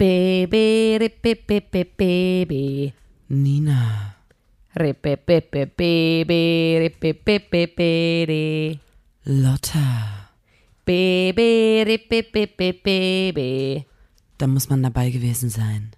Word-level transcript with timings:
Baby, 0.00 0.96
rippe, 0.96 1.36
baby. 1.36 2.90
Nina. 3.28 4.16
Rippe, 4.74 5.18
baby, 5.26 6.78
rippe, 6.78 7.40
baby. 7.50 8.80
Lotta. 9.24 10.30
Baby, 10.86 11.84
rippe, 11.84 12.22
baby. 12.56 13.84
Da 14.38 14.46
muss 14.46 14.70
man 14.70 14.82
dabei 14.82 15.10
gewesen 15.10 15.50
sein. 15.50 15.90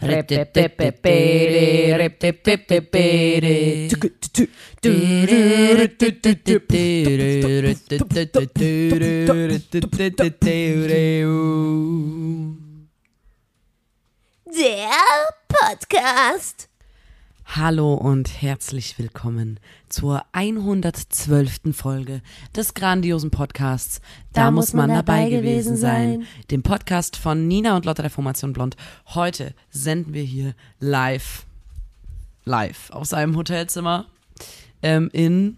Rippe, 0.00 0.46
baby, 0.54 1.92
rippe, 1.98 2.32
baby. 2.92 3.90
Der 14.54 14.90
Podcast. 15.48 16.68
Hallo 17.46 17.94
und 17.94 18.42
herzlich 18.42 18.98
willkommen 18.98 19.58
zur 19.88 20.26
112. 20.32 21.72
Folge 21.72 22.20
des 22.54 22.74
grandiosen 22.74 23.30
Podcasts 23.30 24.02
Da, 24.34 24.50
muss 24.50 24.74
man, 24.74 24.90
dabei 24.90 25.30
gewesen 25.30 25.76
sein. 25.76 26.26
Dem 26.50 26.62
Podcast 26.62 27.16
von 27.16 27.48
Nina 27.48 27.76
und 27.76 27.86
Lotta 27.86 28.02
der 28.02 28.10
Formation 28.10 28.52
Blond. 28.52 28.76
Heute 29.14 29.54
senden 29.70 30.12
wir 30.12 30.22
hier 30.22 30.54
live, 30.80 31.46
live 32.44 32.90
aus 32.90 33.14
einem 33.14 33.36
Hotelzimmer 33.36 34.06
ähm, 34.82 35.08
in 35.14 35.56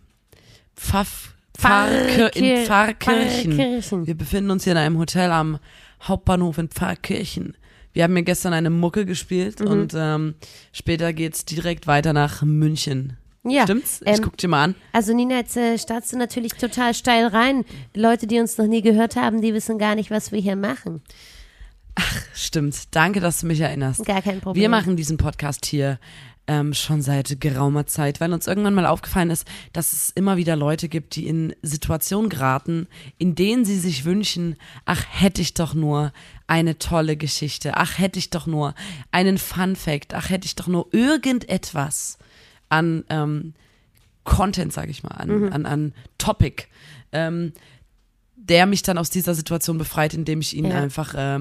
Pfaff, 0.77 1.35
Pfarrkir 1.59 2.37
in 2.37 2.65
Pfarrkirchen. 2.65 3.53
Pfarrkirchen. 3.55 4.07
Wir 4.07 4.17
befinden 4.17 4.53
uns 4.53 4.63
hier 4.63 4.75
in 4.75 4.79
einem 4.79 4.99
Hotel 4.99 5.33
am 5.33 5.59
Hauptbahnhof 6.03 6.59
in 6.59 6.69
Pfarrkirchen. 6.69 7.57
Wir 7.95 8.03
haben 8.05 8.13
mir 8.13 8.23
gestern 8.25 8.53
eine 8.53 8.69
Mucke 8.71 9.07
gespielt 9.07 9.61
Mhm. 9.61 9.67
und 9.67 9.95
ähm, 9.97 10.35
später 10.73 11.13
geht's 11.15 11.45
direkt 11.47 11.87
weiter 11.87 12.13
nach 12.13 12.43
München. 12.43 13.17
Ja, 13.47 13.65
Stimmt's? 13.65 14.01
Ich 14.05 14.19
ähm, 14.19 14.23
guck 14.23 14.37
dir 14.39 14.49
mal 14.49 14.65
an. 14.65 14.75
Also 14.93 15.15
Nina, 15.15 15.37
jetzt 15.37 15.57
äh, 15.57 15.79
startest 15.79 16.13
du 16.15 16.19
natürlich 16.19 16.53
total 16.55 16.93
steil 16.95 17.27
rein. 17.27 17.65
Leute, 17.95 18.27
die 18.27 18.39
uns 18.41 18.57
noch 18.59 18.67
nie 18.67 18.81
gehört 18.83 19.17
haben, 19.17 19.41
die 19.43 19.53
wissen 19.55 19.79
gar 19.79 19.95
nicht, 19.95 20.11
was 20.11 20.33
wir 20.33 20.41
hier 20.41 20.57
machen. 20.57 21.03
Stimmt. 22.35 22.95
Danke, 22.95 23.21
dass 23.21 23.41
du 23.41 23.47
mich 23.47 23.61
erinnerst. 23.61 24.05
Gar 24.05 24.23
kein 24.23 24.41
Problem. 24.41 24.61
Wir 24.61 24.69
machen 24.69 24.97
diesen 24.97 25.17
Podcast 25.17 25.65
hier 25.67 25.99
ähm, 26.47 26.75
schon 26.75 27.01
seit 27.01 27.41
geraumer 27.41 27.87
Zeit, 27.87 28.21
weil 28.21 28.33
uns 28.33 28.47
irgendwann 28.47 28.75
mal 28.75 28.87
aufgefallen 28.87 29.31
ist, 29.31 29.47
dass 29.73 29.93
es 29.93 30.11
immer 30.11 30.37
wieder 30.37 30.57
Leute 30.57 30.89
gibt, 30.89 31.17
die 31.17 31.27
in 31.27 31.55
Situationen 31.63 32.29
geraten, 32.29 32.87
in 33.19 33.35
denen 33.35 33.65
sie 33.65 33.79
sich 33.79 34.05
wünschen, 34.05 34.57
ach, 34.85 35.05
hätte 35.09 35.41
ich 35.41 35.55
doch 35.55 35.75
nur 35.75 36.13
eine 36.47 36.79
tolle 36.79 37.17
Geschichte, 37.17 37.77
ach, 37.77 37.99
hätte 37.99 38.19
ich 38.19 38.31
doch 38.31 38.47
nur 38.47 38.75
einen 39.11 39.39
Fun 39.39 39.77
Fact, 39.77 40.13
ach, 40.15 40.29
hätte 40.29 40.47
ich 40.47 40.55
doch 40.55 40.67
nur 40.67 40.89
irgendetwas 40.93 42.19
an 42.69 43.05
ähm, 43.09 43.55
Content, 44.25 44.73
sage 44.73 44.91
ich 44.91 45.03
mal, 45.03 45.13
an, 45.13 45.53
an, 45.53 45.67
an 45.67 45.93
Topic. 46.19 46.65
Ähm, 47.13 47.53
der 48.49 48.67
mich 48.67 48.83
dann 48.83 48.99
aus 48.99 49.09
dieser 49.09 49.35
Situation 49.35 49.79
befreit, 49.79 50.13
indem 50.13 50.41
ich 50.41 50.55
ihnen 50.55 50.71
Ja. 50.71 50.79
einfach, 50.83 51.15
äh, 51.15 51.41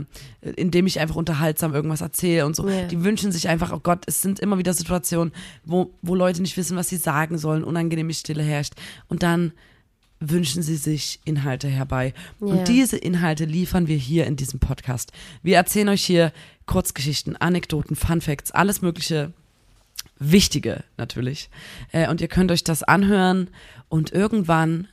indem 0.55 0.87
ich 0.87 0.99
einfach 0.99 1.15
unterhaltsam 1.15 1.73
irgendwas 1.73 1.99
erzähle 2.01 2.45
und 2.45 2.55
so. 2.55 2.67
Ja. 2.67 2.87
Die 2.87 3.03
wünschen 3.03 3.31
sich 3.31 3.49
einfach, 3.49 3.73
oh 3.73 3.79
Gott, 3.79 4.03
es 4.05 4.21
sind 4.21 4.39
immer 4.39 4.57
wieder 4.57 4.73
Situationen, 4.73 5.33
wo, 5.65 5.91
wo 6.01 6.15
Leute 6.15 6.41
nicht 6.41 6.55
wissen, 6.55 6.77
was 6.77 6.87
sie 6.87 6.97
sagen 6.97 7.37
sollen, 7.37 7.63
unangenehme 7.65 8.13
Stille 8.13 8.43
herrscht. 8.43 8.73
Und 9.09 9.21
dann 9.21 9.51
wünschen 10.21 10.63
sie 10.63 10.77
sich 10.77 11.19
Inhalte 11.25 11.67
herbei. 11.67 12.13
Ja. 12.39 12.47
Und 12.47 12.69
diese 12.69 12.95
Inhalte 12.95 13.43
liefern 13.43 13.87
wir 13.87 13.97
hier 13.97 14.25
in 14.25 14.37
diesem 14.37 14.59
Podcast. 14.61 15.11
Wir 15.41 15.57
erzählen 15.57 15.89
euch 15.89 16.05
hier 16.05 16.31
Kurzgeschichten, 16.67 17.35
Anekdoten, 17.35 17.97
Fun 17.97 18.21
Facts, 18.21 18.51
alles 18.51 18.81
Mögliche 18.81 19.33
Wichtige 20.19 20.85
natürlich. 20.97 21.49
Äh, 21.91 22.07
und 22.07 22.21
ihr 22.21 22.29
könnt 22.29 22.51
euch 22.51 22.63
das 22.63 22.83
anhören 22.83 23.49
und 23.89 24.13
irgendwann, 24.13 24.87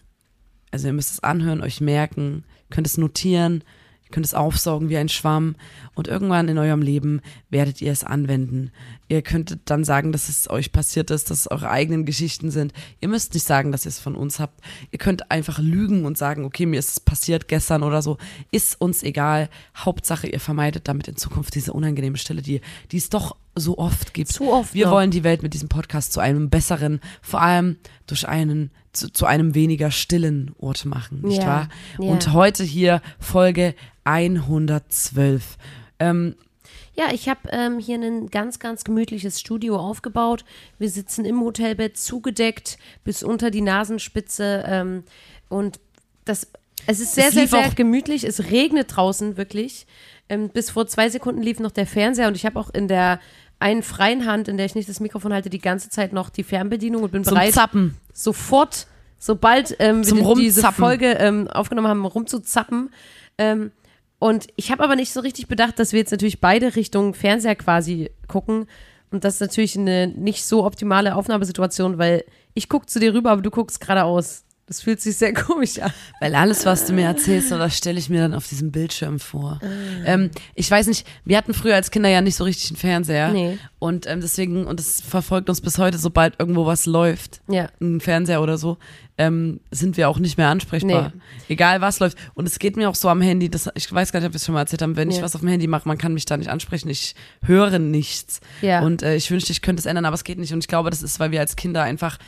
also 0.70 0.86
ihr 0.88 0.92
müsst 0.92 1.12
es 1.12 1.22
anhören, 1.22 1.62
euch 1.62 1.81
merken, 1.81 2.44
könnt 2.70 2.86
es 2.86 2.98
notieren, 2.98 3.64
ihr 4.04 4.10
könnt 4.10 4.26
es 4.26 4.34
aufsaugen 4.34 4.88
wie 4.88 4.97
ein 4.97 5.08
Schwamm 5.08 5.56
und 5.94 6.08
irgendwann 6.08 6.48
in 6.48 6.58
eurem 6.58 6.82
Leben 6.82 7.20
werdet 7.48 7.81
ihr 7.81 7.92
es 7.92 8.04
anwenden. 8.04 8.70
Ihr 9.09 9.22
könntet 9.22 9.62
dann 9.64 9.84
sagen, 9.84 10.12
dass 10.12 10.28
es 10.28 10.48
euch 10.48 10.70
passiert 10.70 11.10
ist, 11.10 11.30
dass 11.30 11.41
es 11.41 11.50
eure 11.50 11.70
eigenen 11.70 12.04
Geschichten 12.04 12.50
sind. 12.50 12.72
Ihr 13.00 13.09
müsst 13.09 13.34
nicht 13.34 13.47
sagen, 13.47 13.72
dass 13.72 13.84
ihr 13.84 13.88
es 13.88 13.98
von 13.98 14.14
uns 14.14 14.38
habt. 14.38 14.60
Ihr 14.92 14.98
könnt 14.98 15.30
einfach 15.32 15.59
lügen 15.59 16.04
und 16.04 16.16
sagen, 16.16 16.44
okay, 16.44 16.66
mir 16.66 16.78
ist 16.78 16.91
es 16.91 17.00
passiert 17.00 17.48
gestern 17.48 17.82
oder 17.82 18.03
so. 18.03 18.19
Ist 18.53 18.80
uns 18.80 19.03
egal. 19.03 19.48
Hauptsache, 19.76 20.28
ihr 20.28 20.41
vermeidet 20.41 20.86
damit 20.86 21.09
in 21.09 21.16
Zukunft 21.16 21.54
diese 21.56 21.72
unangenehme 21.72 22.19
Stille, 22.19 22.42
die, 22.42 22.60
die 22.92 22.98
es 22.98 23.10
doch 23.10 23.36
so 23.56 23.78
oft 23.78 24.14
gibt. 24.14 24.32
Zu 24.32 24.53
oft 24.53 24.75
Wir 24.75 24.86
noch. 24.86 24.92
wollen 24.92 25.10
die 25.10 25.25
Welt 25.25 25.42
mit 25.42 25.54
diesem 25.54 25.69
Podcast 25.69 26.12
zu 26.12 26.20
einem 26.20 26.50
besseren, 26.50 27.00
vor 27.20 27.42
allem 27.42 27.76
durch 28.06 28.28
einen, 28.28 28.70
zu, 28.93 29.12
zu 29.12 29.27
einem 29.27 29.55
weniger 29.55 29.91
stillen 29.91 30.55
Ort 30.59 30.84
machen, 30.84 31.21
nicht 31.23 31.43
Ja, 31.43 31.47
wahr? 31.47 31.69
ja. 31.99 32.11
Und 32.11 32.33
heute 32.33 32.65
hier 32.65 33.01
Folge 33.19 33.75
112. 34.05 35.56
Ähm, 35.99 36.34
Ja, 36.97 37.12
ich 37.12 37.28
habe 37.28 37.41
ähm, 37.51 37.78
hier 37.78 37.97
ein 37.97 38.28
ganz, 38.31 38.59
ganz 38.59 38.84
gemütliches 38.84 39.41
Studio 39.41 39.77
aufgebaut. 39.78 40.45
Wir 40.78 40.91
sitzen 40.91 41.25
im 41.25 41.41
Hotelbett 41.41 41.97
zugedeckt 41.97 42.78
bis 43.05 43.23
unter 43.23 43.51
die 43.51 43.62
Nasenspitze 43.62 44.65
ähm, 44.67 45.05
und 45.49 45.81
das, 46.25 46.49
es 46.87 47.01
ist 47.01 47.15
sehr, 47.15 47.28
Es 47.28 47.34
sehr, 47.34 47.49
sehr 47.49 47.71
gemütlich. 47.71 48.25
Es 48.25 48.51
regnet 48.51 48.95
draußen 48.97 49.37
wirklich. 49.37 49.87
Ähm, 50.28 50.49
bis 50.49 50.71
vor 50.71 50.87
zwei 50.87 51.09
Sekunden 51.09 51.43
lief 51.43 51.59
noch 51.61 51.72
der 51.72 51.87
Fernseher 51.87 52.28
und 52.28 52.37
ich 52.37 52.45
habe 52.47 52.59
auch 52.59 52.71
in 52.71 52.89
der 52.89 53.21
einen 53.60 53.82
freien 53.82 54.26
Hand, 54.26 54.48
in 54.48 54.56
der 54.56 54.66
ich 54.66 54.75
nicht 54.75 54.88
das 54.88 55.00
Mikrofon 55.00 55.32
halte, 55.32 55.50
die 55.50 55.60
ganze 55.60 55.91
Zeit 55.91 56.12
noch 56.12 56.31
die 56.31 56.43
Fernbedienung 56.43 57.03
und 57.03 57.12
bin 57.12 57.25
zum 57.25 57.34
bereit, 57.34 57.53
Zappen. 57.54 57.97
sofort, 58.12 58.87
sobald 59.19 59.76
ähm, 59.78 59.98
wir 59.98 60.15
diese 60.34 60.62
Rumzappen. 60.62 60.75
Folge 60.76 61.12
ähm, 61.12 61.47
aufgenommen 61.47 61.88
haben, 61.88 62.04
rumzuzappen. 62.04 62.91
Ähm, 63.38 63.71
und 64.19 64.48
ich 64.56 64.71
habe 64.72 64.82
aber 64.82 64.97
nicht 64.97 65.12
so 65.12 65.21
richtig 65.21 65.47
bedacht, 65.47 65.78
dass 65.78 65.93
wir 65.93 66.00
jetzt 66.00 66.10
natürlich 66.10 66.41
beide 66.41 66.75
Richtung 66.75 67.15
Fernseher 67.15 67.54
quasi 67.54 68.10
gucken. 68.28 68.66
Und 69.10 69.25
das 69.25 69.34
ist 69.34 69.41
natürlich 69.41 69.77
eine 69.78 70.09
nicht 70.09 70.44
so 70.44 70.65
optimale 70.65 71.15
Aufnahmesituation, 71.15 71.98
weil 71.98 72.25
ich 72.54 72.69
gucke 72.69 72.87
zu 72.87 72.98
dir 72.98 73.15
rüber, 73.15 73.31
aber 73.31 73.42
du 73.42 73.50
guckst 73.50 73.81
geradeaus. 73.81 74.44
Das 74.70 74.82
fühlt 74.82 75.00
sich 75.00 75.16
sehr 75.16 75.34
komisch 75.34 75.81
an. 75.81 75.92
Weil 76.20 76.36
alles, 76.36 76.64
was 76.64 76.86
du 76.86 76.92
mir 76.92 77.04
erzählst, 77.04 77.50
das 77.50 77.76
stelle 77.76 77.98
ich 77.98 78.08
mir 78.08 78.20
dann 78.20 78.34
auf 78.34 78.47
diesem 78.47 78.70
Bildschirm 78.70 79.19
vor. 79.19 79.58
Ähm, 80.06 80.31
ich 80.54 80.70
weiß 80.70 80.86
nicht, 80.86 81.04
wir 81.25 81.36
hatten 81.36 81.54
früher 81.54 81.75
als 81.75 81.91
Kinder 81.91 82.08
ja 82.08 82.20
nicht 82.20 82.36
so 82.36 82.44
richtig 82.44 82.70
einen 82.70 82.76
Fernseher. 82.76 83.32
Nee. 83.32 83.59
Und 83.80 84.06
ähm, 84.06 84.20
deswegen, 84.20 84.66
und 84.69 84.78
es 84.78 85.00
verfolgt 85.00 85.48
uns 85.50 85.60
bis 85.60 85.76
heute, 85.78 85.98
sobald 85.98 86.38
irgendwo 86.38 86.66
was 86.66 86.86
läuft, 86.86 87.41
Ja. 87.48 87.66
ein 87.80 88.00
Fernseher 88.00 88.41
oder 88.42 88.59
so, 88.59 88.78
ähm, 89.19 89.59
sind 89.72 89.97
wir 89.97 90.09
auch 90.09 90.20
nicht 90.20 90.38
mehr 90.38 90.48
ansprechbar. 90.48 91.12
Egal 91.48 91.80
was 91.80 91.98
läuft. 91.98 92.16
Und 92.34 92.47
es 92.47 92.60
geht 92.60 92.76
mir 92.76 92.88
auch 92.88 92.94
so 92.94 93.09
am 93.09 93.20
Handy, 93.20 93.50
das, 93.50 93.69
ich 93.75 93.92
weiß 93.92 94.12
gar 94.12 94.20
nicht, 94.20 94.28
ob 94.28 94.34
wir 94.34 94.36
es 94.36 94.44
schon 94.47 94.53
mal 94.54 94.60
erzählt 94.60 94.82
haben, 94.82 94.97
wenn 94.97 95.10
ich 95.10 95.16
Ja. 95.16 95.22
was 95.22 95.34
auf 95.34 95.41
dem 95.41 95.48
Handy 95.50 95.66
mache, 95.66 95.88
man 95.88 95.98
kann 95.98 96.14
mich 96.14 96.26
da 96.26 96.36
nicht 96.36 96.48
ansprechen, 96.48 96.88
ich 96.88 97.16
höre 97.42 97.80
nichts. 97.80 98.41
Ja. 98.62 98.82
Und 98.82 99.03
äh, 99.03 99.16
ich 99.16 99.30
wünschte, 99.32 99.50
ich 99.50 99.62
könnte 99.62 99.80
es 99.80 99.86
ändern, 99.86 100.04
aber 100.04 100.14
es 100.14 100.22
geht 100.22 100.38
nicht. 100.38 100.53
Und 100.53 100.60
ich 100.60 100.69
glaube, 100.69 100.91
das 100.91 101.03
ist, 101.03 101.19
weil 101.19 101.32
wir 101.32 101.41
als 101.41 101.56
Kinder 101.56 101.82
einfach, 101.82 102.19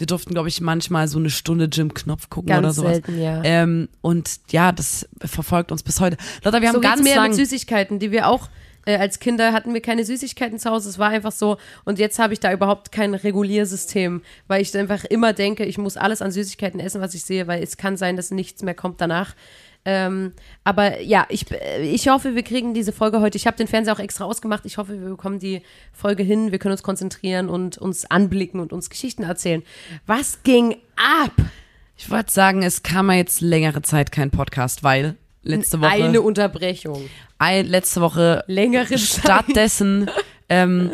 wir 0.00 0.06
durften, 0.06 0.32
glaube 0.32 0.48
ich, 0.48 0.60
manchmal 0.60 1.06
so 1.08 1.18
eine 1.18 1.30
Stunde 1.30 1.68
Jim 1.70 1.94
Knopf 1.94 2.30
gucken 2.30 2.48
Ganz 2.48 2.64
oder 2.64 2.72
sowas. 2.72 2.92
selten, 2.92 3.20
ja. 3.20 3.42
Ähm, 3.44 3.88
und 4.00 4.40
ja, 4.50 4.72
das 4.72 5.08
verfolgt 5.20 5.70
uns 5.70 5.82
bis 5.82 6.00
heute. 6.00 6.16
Lotta, 6.42 6.60
wir 6.60 6.68
haben 6.68 6.74
so 6.74 6.80
ganz 6.80 7.02
mir 7.02 7.16
lang, 7.16 7.28
mit 7.28 7.36
Süßigkeiten, 7.36 7.98
die 7.98 8.10
wir 8.10 8.26
auch 8.26 8.48
äh, 8.86 8.96
als 8.96 9.18
Kinder 9.18 9.52
hatten 9.52 9.74
wir 9.74 9.82
keine 9.82 10.04
Süßigkeiten 10.04 10.58
zu 10.58 10.70
Hause. 10.70 10.88
Es 10.88 10.98
war 10.98 11.10
einfach 11.10 11.32
so. 11.32 11.58
Und 11.84 11.98
jetzt 11.98 12.18
habe 12.18 12.32
ich 12.32 12.40
da 12.40 12.52
überhaupt 12.52 12.92
kein 12.92 13.14
Reguliersystem, 13.14 14.22
weil 14.48 14.62
ich 14.62 14.76
einfach 14.76 15.04
immer 15.04 15.32
denke, 15.32 15.64
ich 15.64 15.78
muss 15.78 15.96
alles 15.96 16.22
an 16.22 16.32
Süßigkeiten 16.32 16.80
essen, 16.80 17.00
was 17.00 17.14
ich 17.14 17.24
sehe, 17.24 17.46
weil 17.46 17.62
es 17.62 17.76
kann 17.76 17.96
sein, 17.96 18.16
dass 18.16 18.30
nichts 18.30 18.62
mehr 18.62 18.74
kommt 18.74 19.00
danach. 19.00 19.34
Ähm, 19.84 20.32
aber 20.62 21.00
ja, 21.00 21.26
ich, 21.30 21.50
äh, 21.50 21.82
ich 21.82 22.08
hoffe, 22.08 22.34
wir 22.34 22.42
kriegen 22.42 22.74
diese 22.74 22.92
Folge 22.92 23.20
heute. 23.20 23.36
Ich 23.38 23.46
habe 23.46 23.56
den 23.56 23.66
Fernseher 23.66 23.94
auch 23.94 23.98
extra 23.98 24.24
ausgemacht. 24.24 24.66
Ich 24.66 24.76
hoffe, 24.78 25.00
wir 25.00 25.08
bekommen 25.08 25.38
die 25.38 25.62
Folge 25.92 26.22
hin. 26.22 26.52
Wir 26.52 26.58
können 26.58 26.72
uns 26.72 26.82
konzentrieren 26.82 27.48
und 27.48 27.78
uns 27.78 28.04
anblicken 28.10 28.60
und 28.60 28.72
uns 28.72 28.90
Geschichten 28.90 29.22
erzählen. 29.22 29.62
Was 30.06 30.42
ging 30.42 30.76
ab? 30.96 31.32
ich 31.96 32.10
wollte 32.10 32.32
sagen, 32.32 32.62
es 32.62 32.82
kam 32.82 33.10
ja 33.10 33.16
jetzt 33.16 33.40
längere 33.42 33.82
Zeit 33.82 34.10
kein 34.10 34.30
Podcast, 34.30 34.82
weil 34.82 35.16
letzte 35.42 35.80
Woche, 35.80 35.90
Eine 35.90 36.22
Unterbrechung. 36.22 37.02
ein, 37.38 37.66
letzte 37.66 38.00
Woche 38.00 38.42
Längere 38.46 38.86
Zeit. 38.88 39.00
stattdessen 39.00 40.10
ähm, 40.48 40.92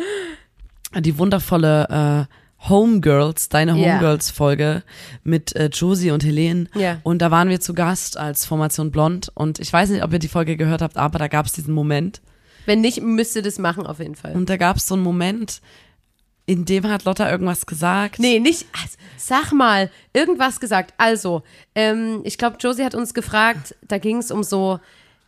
die 0.97 1.17
wundervolle 1.17 2.27
äh, 2.29 2.33
Homegirls, 2.59 3.49
deine. 3.49 3.75
Homegirls-Folge 3.75 4.83
mit 5.23 5.55
äh, 5.55 5.69
Josie 5.71 6.11
und 6.11 6.23
Helene. 6.23 6.67
Ja. 6.75 6.99
Und 7.03 7.21
da 7.21 7.31
waren 7.31 7.49
wir 7.49 7.59
zu 7.59 7.73
Gast 7.73 8.17
als 8.17 8.45
Formation 8.45 8.91
Blond. 8.91 9.31
Und 9.35 9.59
ich 9.59 9.71
weiß 9.71 9.89
nicht, 9.89 10.03
ob 10.03 10.11
ihr 10.11 10.19
die 10.19 10.27
Folge 10.27 10.57
gehört 10.57 10.81
habt, 10.81 10.97
aber 10.97 11.19
da 11.19 11.27
gab 11.27 11.45
es 11.45 11.53
diesen 11.53 11.73
Moment. 11.73 12.21
Wenn 12.65 12.81
nicht, 12.81 13.01
müsst 13.01 13.35
ihr 13.35 13.41
das 13.41 13.59
machen 13.59 13.85
auf 13.85 13.99
jeden 13.99 14.15
Fall. 14.15 14.33
Und 14.33 14.49
da 14.49 14.57
gab 14.57 14.77
es 14.77 14.87
so 14.87 14.95
einen 14.95 15.03
Moment, 15.03 15.61
in 16.47 16.65
dem 16.65 16.87
hat 16.87 17.03
Lotta 17.03 17.29
irgendwas 17.29 17.65
gesagt. 17.65 18.19
Nee, 18.19 18.39
nicht. 18.39 18.65
Also, 18.73 18.97
sag 19.17 19.51
mal, 19.51 19.91
irgendwas 20.13 20.59
gesagt. 20.59 20.93
Also, 20.97 21.43
ähm, 21.75 22.21
ich 22.23 22.37
glaube, 22.37 22.57
Josie 22.59 22.83
hat 22.83 22.95
uns 22.95 23.13
gefragt, 23.13 23.75
da 23.87 23.97
ging 23.97 24.17
es 24.17 24.31
um 24.31 24.43
so, 24.43 24.79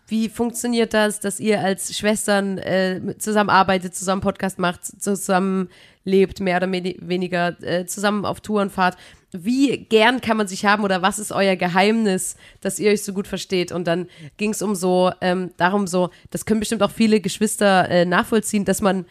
wie 0.10 0.30
funktioniert 0.30 0.94
das, 0.94 1.20
dass 1.20 1.40
ihr 1.40 1.62
als 1.62 1.98
Schwestern 1.98 2.58
äh, 2.58 3.16
zusammenarbeitet, 3.18 3.96
zusammen 3.96 4.22
Podcast 4.22 4.60
macht, 4.60 4.86
zusammen 4.86 5.70
lebt, 6.04 6.40
mehr 6.40 6.58
oder 6.58 6.72
weniger 6.72 7.62
äh, 7.64 7.86
zusammen 7.86 8.26
auf 8.26 8.42
Touren 8.42 8.70
fahrt? 8.70 8.98
Wie 9.32 9.78
gern 9.78 10.22
kann 10.22 10.38
man 10.38 10.48
sich 10.48 10.66
haben 10.66 10.84
oder 10.84 11.02
was 11.02 11.20
ist 11.20 11.32
euer 11.32 11.56
Geheimnis, 11.56 12.36
dass 12.62 12.80
ihr 12.80 12.92
euch 12.92 13.04
so 13.04 13.14
gut 13.14 13.28
versteht? 13.28 13.72
Und 13.72 13.86
dann 13.86 14.08
ging 14.38 14.52
es 14.52 14.62
um 14.62 14.74
so, 14.76 15.12
ähm, 15.22 15.52
darum 15.58 15.86
so, 15.86 16.10
das 16.32 16.46
können 16.46 16.60
bestimmt 16.60 16.82
auch 16.82 16.92
viele 16.92 17.22
Geschwister 17.22 17.88
äh, 17.90 18.06
nachvollziehen, 18.06 18.66
dass 18.66 18.82
man 18.82 19.06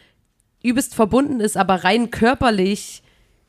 übelst 0.61 0.93
verbunden 0.93 1.39
ist, 1.39 1.55
aber 1.55 1.85
rein 1.85 2.11
körperlich 2.11 3.01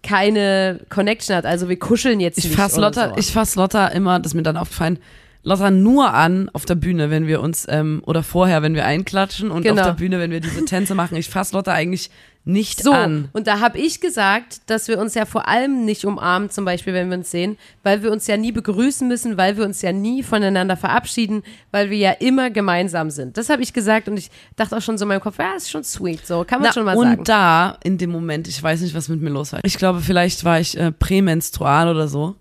keine 0.03 0.81
Connection 0.89 1.37
hat. 1.37 1.45
Also 1.45 1.69
wir 1.69 1.79
kuscheln 1.79 2.21
jetzt 2.21 2.39
ich 2.39 2.45
nicht. 2.45 2.57
Fass 2.57 2.77
Lotta, 2.77 3.11
so. 3.11 3.17
Ich 3.17 3.33
fasse 3.33 3.59
Lotta 3.59 3.89
immer, 3.89 4.19
das 4.19 4.33
ist 4.33 4.35
mir 4.37 4.43
dann 4.43 4.57
aufgefallen, 4.57 4.99
Lotta 5.43 5.71
nur 5.71 6.13
an 6.13 6.51
auf 6.53 6.67
der 6.67 6.75
Bühne, 6.75 7.11
wenn 7.11 7.27
wir 7.27 7.41
uns, 7.41 7.67
ähm, 7.69 8.03
oder 8.07 8.23
vorher, 8.23 8.63
wenn 8.63 8.75
wir 8.75 8.85
einklatschen 8.85 9.51
und 9.51 9.63
genau. 9.63 9.81
auf 9.81 9.87
der 9.89 9.95
Bühne, 9.95 10.19
wenn 10.19 10.31
wir 10.31 10.41
diese 10.41 10.65
Tänze 10.65 10.95
machen. 10.95 11.17
Ich 11.17 11.31
fasse 11.31 11.57
Lotta 11.57 11.73
eigentlich 11.73 12.11
nicht 12.45 12.83
so, 12.83 12.93
an. 12.93 13.29
Und 13.33 13.47
da 13.47 13.61
habe 13.61 13.79
ich 13.79 14.01
gesagt, 14.01 14.63
dass 14.67 14.89
wir 14.89 14.99
uns 14.99 15.15
ja 15.15 15.27
vor 15.27 15.47
allem 15.47 15.85
nicht 15.85 16.05
umarmen, 16.05 16.49
zum 16.49 16.65
Beispiel, 16.65 16.95
wenn 16.95 17.11
wir 17.11 17.19
uns 17.19 17.31
sehen, 17.31 17.59
weil 17.83 18.03
wir 18.03 18.11
uns 18.11 18.27
ja 18.27 18.37
nie 18.37 18.51
begrüßen 18.51 19.07
müssen, 19.07 19.37
weil 19.37 19.57
wir 19.59 19.65
uns 19.65 19.83
ja 19.83 19.93
nie 19.93 20.23
voneinander 20.23 20.77
verabschieden, 20.77 21.43
weil 21.71 21.91
wir 21.91 21.99
ja 21.99 22.13
immer 22.13 22.51
gemeinsam 22.51 23.11
sind. 23.11 23.37
Das 23.37 23.51
habe 23.51 23.63
ich 23.63 23.73
gesagt 23.73 24.09
und 24.09 24.19
ich 24.19 24.31
dachte 24.57 24.77
auch 24.77 24.83
schon 24.83 24.97
so 24.97 25.05
in 25.05 25.09
meinem 25.09 25.21
Kopf, 25.21 25.39
ja, 25.39 25.55
ist 25.55 25.71
schon 25.71 25.85
sweet, 25.85 26.27
so 26.27 26.45
kann 26.45 26.61
man 26.61 26.69
Na, 26.69 26.73
schon 26.73 26.85
mal 26.85 26.97
und 26.97 27.05
sagen. 27.05 27.19
Und 27.19 27.29
da, 27.29 27.79
in 27.85 27.99
dem 27.99 28.11
Moment, 28.11 28.49
ich 28.49 28.63
weiß 28.63 28.81
nicht, 28.81 28.95
was 28.95 29.09
mit 29.09 29.21
mir 29.21 29.31
los 29.31 29.53
war. 29.53 29.61
Ich 29.63 29.77
glaube, 29.77 30.01
vielleicht 30.01 30.45
war 30.45 30.59
ich 30.59 30.79
äh, 30.79 30.93
prämenstrual 30.93 31.89
oder 31.89 32.09
so. 32.09 32.37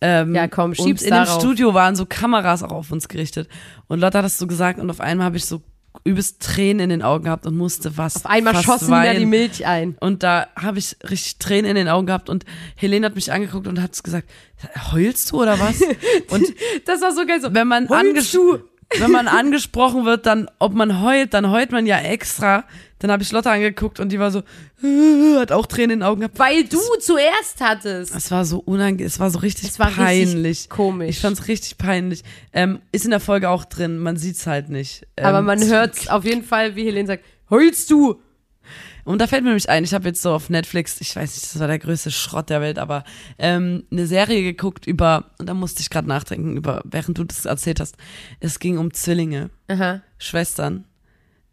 Ähm, 0.00 0.34
ja, 0.34 0.46
komm, 0.46 0.74
schieb's 0.74 1.02
Und 1.02 1.08
in 1.08 1.14
darauf. 1.14 1.38
dem 1.38 1.40
Studio 1.40 1.74
waren 1.74 1.96
so 1.96 2.06
Kameras 2.06 2.62
auch 2.62 2.72
auf 2.72 2.92
uns 2.92 3.08
gerichtet. 3.08 3.48
Und 3.88 4.00
Lotta 4.00 4.18
hat 4.18 4.24
das 4.24 4.38
so 4.38 4.46
gesagt 4.46 4.78
und 4.78 4.90
auf 4.90 5.00
einmal 5.00 5.26
habe 5.26 5.36
ich 5.36 5.44
so 5.44 5.62
übelst 6.04 6.40
Tränen 6.40 6.80
in 6.80 6.90
den 6.90 7.02
Augen 7.02 7.24
gehabt 7.24 7.46
und 7.46 7.56
musste 7.56 7.96
was. 7.96 8.16
Auf 8.16 8.26
einmal 8.26 8.54
schossen 8.62 8.88
weinen. 8.88 9.10
wieder 9.10 9.18
die 9.20 9.26
Milch 9.26 9.66
ein. 9.66 9.96
Und 10.00 10.22
da 10.22 10.46
habe 10.56 10.78
ich 10.78 10.96
richtig 11.08 11.38
Tränen 11.38 11.70
in 11.70 11.76
den 11.76 11.88
Augen 11.88 12.06
gehabt 12.06 12.30
und 12.30 12.44
Helene 12.76 13.06
hat 13.06 13.14
mich 13.14 13.32
angeguckt 13.32 13.66
und 13.66 13.80
hat 13.82 14.02
gesagt, 14.02 14.28
heulst 14.92 15.32
du 15.32 15.42
oder 15.42 15.58
was? 15.58 15.80
Und 16.30 16.46
das 16.84 17.00
war 17.00 17.12
so 17.12 17.26
geil 17.26 17.40
so. 17.40 17.52
Wenn 17.52 17.68
man, 17.68 17.86
anges 17.88 18.36
wenn 18.96 19.10
man 19.10 19.28
angesprochen 19.28 20.04
wird, 20.04 20.26
dann, 20.26 20.48
ob 20.58 20.74
man 20.74 21.02
heult, 21.02 21.34
dann 21.34 21.50
heult 21.50 21.72
man 21.72 21.86
ja 21.86 21.98
extra. 21.98 22.64
Dann 23.00 23.12
habe 23.12 23.22
ich 23.22 23.30
Lotte 23.30 23.50
angeguckt 23.50 24.00
und 24.00 24.10
die 24.10 24.18
war 24.18 24.30
so, 24.30 24.42
hat 25.38 25.52
auch 25.52 25.66
Tränen 25.66 25.90
in 25.90 25.98
den 26.00 26.02
Augen 26.02 26.20
gehabt. 26.20 26.38
Weil 26.38 26.64
du 26.64 26.78
es, 26.78 27.04
zuerst 27.04 27.60
hattest. 27.60 28.14
Es 28.14 28.30
war 28.30 28.44
so 28.44 28.58
unangenehm, 28.58 29.06
es 29.06 29.20
war 29.20 29.30
so 29.30 29.38
richtig 29.38 29.68
es 29.68 29.78
war 29.78 29.90
peinlich. 29.90 30.44
Richtig 30.44 30.70
komisch. 30.70 31.10
Ich 31.10 31.20
fand 31.20 31.38
es 31.38 31.46
richtig 31.48 31.78
peinlich. 31.78 32.24
Ähm, 32.52 32.80
ist 32.90 33.04
in 33.04 33.10
der 33.10 33.20
Folge 33.20 33.50
auch 33.50 33.64
drin, 33.64 33.98
man 33.98 34.16
sieht 34.16 34.36
es 34.36 34.46
halt 34.46 34.68
nicht. 34.68 35.06
Ähm, 35.16 35.26
Aber 35.26 35.42
man 35.42 35.64
hört 35.64 36.10
auf 36.10 36.24
jeden 36.24 36.42
Fall, 36.42 36.74
wie 36.74 36.86
Helene 36.86 37.06
sagt, 37.06 37.24
heulst 37.50 37.90
du? 37.90 38.20
Und 39.08 39.22
da 39.22 39.26
fällt 39.26 39.42
mir 39.42 39.48
nämlich 39.48 39.70
ein, 39.70 39.84
ich 39.84 39.94
habe 39.94 40.06
jetzt 40.06 40.20
so 40.20 40.32
auf 40.34 40.50
Netflix, 40.50 41.00
ich 41.00 41.16
weiß 41.16 41.34
nicht, 41.34 41.42
das 41.42 41.58
war 41.58 41.66
der 41.66 41.78
größte 41.78 42.10
Schrott 42.10 42.50
der 42.50 42.60
Welt, 42.60 42.78
aber 42.78 43.04
ähm, 43.38 43.84
eine 43.90 44.06
Serie 44.06 44.42
geguckt 44.42 44.86
über, 44.86 45.30
und 45.38 45.48
da 45.48 45.54
musste 45.54 45.80
ich 45.80 45.88
gerade 45.88 46.06
nachdenken, 46.06 46.58
über, 46.58 46.82
während 46.84 47.16
du 47.16 47.24
das 47.24 47.46
erzählt 47.46 47.80
hast. 47.80 47.96
Es 48.40 48.58
ging 48.58 48.76
um 48.76 48.92
Zwillinge, 48.92 49.48
Aha. 49.68 50.02
Schwestern, 50.18 50.84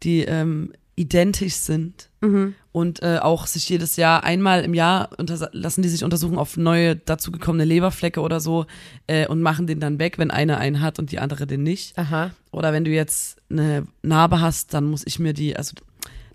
die 0.02 0.20
ähm, 0.20 0.74
identisch 0.96 1.54
sind 1.54 2.10
mhm. 2.20 2.54
und 2.72 3.02
äh, 3.02 3.20
auch 3.22 3.46
sich 3.46 3.66
jedes 3.70 3.96
Jahr 3.96 4.22
einmal 4.22 4.62
im 4.62 4.74
Jahr 4.74 5.08
lassen 5.52 5.80
die 5.80 5.88
sich 5.88 6.04
untersuchen 6.04 6.36
auf 6.36 6.58
neue 6.58 6.94
dazugekommene 6.94 7.64
Leberflecke 7.64 8.20
oder 8.20 8.40
so 8.40 8.66
äh, 9.06 9.26
und 9.28 9.40
machen 9.40 9.66
den 9.66 9.80
dann 9.80 9.98
weg, 9.98 10.18
wenn 10.18 10.30
einer 10.30 10.58
einen 10.58 10.82
hat 10.82 10.98
und 10.98 11.10
die 11.10 11.20
andere 11.20 11.46
den 11.46 11.62
nicht. 11.62 11.96
Aha. 11.96 12.32
Oder 12.50 12.74
wenn 12.74 12.84
du 12.84 12.90
jetzt 12.90 13.38
eine 13.48 13.86
Narbe 14.02 14.42
hast, 14.42 14.74
dann 14.74 14.84
muss 14.84 15.04
ich 15.06 15.18
mir 15.18 15.32
die, 15.32 15.56
also 15.56 15.72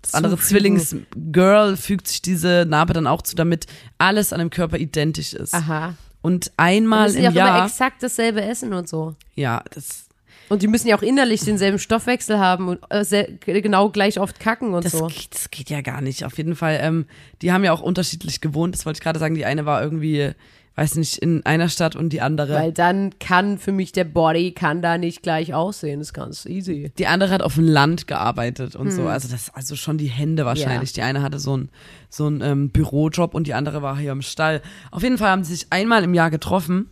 das 0.02 0.14
andere 0.14 0.36
Zwillingsgirl 0.38 1.76
fügt 1.76 2.08
sich 2.08 2.22
diese 2.22 2.66
Narbe 2.68 2.92
dann 2.92 3.06
auch 3.06 3.22
zu, 3.22 3.36
damit 3.36 3.66
alles 3.98 4.32
an 4.32 4.40
dem 4.40 4.50
Körper 4.50 4.78
identisch 4.78 5.32
ist. 5.32 5.54
Aha. 5.54 5.94
Und 6.20 6.52
einmal 6.56 7.10
und 7.10 7.16
im 7.16 7.32
Jahr. 7.32 7.56
Immer 7.56 7.66
exakt 7.66 8.02
dasselbe 8.02 8.42
essen 8.42 8.72
und 8.72 8.88
so. 8.88 9.14
Ja, 9.34 9.62
das 9.72 10.06
und 10.52 10.60
die 10.60 10.66
müssen 10.66 10.86
ja 10.86 10.98
auch 10.98 11.02
innerlich 11.02 11.40
denselben 11.40 11.78
Stoffwechsel 11.78 12.38
haben 12.38 12.68
und 12.68 12.78
äh, 12.90 13.26
genau 13.62 13.88
gleich 13.88 14.20
oft 14.20 14.38
kacken 14.38 14.74
und 14.74 14.84
das 14.84 14.92
so. 14.92 15.06
Geht, 15.06 15.28
das 15.32 15.50
geht 15.50 15.70
ja 15.70 15.80
gar 15.80 16.02
nicht. 16.02 16.26
Auf 16.26 16.36
jeden 16.36 16.56
Fall, 16.56 16.78
ähm, 16.82 17.06
die 17.40 17.52
haben 17.52 17.64
ja 17.64 17.72
auch 17.72 17.80
unterschiedlich 17.80 18.42
gewohnt. 18.42 18.74
Das 18.74 18.84
wollte 18.84 18.98
ich 18.98 19.02
gerade 19.02 19.18
sagen. 19.18 19.34
Die 19.34 19.46
eine 19.46 19.64
war 19.64 19.82
irgendwie, 19.82 20.32
weiß 20.74 20.96
nicht, 20.96 21.18
in 21.18 21.44
einer 21.44 21.68
Stadt 21.68 21.96
und 21.96 22.10
die 22.10 22.20
andere. 22.20 22.54
Weil 22.54 22.72
dann 22.72 23.18
kann 23.18 23.58
für 23.58 23.72
mich 23.72 23.92
der 23.92 24.04
Body 24.04 24.52
kann 24.52 24.80
da 24.80 24.98
nicht 24.98 25.22
gleich 25.22 25.52
aussehen. 25.52 26.00
Das 26.00 26.08
ist 26.08 26.14
ganz 26.14 26.46
easy. 26.46 26.92
Die 26.96 27.06
andere 27.06 27.32
hat 27.32 27.42
auf 27.42 27.54
dem 27.54 27.66
Land 27.66 28.06
gearbeitet 28.06 28.74
und 28.74 28.88
hm. 28.88 28.96
so. 28.96 29.06
Also 29.06 29.28
das, 29.28 29.50
also 29.54 29.76
schon 29.76 29.98
die 29.98 30.06
Hände 30.06 30.46
wahrscheinlich. 30.46 30.90
Ja. 30.90 30.94
Die 30.94 31.02
eine 31.02 31.22
hatte 31.22 31.38
so 31.38 31.54
einen 31.54 31.68
so 32.08 32.28
ähm, 32.28 32.70
Bürojob 32.70 33.34
und 33.34 33.46
die 33.46 33.54
andere 33.54 33.82
war 33.82 33.98
hier 33.98 34.12
im 34.12 34.22
Stall. 34.22 34.62
Auf 34.90 35.02
jeden 35.02 35.18
Fall 35.18 35.30
haben 35.30 35.44
sie 35.44 35.54
sich 35.54 35.66
einmal 35.70 36.04
im 36.04 36.14
Jahr 36.14 36.30
getroffen 36.30 36.88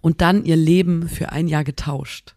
und 0.00 0.20
dann 0.20 0.44
ihr 0.44 0.56
Leben 0.56 1.08
für 1.08 1.32
ein 1.32 1.46
Jahr 1.46 1.64
getauscht. 1.64 2.34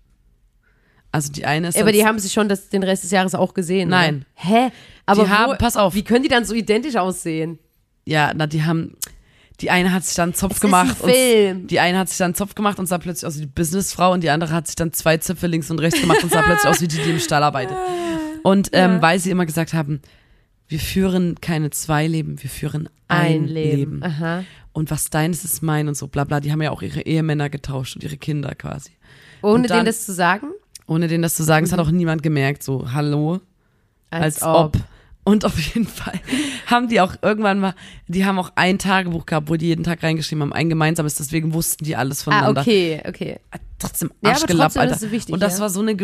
Also 1.11 1.31
die 1.31 1.45
eine 1.45 1.67
ist. 1.67 1.79
Aber 1.79 1.91
die 1.91 2.05
haben 2.05 2.17
sich 2.17 2.33
schon 2.33 2.49
das, 2.49 2.69
den 2.69 2.81
Rest 2.81 3.03
des 3.03 3.11
Jahres 3.11 3.35
auch 3.35 3.53
gesehen. 3.53 3.89
Nein. 3.89 4.25
Oder? 4.35 4.49
Hä? 4.49 4.71
Aber 5.05 5.23
die 5.23 5.29
wo, 5.29 5.33
haben, 5.33 5.57
pass 5.59 5.77
auf. 5.77 5.93
Wie 5.93 6.03
können 6.03 6.23
die 6.23 6.29
dann 6.29 6.43
so 6.43 6.55
identisch 6.55 6.95
aussehen? 6.95 7.59
Ja, 8.05 8.31
na, 8.35 8.47
die 8.47 8.63
haben. 8.63 8.97
Die 9.61 9.69
eine 9.69 9.93
hat 9.93 10.03
sich 10.03 10.15
dann 10.15 10.29
einen 10.29 10.35
Zopf 10.35 10.55
es 10.55 10.59
gemacht. 10.61 10.97
Ist 10.97 11.03
ein 11.03 11.09
Film. 11.09 11.57
Und 11.61 11.71
die 11.71 11.79
eine 11.79 11.97
hat 11.97 12.09
sich 12.09 12.17
dann 12.17 12.35
Zopf 12.35 12.55
gemacht 12.55 12.79
und 12.79 12.87
sah 12.87 12.97
plötzlich 12.97 13.27
aus 13.27 13.37
wie 13.37 13.41
die 13.41 13.47
Businessfrau 13.47 14.11
und 14.11 14.23
die 14.23 14.29
andere 14.29 14.53
hat 14.53 14.67
sich 14.67 14.75
dann 14.75 14.93
zwei 14.93 15.17
Zöpfe 15.17 15.47
links 15.47 15.69
und 15.69 15.79
rechts 15.79 16.01
gemacht 16.01 16.23
und 16.23 16.31
sah 16.31 16.41
plötzlich 16.41 16.69
aus 16.69 16.81
wie 16.81 16.87
die, 16.87 16.97
die 16.97 17.11
im 17.11 17.19
Stall 17.19 17.43
arbeitet. 17.43 17.77
Und 18.43 18.71
ähm, 18.73 18.95
ja. 18.95 19.01
weil 19.01 19.19
sie 19.19 19.31
immer 19.31 19.45
gesagt 19.45 19.73
haben, 19.73 20.01
wir 20.67 20.79
führen 20.79 21.39
keine 21.39 21.69
zwei 21.69 22.07
Leben, 22.07 22.43
wir 22.43 22.49
führen 22.49 22.89
ein, 23.07 23.43
ein 23.43 23.47
Leben. 23.47 24.01
Leben. 24.01 24.45
Und 24.73 24.91
was 24.91 25.09
deines 25.09 25.45
ist 25.45 25.61
mein 25.61 25.87
und 25.87 25.95
so, 25.95 26.07
bla 26.07 26.25
bla. 26.25 26.39
Die 26.39 26.51
haben 26.51 26.61
ja 26.61 26.71
auch 26.71 26.81
ihre 26.81 27.01
Ehemänner 27.01 27.49
getauscht 27.49 27.95
und 27.95 28.03
ihre 28.03 28.17
Kinder 28.17 28.53
quasi. 28.55 28.91
Ohne 29.41 29.67
dann, 29.67 29.77
denen 29.77 29.85
das 29.85 30.05
zu 30.05 30.13
sagen? 30.13 30.47
Ohne 30.87 31.07
denen 31.07 31.21
das 31.23 31.35
zu 31.35 31.43
sagen, 31.43 31.65
es 31.65 31.71
hat 31.71 31.79
mhm. 31.79 31.85
auch 31.85 31.91
niemand 31.91 32.23
gemerkt, 32.23 32.63
so, 32.63 32.91
hallo, 32.91 33.39
als, 34.09 34.41
als 34.41 34.43
ob. 34.43 34.75
ob. 34.75 34.83
Und 35.25 35.45
auf 35.45 35.57
jeden 35.57 35.87
Fall 35.87 36.19
haben 36.65 36.89
die 36.89 36.99
auch 36.99 37.15
irgendwann 37.21 37.59
mal, 37.59 37.75
die 38.07 38.25
haben 38.25 38.37
auch 38.37 38.51
ein 38.55 38.77
Tagebuch 38.77 39.25
gehabt, 39.25 39.49
wo 39.49 39.55
die 39.55 39.67
jeden 39.67 39.85
Tag 39.85 40.03
reingeschrieben 40.03 40.41
haben, 40.41 40.53
ein 40.53 40.69
gemeinsames, 40.69 41.15
deswegen 41.15 41.53
wussten 41.53 41.85
die 41.85 41.95
alles 41.95 42.21
ah, 42.21 42.23
voneinander. 42.25 42.61
Ah, 42.61 42.63
okay, 42.63 43.01
okay. 43.07 43.39
Trotzdem 43.79 44.11
Arschgelapp, 44.21 44.75
ja, 44.75 44.81
Alter. 44.81 44.93
Das 44.93 45.11
wichtig, 45.11 45.33
und 45.33 45.39
das 45.39 45.55
ja. 45.55 45.59
war 45.61 45.69
so 45.69 45.81
eine, 45.81 45.95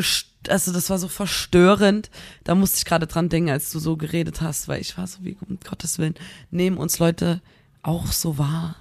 also 0.48 0.72
das 0.72 0.90
war 0.90 0.98
so 0.98 1.10
verstörend. 1.10 2.10
Da 2.46 2.56
musste 2.56 2.78
ich 2.78 2.86
gerade 2.86 3.08
dran 3.08 3.28
denken, 3.28 3.50
als 3.50 3.72
du 3.72 3.80
so 3.80 3.98
geredet 3.98 4.42
hast, 4.42 4.70
weil 4.70 4.80
ich 4.80 4.98
war 4.98 5.06
so 5.06 5.20
wie, 5.22 5.38
um 5.48 5.58
Gottes 5.68 6.00
Willen, 6.00 6.16
nehmen 6.50 6.78
uns 6.78 7.00
Leute 7.00 7.42
auch 7.84 8.08
so 8.08 8.38
wahr. 8.38 8.76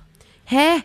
Hä? 0.45 0.83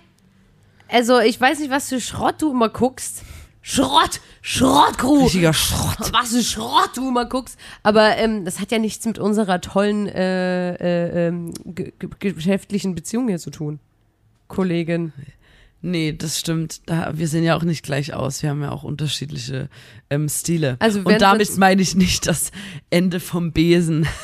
Also, 0.90 1.20
ich 1.20 1.40
weiß 1.40 1.60
nicht, 1.60 1.72
was 1.72 1.90
für 1.90 2.02
Schrott 2.02 2.42
du 2.42 2.52
immer 2.52 2.70
guckst. 2.70 3.24
Schrott! 3.66 4.20
Schrott, 4.42 4.98
Crew! 4.98 5.24
Richtiger 5.24 5.54
Schrott. 5.54 6.12
Was 6.12 6.36
für 6.36 6.44
Schrott 6.44 6.90
du 6.96 7.08
immer 7.08 7.26
guckst. 7.26 7.58
Aber 7.82 8.18
ähm, 8.18 8.44
das 8.44 8.60
hat 8.60 8.74
ja 8.74 8.78
nichts 8.78 9.06
mit 9.06 9.18
unserer 9.18 9.62
tollen 9.62 10.06
äh, 10.08 10.74
äh, 10.76 11.28
ähm, 11.28 11.54
geschäftlichen 12.20 12.94
Beziehung 12.94 13.30
hier 13.30 13.40
zu 13.40 13.52
tun. 13.52 13.80
Kollegin. 14.50 15.14
Nee, 15.82 16.12
das 16.12 16.40
stimmt. 16.40 16.82
Wir 17.14 17.28
sehen 17.30 17.46
ja 17.46 17.56
auch 17.56 17.64
nicht 17.64 17.84
gleich 17.84 18.14
aus. 18.14 18.44
Wir 18.44 18.50
haben 18.50 18.62
ja 18.62 18.72
auch 18.72 18.84
unterschiedliche 18.84 19.70
ähm, 20.10 20.28
Stile. 20.28 20.76
Also 20.80 21.00
Und 21.00 21.22
damit 21.22 21.58
meine 21.58 21.82
ich 21.82 21.96
nicht 21.96 22.28
das 22.28 22.52
Ende 22.90 23.22
vom 23.22 23.54
Besen. 23.54 24.06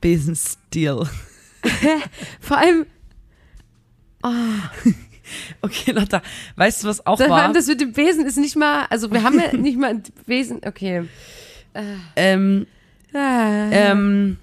Besenstil. 0.00 1.08
Vor 2.40 2.58
allem. 2.58 2.86
Oh. 4.24 4.30
Okay, 5.62 5.92
Lotta, 5.92 6.22
weißt 6.56 6.84
du, 6.84 6.88
was 6.88 7.06
auch 7.06 7.18
das, 7.18 7.28
war? 7.28 7.52
Das 7.52 7.66
mit 7.66 7.80
dem 7.80 7.92
Besen 7.92 8.26
ist 8.26 8.36
nicht 8.36 8.56
mal, 8.56 8.86
also 8.90 9.10
wir 9.10 9.22
haben 9.22 9.38
ja 9.38 9.52
nicht 9.56 9.78
mal 9.78 9.90
ein 9.90 10.02
Besen, 10.26 10.60
okay. 10.66 11.04
Ähm, 12.16 12.66
ah. 13.14 13.70
ähm, 13.70 14.36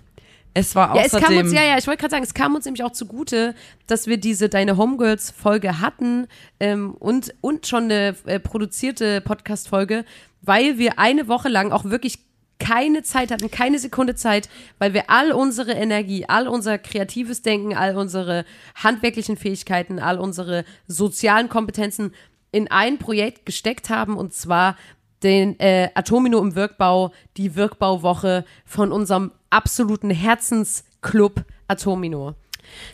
es 0.53 0.75
war 0.75 0.95
ja, 0.95 1.03
außerdem... 1.03 1.23
Es 1.23 1.27
kam 1.27 1.37
uns, 1.37 1.53
ja, 1.53 1.63
ja, 1.63 1.77
ich 1.77 1.85
wollte 1.85 2.01
gerade 2.01 2.11
sagen, 2.11 2.23
es 2.23 2.33
kam 2.33 2.55
uns 2.55 2.65
nämlich 2.65 2.83
auch 2.83 2.91
zugute, 2.91 3.53
dass 3.85 4.07
wir 4.07 4.17
diese 4.17 4.49
Deine 4.49 4.77
Homegirls-Folge 4.77 5.81
hatten 5.81 6.27
ähm, 6.59 6.93
und, 6.93 7.33
und 7.41 7.67
schon 7.67 7.85
eine 7.85 8.15
äh, 8.25 8.39
produzierte 8.39 9.21
Podcast-Folge, 9.21 10.03
weil 10.41 10.77
wir 10.77 10.97
eine 10.97 11.27
Woche 11.27 11.49
lang 11.49 11.71
auch 11.71 11.85
wirklich 11.85 12.26
keine 12.59 13.03
Zeit 13.03 13.31
hatten, 13.31 13.51
keine 13.51 13.79
Sekunde 13.79 14.15
Zeit, 14.15 14.49
weil 14.79 14.93
wir 14.93 15.09
all 15.09 15.31
unsere 15.31 15.73
Energie, 15.73 16.25
all 16.27 16.47
unser 16.47 16.77
kreatives 16.77 17.41
Denken, 17.41 17.75
all 17.75 17.95
unsere 17.97 18.45
handwerklichen 18.75 19.37
Fähigkeiten, 19.37 19.99
all 19.99 20.19
unsere 20.19 20.65
sozialen 20.87 21.49
Kompetenzen 21.49 22.13
in 22.51 22.69
ein 22.69 22.97
Projekt 22.97 23.45
gesteckt 23.45 23.89
haben 23.89 24.17
und 24.17 24.33
zwar 24.33 24.77
den 25.23 25.59
äh, 25.59 25.89
Atomino 25.95 26.39
im 26.39 26.55
Wirkbau, 26.55 27.11
die 27.37 27.55
Wirkbauwoche 27.55 28.45
von 28.65 28.91
unserem 28.91 29.31
absoluten 29.49 30.09
Herzensclub 30.09 31.43
Atomino. 31.67 32.35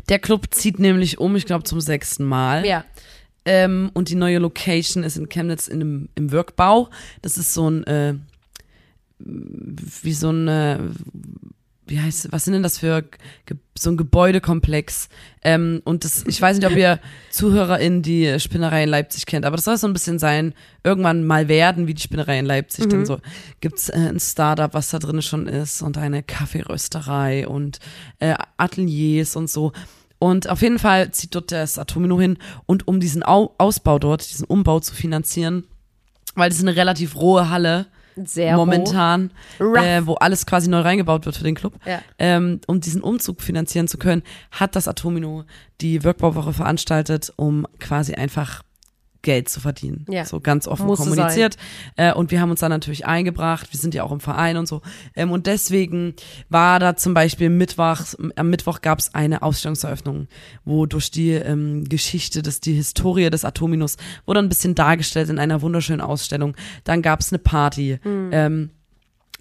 Der 0.10 0.20
Club 0.20 0.48
zieht 0.52 0.80
nämlich 0.80 1.20
um, 1.20 1.36
ich 1.36 1.46
glaube 1.46 1.64
zum 1.64 1.82
sechsten 1.82 2.24
Mal. 2.24 2.66
Ja. 2.66 2.86
Ähm, 3.46 3.92
und 3.94 4.10
die 4.10 4.16
neue 4.16 4.40
Location 4.40 5.04
ist 5.04 5.18
in 5.18 5.28
Chemnitz 5.28 5.68
in 5.68 5.82
einem, 5.82 6.10
im 6.16 6.32
Wirkbau. 6.32 6.90
Das 7.22 7.38
ist 7.38 7.54
so 7.54 7.70
ein, 7.70 7.84
äh, 7.86 8.16
wie 9.20 10.14
so 10.14 10.30
ein, 10.30 10.48
äh, 10.48 10.80
wie 11.86 12.00
heißt, 12.00 12.32
was 12.32 12.46
sind 12.46 12.54
denn 12.54 12.64
das 12.64 12.78
für 12.78 13.04
so 13.78 13.92
ein 13.92 13.98
Gebäudekomplex? 13.98 15.10
Ähm, 15.44 15.82
und 15.84 16.06
das, 16.06 16.26
ich 16.28 16.42
weiß 16.42 16.58
nicht, 16.58 16.68
ob 16.68 16.76
ihr 16.76 17.00
ZuhörerInnen 17.32 18.02
die 18.02 18.40
Spinnerei 18.40 18.84
in 18.84 18.90
Leipzig 18.90 19.26
kennt, 19.26 19.46
aber 19.46 19.58
das 19.58 19.66
soll 19.66 19.78
so 19.78 19.88
ein 19.88 19.94
bisschen 19.94 20.20
sein, 20.20 20.54
irgendwann 20.84 21.26
mal 21.26 21.48
werden, 21.48 21.88
wie 21.88 21.94
die 21.94 22.02
Spinnerei 22.02 22.40
in 22.40 22.46
Leipzig. 22.46 22.86
Mhm. 22.86 22.90
Dann 22.90 23.06
so 23.06 23.20
gibt's 23.60 23.90
äh, 23.90 23.98
ein 23.98 24.20
Startup, 24.20 24.74
was 24.74 24.90
da 24.90 25.00
drin 25.00 25.22
schon 25.22 25.48
ist 25.48 25.82
und 25.82 25.98
eine 25.98 26.24
Kaffeerösterei 26.24 27.48
und 27.48 27.80
äh, 28.20 28.36
Ateliers 28.58 29.36
und 29.36 29.50
so. 29.50 29.74
Und 30.20 30.48
auf 30.48 30.62
jeden 30.62 30.80
Fall 30.80 31.12
zieht 31.12 31.36
dort 31.36 31.52
das 31.52 31.78
Atomino 31.78 32.18
hin 32.18 32.38
und 32.66 32.88
um 32.88 33.02
diesen 33.02 33.24
Au 33.24 33.56
Ausbau 33.58 34.00
dort, 34.00 34.30
diesen 34.30 34.46
Umbau 34.46 34.80
zu 34.80 34.96
finanzieren, 34.96 35.66
weil 36.36 36.50
das 36.50 36.60
ist 36.60 36.64
eine 36.64 36.78
relativ 36.78 37.18
rohe 37.18 37.50
Halle, 37.50 37.88
Sehr 38.16 38.56
momentan, 38.56 39.32
äh, 39.60 40.02
wo 40.06 40.16
alles 40.16 40.46
quasi 40.46 40.70
neu 40.70 40.82
reingebaut 40.82 41.26
wird 41.26 41.36
für 41.36 41.44
den 41.44 41.56
Club. 41.56 41.76
Ja. 41.86 42.02
Ähm, 42.20 42.62
um 42.68 42.80
diesen 42.80 43.02
Umzug 43.02 43.42
finanzieren 43.42 43.88
zu 43.88 43.98
können, 43.98 44.24
hat 44.52 44.76
das 44.76 44.88
Atomino 44.88 45.44
die 45.82 46.04
Workbauwoche 46.04 46.54
veranstaltet, 46.54 47.34
um 47.36 47.68
quasi 47.80 48.14
einfach 48.14 48.64
Geld 49.24 49.50
zu 49.50 49.60
verdienen. 49.60 50.06
Ja. 50.10 50.26
So 50.26 50.40
ganz 50.40 50.68
offen 50.68 50.86
Muss 50.86 51.00
kommuniziert. 51.00 51.58
Äh, 51.96 52.14
und 52.14 52.30
wir 52.30 52.40
haben 52.40 52.52
uns 52.52 52.60
da 52.60 52.70
natürlich 52.70 53.08
eingebracht. 53.08 53.70
Wir 53.72 53.80
sind 53.80 53.96
ja 53.96 54.04
auch 54.04 54.12
im 54.12 54.20
Verein 54.20 54.58
und 54.58 54.68
so. 54.68 54.82
Ähm, 55.16 55.32
und 55.32 55.48
deswegen 55.48 56.14
war 56.50 56.80
da 56.80 56.96
zum 56.96 57.16
Beispiel 57.16 57.50
Mittwochs, 57.50 58.16
am 58.36 58.50
Mittwoch 58.50 58.82
gab 58.82 59.00
es 59.00 59.16
eine 59.16 59.42
Ausstellungseröffnung, 59.42 60.28
wo 60.66 60.86
durch 60.86 61.10
die 61.10 61.32
ähm, 61.32 61.86
Geschichte, 61.86 62.44
des, 62.44 62.60
die 62.60 62.74
Historie 62.74 63.30
des 63.30 63.46
Atominos 63.46 63.98
wurde 64.26 64.40
ein 64.40 64.50
bisschen 64.50 64.76
dargestellt 64.76 65.30
in 65.30 65.40
einer 65.40 65.62
wunderschönen 65.62 66.02
Ausstellung. 66.02 66.56
Dann 66.84 67.02
gab 67.02 67.22
es 67.22 67.32
eine 67.32 67.40
Party. 67.40 68.00
Ähm, 68.04 68.70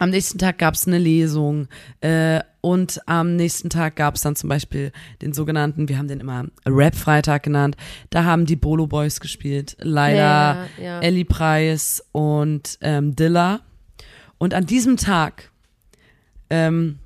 am 0.03 0.11
nächsten 0.11 0.37
Tag 0.37 0.59
gab 0.59 0.75
es 0.75 0.89
eine 0.89 0.99
Lesung 0.99 1.69
äh, 2.01 2.41
und 2.61 3.01
am 3.07 3.37
nächsten 3.37 3.71
Tag 3.71 3.95
gab 3.95 4.17
es 4.17 4.23
dann 4.23 4.35
zum 4.35 4.49
Beispiel 4.49 4.91
den 5.23 5.33
sogenannten, 5.33 5.89
wir 5.89 5.97
haben 5.97 6.09
den 6.09 6.19
immer 6.19 6.47
Rap-Freitag 6.67 7.45
genannt, 7.45 7.77
da 8.11 8.25
haben 8.25 8.45
die 8.45 8.57
Bolo 8.57 8.89
Boys 8.89 9.21
gespielt, 9.21 9.77
leider 9.79 10.17
Ja, 10.19 10.67
ja. 10.83 11.01
Ellie 11.01 11.25
Preis 11.25 12.05
und 12.11 12.79
ähm, 12.81 13.15
Dilla. 13.15 13.61
Und 14.39 14.55
an 14.55 14.67
diesem 14.67 14.97
Tag 14.97 15.53
ähm, 16.51 16.99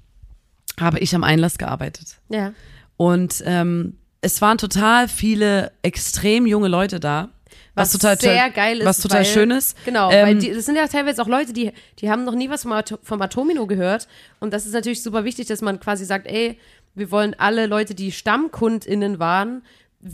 habe 0.80 0.98
ich 1.00 1.14
am 1.14 1.22
Einlass 1.22 1.58
gearbeitet. 1.58 2.16
Ja. 2.30 2.54
Und 2.96 3.42
ähm, 3.44 3.98
es 4.22 4.40
waren 4.40 4.56
total 4.56 5.06
viele 5.08 5.70
extrem 5.82 6.46
junge 6.46 6.68
Leute 6.68 6.98
da. 6.98 7.28
Was, 7.74 7.92
total 7.92 8.18
sehr 8.18 8.50
geil 8.50 8.78
ist. 8.80 8.86
Was 8.86 8.98
total 9.00 9.18
weil, 9.18 9.24
schön 9.24 9.50
ist. 9.50 9.76
Genau, 9.84 10.10
Ähm, 10.10 10.26
weil 10.26 10.38
die, 10.38 10.52
das 10.52 10.64
sind 10.66 10.76
ja 10.76 10.86
teilweise 10.88 11.22
auch 11.22 11.28
Leute, 11.28 11.52
die, 11.52 11.72
die 12.00 12.10
haben 12.10 12.24
noch 12.24 12.34
nie 12.34 12.48
was 12.50 12.62
vom, 12.62 12.72
Ato- 12.72 12.98
vom 13.02 13.20
Atomino 13.22 13.66
gehört. 13.66 14.08
Und 14.40 14.52
das 14.52 14.66
ist 14.66 14.72
natürlich 14.72 15.02
super 15.02 15.24
wichtig, 15.24 15.46
dass 15.46 15.60
man 15.62 15.78
quasi 15.78 16.04
sagt, 16.04 16.26
ey, 16.26 16.58
wir 16.94 17.10
wollen 17.10 17.34
alle 17.38 17.66
Leute, 17.66 17.94
die 17.94 18.10
StammkundInnen 18.12 19.18
waren, 19.18 19.62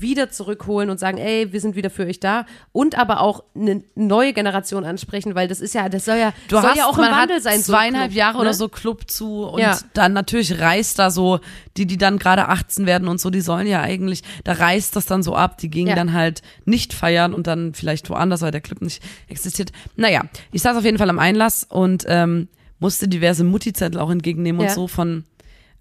wieder 0.01 0.31
zurückholen 0.31 0.91
und 0.91 0.99
sagen, 0.99 1.19
ey, 1.19 1.53
wir 1.53 1.61
sind 1.61 1.77
wieder 1.77 1.91
für 1.91 2.07
euch 2.07 2.21
da. 2.21 2.47
Und 2.73 2.97
aber 2.99 3.21
auch 3.21 3.45
eine 3.55 3.83
neue 3.95 4.33
Generation 4.33 4.85
ansprechen, 4.85 5.35
weil 5.35 5.49
das 5.49 5.61
ist 5.61 5.75
ja, 5.75 5.89
das 5.89 6.05
soll 6.07 6.17
ja, 6.17 6.33
Du 6.49 6.57
soll 6.57 6.71
hast, 6.71 6.77
ja 6.77 6.87
auch 6.87 6.97
im 6.99 7.05
Wandel 7.05 7.41
sein. 7.41 7.59
so 7.61 7.73
zweieinhalb 7.73 8.11
Club, 8.11 8.17
Jahre 8.19 8.35
ne? 8.37 8.41
oder 8.43 8.55
so 8.55 8.69
Club 8.69 9.11
zu 9.11 9.45
und 9.45 9.61
Ja. 9.61 9.79
dann 9.95 10.13
natürlich 10.13 10.59
reißt 10.59 10.99
da 10.99 11.11
so, 11.11 11.41
die, 11.77 11.87
die 11.87 11.97
dann 11.99 12.19
gerade 12.19 12.49
18 12.49 12.87
werden 12.87 13.09
und 13.09 13.21
so, 13.21 13.31
die 13.31 13.41
sollen 13.41 13.67
ja 13.67 13.81
eigentlich, 13.83 14.23
da 14.45 14.53
reißt 14.53 14.95
das 14.97 15.07
dann 15.07 15.23
so 15.23 15.35
ab, 15.37 15.59
die 15.59 15.69
gingen 15.71 15.89
Ja. 15.91 15.95
dann 15.95 16.13
halt 16.13 16.43
nicht 16.65 16.93
feiern 16.95 17.35
und 17.35 17.47
dann 17.47 17.75
vielleicht 17.75 18.09
woanders, 18.11 18.41
weil 18.43 18.51
der 18.51 18.61
Club 18.61 18.81
nicht 18.83 19.03
existiert. 19.29 19.73
Naja, 19.97 20.23
ich 20.53 20.63
saß 20.63 20.77
auf 20.77 20.85
jeden 20.85 20.99
Fall 20.99 21.11
am 21.11 21.19
Einlass 21.19 21.65
und 21.69 22.05
ähm, 22.09 22.49
musste 22.79 23.07
diverse 23.07 23.45
Mutti-Zettel 23.45 24.01
auch 24.01 24.11
entgegennehmen 24.11 24.61
und 24.61 24.67
Ja. 24.67 24.73
so 24.75 24.89
von, 24.89 25.25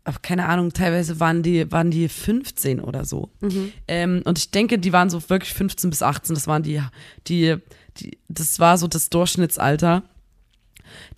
ach, 0.03 0.21
keine 0.21 0.47
Ahnung, 0.47 0.73
teilweise 0.73 1.19
waren 1.19 1.43
die, 1.43 1.71
waren 1.71 1.91
die 1.91 2.09
15 2.09 2.79
oder 2.79 3.05
so. 3.05 3.29
Mhm. 3.39 3.71
Ähm, 3.87 4.21
und 4.25 4.39
ich 4.39 4.51
denke, 4.51 4.79
die 4.79 4.93
waren 4.93 5.09
so 5.09 5.29
wirklich 5.29 5.53
15 5.53 5.89
bis 5.89 6.01
18, 6.01 6.35
das 6.35 6.47
waren 6.47 6.63
die, 6.63 6.81
die, 7.27 7.57
die 7.97 8.17
das 8.27 8.59
war 8.59 8.77
so 8.77 8.87
das 8.87 9.09
Durchschnittsalter. 9.09 10.03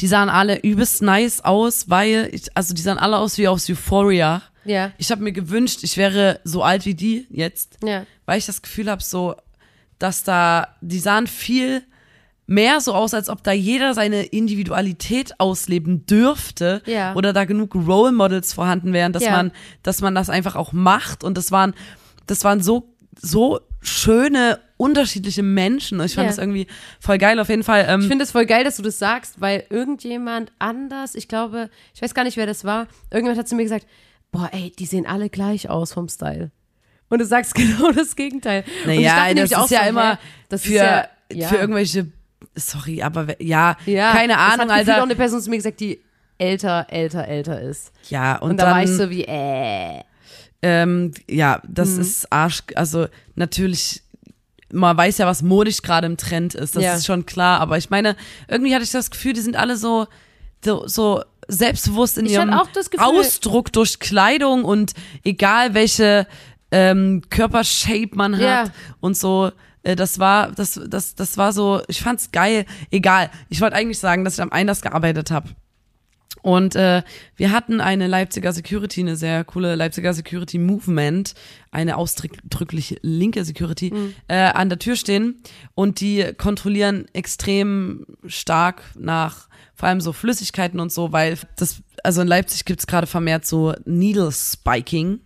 Die 0.02 0.08
sahen 0.08 0.30
alle 0.30 0.60
übelst 0.62 1.02
nice 1.02 1.42
aus, 1.42 1.90
weil, 1.90 2.30
ich, 2.32 2.56
also 2.56 2.74
die 2.74 2.82
sahen 2.82 2.98
alle 2.98 3.18
aus 3.18 3.38
wie 3.38 3.48
aus 3.48 3.70
Euphoria. 3.70 4.44
Ja, 4.66 4.92
Ich 4.98 5.12
habe 5.12 5.24
mir 5.24 5.34
gewünscht, 5.34 5.80
ich 5.84 5.98
wäre 5.98 6.40
so 6.44 6.64
alt 6.64 6.86
wie 6.86 6.94
die 6.94 7.28
jetzt, 7.30 7.80
ja. 7.84 8.06
weil 8.26 8.38
ich 8.38 8.46
das 8.46 8.62
Gefühl 8.62 8.90
habe, 8.90 9.04
so, 9.04 9.36
dass 10.00 10.24
da, 10.24 10.76
die 10.82 11.00
sahen 11.00 11.28
viel 11.28 11.84
mehr 12.46 12.82
so 12.82 12.94
aus, 12.94 13.14
als 13.14 13.30
ob 13.30 13.44
da 13.44 13.52
jeder 13.52 13.94
seine 13.94 14.24
Individualität 14.24 15.40
ausleben 15.40 16.06
dürfte 16.06 16.82
Ja. 16.86 17.14
oder 17.16 17.34
da 17.34 17.46
genug 17.46 17.74
Role 17.76 18.12
Models 18.12 18.54
vorhanden 18.54 18.94
wären, 18.94 19.14
dass 19.14 19.24
Ja. 19.24 19.32
man, 19.32 19.52
dass 19.82 20.02
man 20.02 20.14
das 20.16 20.30
einfach 20.30 20.56
auch 20.56 20.74
macht 20.74 21.24
und 21.24 21.38
das 21.38 21.52
waren, 21.52 21.74
das 22.28 22.44
waren 22.44 22.62
so, 22.62 22.94
so 23.20 23.60
schöne, 23.80 24.60
unterschiedliche 24.78 25.44
Menschen. 25.44 26.02
Ich 26.02 26.16
fand 26.16 26.26
Ja. 26.26 26.30
das 26.32 26.38
irgendwie 26.38 26.68
voll 27.00 27.18
geil. 27.18 27.40
Auf 27.40 27.48
jeden 27.50 27.64
Fall, 27.64 27.86
ähm, 27.88 28.02
Ich 28.02 28.08
finde 28.08 28.24
es 28.24 28.32
voll 28.32 28.46
geil, 28.46 28.64
dass 28.66 28.76
du 28.78 28.82
das 28.82 29.00
sagst, 29.00 29.40
weil 29.40 29.64
irgendjemand 29.70 30.52
anders, 30.60 31.16
ich 31.16 31.28
glaube, 31.28 31.70
ich 31.94 32.02
weiß 32.02 32.14
gar 32.14 32.24
nicht, 32.26 32.36
wer 32.38 32.46
das 32.46 32.66
war, 32.66 32.88
irgendjemand 33.12 33.40
hat 33.40 33.48
zu 33.48 33.56
mir 33.56 33.64
gesagt, 33.64 33.86
boah, 34.32 34.50
ey, 34.52 34.72
die 34.78 34.86
sehen 34.86 35.06
alle 35.06 35.30
gleich 35.30 35.70
aus 35.70 35.94
vom 35.94 36.10
Style. 36.10 36.52
Und 37.10 37.20
du 37.20 37.26
sagst 37.26 37.56
genau 37.56 37.92
das 37.92 38.16
Gegenteil. 38.16 38.64
Und 38.86 38.96
Naja, 38.96 39.16
das 39.28 39.34
nämlich 39.36 39.56
auch 39.56 39.66
ist 39.66 39.72
ja 39.72 39.84
so, 39.84 39.90
immer 39.90 40.14
hä, 40.14 40.18
das 40.50 40.62
für, 40.64 40.68
ist 40.70 40.76
ja, 40.76 41.08
ja, 41.32 41.48
für 41.48 41.56
irgendwelche, 41.58 42.08
sorry, 42.56 43.02
aber 43.02 43.42
ja, 43.42 43.76
ja, 43.86 44.12
keine 44.12 44.38
Ahnung, 44.38 44.60
hat 44.60 44.68
gefühlt 44.70 44.90
Alter. 44.90 44.98
auch 45.00 45.06
eine 45.06 45.16
Person 45.16 45.42
zu 45.42 45.50
mir 45.50 45.58
gesagt, 45.58 45.80
die 45.80 46.00
älter, 46.38 46.88
älter, 46.90 47.28
älter 47.28 47.62
ist. 47.62 47.92
ja, 48.10 48.38
und, 48.38 48.52
Und, 48.52 48.58
da 48.58 48.66
dann, 48.66 48.76
war 48.76 48.84
ich 48.84 48.90
so 48.90 49.10
wie, 49.10 49.24
äh. 49.26 50.02
ähm, 50.62 51.12
ja, 51.30 51.62
das 51.68 51.90
Mhm. 51.92 52.02
ist 52.02 52.32
Arsch, 52.32 52.64
also 52.76 53.08
natürlich, 53.36 54.02
man 54.72 54.96
weiß 54.98 55.18
ja, 55.20 55.28
was 55.28 55.42
modisch 55.44 55.82
gerade 55.82 56.08
im 56.08 56.18
Trend 56.18 56.56
ist, 56.56 56.76
das 56.76 56.84
Ja. 56.84 56.96
ist 56.96 57.06
schon 57.06 57.26
klar, 57.26 57.60
aber 57.60 57.78
ich 57.78 57.90
meine, 57.90 58.16
irgendwie 58.48 58.74
hatte 58.74 58.84
ich 58.84 58.92
das 58.92 59.12
Gefühl, 59.12 59.34
die 59.34 59.42
sind 59.42 59.56
alle 59.56 59.78
so, 59.78 60.08
so, 60.64 60.88
so 60.88 61.24
selbstbewusst 61.48 62.18
in 62.18 62.26
Ich 62.26 62.32
ihrem 62.34 62.50
Gefühl- 62.52 63.00
Ausdruck 63.00 63.72
durch 63.74 64.00
Kleidung 64.00 64.64
und 64.64 64.94
egal 65.24 65.74
welche 65.74 66.26
ähm, 66.72 67.22
Körpershape 67.30 68.10
man 68.16 68.34
hat 68.36 68.42
Ja. 68.42 68.64
und 69.00 69.16
so. 69.16 69.52
Äh, 69.84 69.96
Das 69.96 70.20
war, 70.20 70.52
das, 70.52 70.80
das, 70.88 71.16
das 71.16 71.38
war 71.38 71.54
so, 71.54 71.82
ich 71.88 72.02
fand's 72.02 72.32
geil. 72.32 72.66
Egal. 72.92 73.30
Ich 73.50 73.62
wollte 73.62 73.76
eigentlich 73.76 74.00
sagen, 74.00 74.26
dass 74.26 74.36
ich 74.36 74.42
am 74.42 74.52
Einlass 74.52 74.82
gearbeitet 74.82 75.32
habe. 75.32 75.50
Und 76.42 76.76
äh, 76.76 77.04
wir 77.38 77.52
hatten 77.52 77.80
eine 77.80 78.08
Leipziger 78.08 78.52
Security, 78.52 79.00
eine 79.00 79.16
sehr 79.16 79.46
coole 79.46 79.76
Leipziger 79.76 80.14
Security 80.14 80.58
Movement, 80.58 81.36
eine 81.72 81.96
ausdrücklich 81.96 83.00
linke 83.02 83.46
Security, 83.46 83.94
äh, 84.28 84.36
an 84.36 84.68
der 84.68 84.78
Tür 84.78 84.98
stehen 84.98 85.42
und 85.74 86.02
die 86.02 86.34
kontrollieren 86.38 87.06
extrem 87.14 88.06
stark 88.26 88.82
nach 89.00 89.48
vor 89.74 89.88
allem 89.88 90.02
so 90.02 90.12
Flüssigkeiten 90.12 90.82
und 90.82 90.92
so, 90.92 91.14
weil 91.14 91.38
das, 91.56 91.82
also 92.04 92.22
in 92.22 92.28
Leipzig 92.28 92.66
gibt's 92.66 92.88
gerade 92.88 93.08
vermehrt 93.08 93.46
so 93.46 93.74
Needle 93.86 94.32
Spiking. 94.32 95.22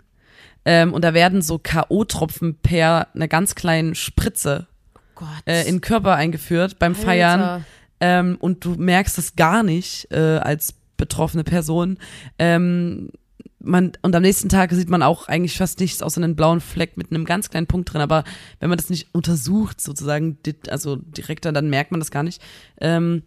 Ähm, 0.69 0.93
und 0.93 1.01
da 1.05 1.13
werden 1.13 1.41
so 1.41 1.57
K.O.-Tropfen 1.57 2.55
per 2.61 3.07
einer 3.15 3.29
ganz 3.29 3.55
kleinen 3.55 3.95
Spritze 3.95 4.67
Gott. 5.15 5.27
äh, 5.45 5.61
in 5.61 5.75
den 5.75 5.81
Körper 5.81 6.15
eingeführt 6.15 6.77
beim 6.77 6.93
Feiern. 6.93 7.39
Alter. 7.41 7.65
Ähm, 8.01 8.37
und 8.41 8.65
du 8.65 8.71
merkst 8.71 9.17
es 9.17 9.37
gar 9.37 9.63
nicht 9.63 10.11
äh, 10.11 10.39
als 10.39 10.73
betroffene 10.97 11.45
Person. 11.45 11.97
Ähm, 12.37 13.11
man, 13.59 13.93
und 14.01 14.13
am 14.13 14.21
nächsten 14.21 14.49
Tag 14.49 14.73
sieht 14.73 14.89
man 14.89 15.03
auch 15.03 15.29
eigentlich 15.29 15.57
fast 15.57 15.79
nichts 15.79 16.03
außer 16.03 16.21
einen 16.21 16.35
blauen 16.35 16.59
Fleck 16.59 16.97
mit 16.97 17.11
einem 17.11 17.23
ganz 17.23 17.49
kleinen 17.49 17.67
Punkt 17.67 17.93
drin. 17.93 18.01
Aber 18.01 18.25
wenn 18.59 18.67
man 18.67 18.77
das 18.77 18.89
nicht 18.89 19.15
untersucht, 19.15 19.79
sozusagen, 19.79 20.37
also 20.69 20.97
direkt, 20.97 21.45
dann 21.45 21.69
merkt 21.69 21.91
man 21.91 22.01
das 22.01 22.11
gar 22.11 22.23
nicht. 22.23 22.41
Ähm, 22.81 23.23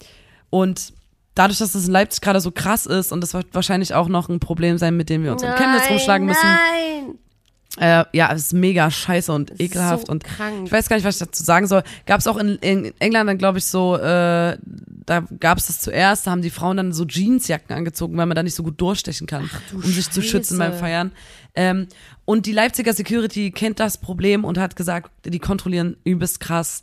und 0.50 0.92
dadurch, 1.34 1.58
dass 1.58 1.72
das 1.72 1.86
in 1.86 1.92
Leipzig 1.92 2.20
gerade 2.20 2.40
so 2.40 2.50
krass 2.50 2.84
ist 2.84 3.12
und 3.12 3.22
das 3.22 3.32
wird 3.32 3.46
wahrscheinlich 3.54 3.94
auch 3.94 4.08
noch 4.08 4.28
ein 4.28 4.40
Problem 4.40 4.76
sein, 4.76 4.94
mit 4.98 5.08
dem 5.08 5.24
wir 5.24 5.32
uns 5.32 5.42
in 5.42 5.54
Chemnitz 5.54 5.88
rumschlagen 5.88 6.26
müssen. 6.26 6.46
Nein. 6.46 7.18
Äh, 7.78 8.04
ja, 8.12 8.32
es 8.32 8.46
ist 8.46 8.52
mega 8.52 8.90
scheiße 8.90 9.32
und 9.32 9.60
ekelhaft 9.60 10.08
so 10.08 10.12
und 10.12 10.24
krank. 10.24 10.66
ich 10.66 10.72
weiß 10.72 10.88
gar 10.88 10.96
nicht, 10.96 11.04
was 11.04 11.16
ich 11.16 11.20
dazu 11.20 11.44
sagen 11.44 11.68
soll. 11.68 11.84
Gab 12.04 12.18
es 12.18 12.26
auch 12.26 12.36
in, 12.36 12.56
in 12.56 12.92
England 12.98 13.28
dann, 13.28 13.38
glaube 13.38 13.58
ich, 13.58 13.64
so, 13.64 13.96
äh, 13.96 14.58
da 15.06 15.20
gab 15.38 15.58
es 15.58 15.66
das 15.66 15.78
zuerst, 15.78 16.26
da 16.26 16.32
haben 16.32 16.42
die 16.42 16.50
Frauen 16.50 16.76
dann 16.76 16.92
so 16.92 17.04
Jeansjacken 17.04 17.76
angezogen, 17.76 18.16
weil 18.16 18.26
man 18.26 18.34
da 18.34 18.42
nicht 18.42 18.56
so 18.56 18.64
gut 18.64 18.80
durchstechen 18.80 19.28
kann, 19.28 19.48
du 19.70 19.76
um 19.76 19.82
sich 19.84 20.10
zu 20.10 20.20
schützen 20.20 20.58
beim 20.58 20.72
Scheiße. 20.72 20.80
Feiern. 20.80 21.12
Ähm, 21.54 21.86
und 22.24 22.46
die 22.46 22.52
Leipziger 22.52 22.92
Security 22.92 23.52
kennt 23.52 23.78
das 23.78 23.98
Problem 23.98 24.44
und 24.44 24.58
hat 24.58 24.74
gesagt, 24.74 25.10
die 25.24 25.38
kontrollieren 25.38 25.96
übelst 26.04 26.40
krass 26.40 26.82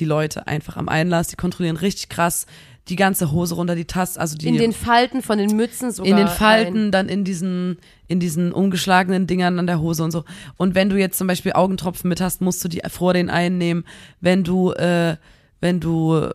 die 0.00 0.04
Leute 0.04 0.46
einfach 0.46 0.76
am 0.76 0.88
Einlass, 0.88 1.28
die 1.28 1.36
kontrollieren 1.36 1.76
richtig 1.76 2.08
krass 2.08 2.46
die 2.90 2.96
ganze 2.96 3.30
Hose 3.32 3.54
runter, 3.54 3.74
die 3.76 3.84
Taste, 3.86 4.20
also 4.20 4.36
die 4.36 4.48
In 4.48 4.56
den 4.58 4.72
Falten 4.72 5.22
von 5.22 5.38
den 5.38 5.56
Mützen 5.56 5.90
sogar. 5.92 6.10
in 6.10 6.16
den 6.16 6.28
Falten, 6.28 6.82
rein. 6.84 6.92
dann 6.92 7.08
in 7.08 7.24
diesen, 7.24 7.78
in 8.08 8.20
diesen 8.20 8.52
umgeschlagenen 8.52 9.26
Dingern 9.26 9.58
an 9.58 9.66
der 9.66 9.80
Hose 9.80 10.02
und 10.04 10.10
so. 10.10 10.24
Und 10.56 10.74
wenn 10.74 10.90
du 10.90 10.96
jetzt 10.98 11.16
zum 11.16 11.26
Beispiel 11.26 11.52
Augentropfen 11.52 12.08
mit 12.08 12.20
hast, 12.20 12.40
musst 12.40 12.62
du 12.64 12.68
die 12.68 12.82
vor 12.90 13.14
den 13.14 13.30
einnehmen. 13.30 13.84
Wenn 14.20 14.44
du, 14.44 14.72
äh, 14.72 15.16
wenn 15.60 15.80
du 15.80 16.28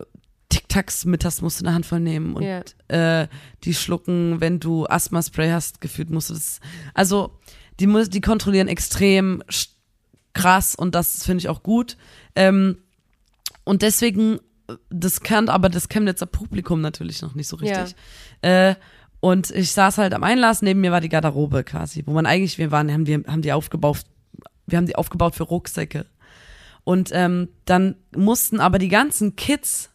Tic-Tacs 0.48 1.04
mit 1.04 1.24
hast, 1.24 1.42
musst 1.42 1.60
du 1.60 1.66
eine 1.66 1.74
Handvoll 1.74 2.00
nehmen 2.00 2.34
und 2.34 2.42
Ja. 2.42 2.62
äh, 3.22 3.28
die 3.64 3.74
schlucken. 3.74 4.40
Wenn 4.40 4.58
du 4.60 4.86
Asthma-Spray 4.86 5.50
hast, 5.50 5.80
gefühlt 5.80 6.10
musst 6.10 6.30
du 6.30 6.34
das. 6.34 6.60
Also, 6.94 7.32
die, 7.80 7.86
muss, 7.86 8.08
die 8.08 8.20
kontrollieren 8.20 8.68
extrem 8.68 9.42
krass 10.32 10.74
und 10.74 10.94
das 10.94 11.24
finde 11.24 11.40
ich 11.40 11.48
auch 11.48 11.62
gut. 11.62 11.96
Ähm, 12.34 12.78
und 13.64 13.82
deswegen, 13.82 14.38
das 14.90 15.20
kann 15.20 15.48
aber 15.48 15.68
das 15.68 15.88
Chemnitzer 15.88 16.26
Publikum 16.26 16.80
natürlich 16.80 17.22
noch 17.22 17.34
nicht 17.34 17.48
so 17.48 17.56
richtig. 17.56 17.94
Äh, 18.42 18.74
und 19.20 19.50
ich 19.50 19.72
saß 19.72 19.98
halt 19.98 20.14
am 20.14 20.22
Einlass, 20.22 20.62
neben 20.62 20.80
mir 20.80 20.92
war 20.92 21.00
die 21.00 21.08
Garderobe 21.08 21.64
quasi, 21.64 22.02
wo 22.06 22.12
man 22.12 22.26
eigentlich, 22.26 22.58
wir 22.58 22.70
waren, 22.70 22.92
haben 22.92 23.04
die, 23.04 23.14
haben 23.14 23.42
die 23.42 23.52
aufgebaut, 23.52 24.02
wir 24.66 24.78
haben 24.78 24.86
die 24.86 24.96
aufgebaut 24.96 25.34
für 25.34 25.44
Rucksäcke. 25.44 26.06
Und 26.84 27.10
ähm, 27.12 27.48
dann 27.64 27.96
mussten 28.14 28.60
aber 28.60 28.78
die 28.78 28.88
ganzen 28.88 29.34
Kids, 29.34 29.90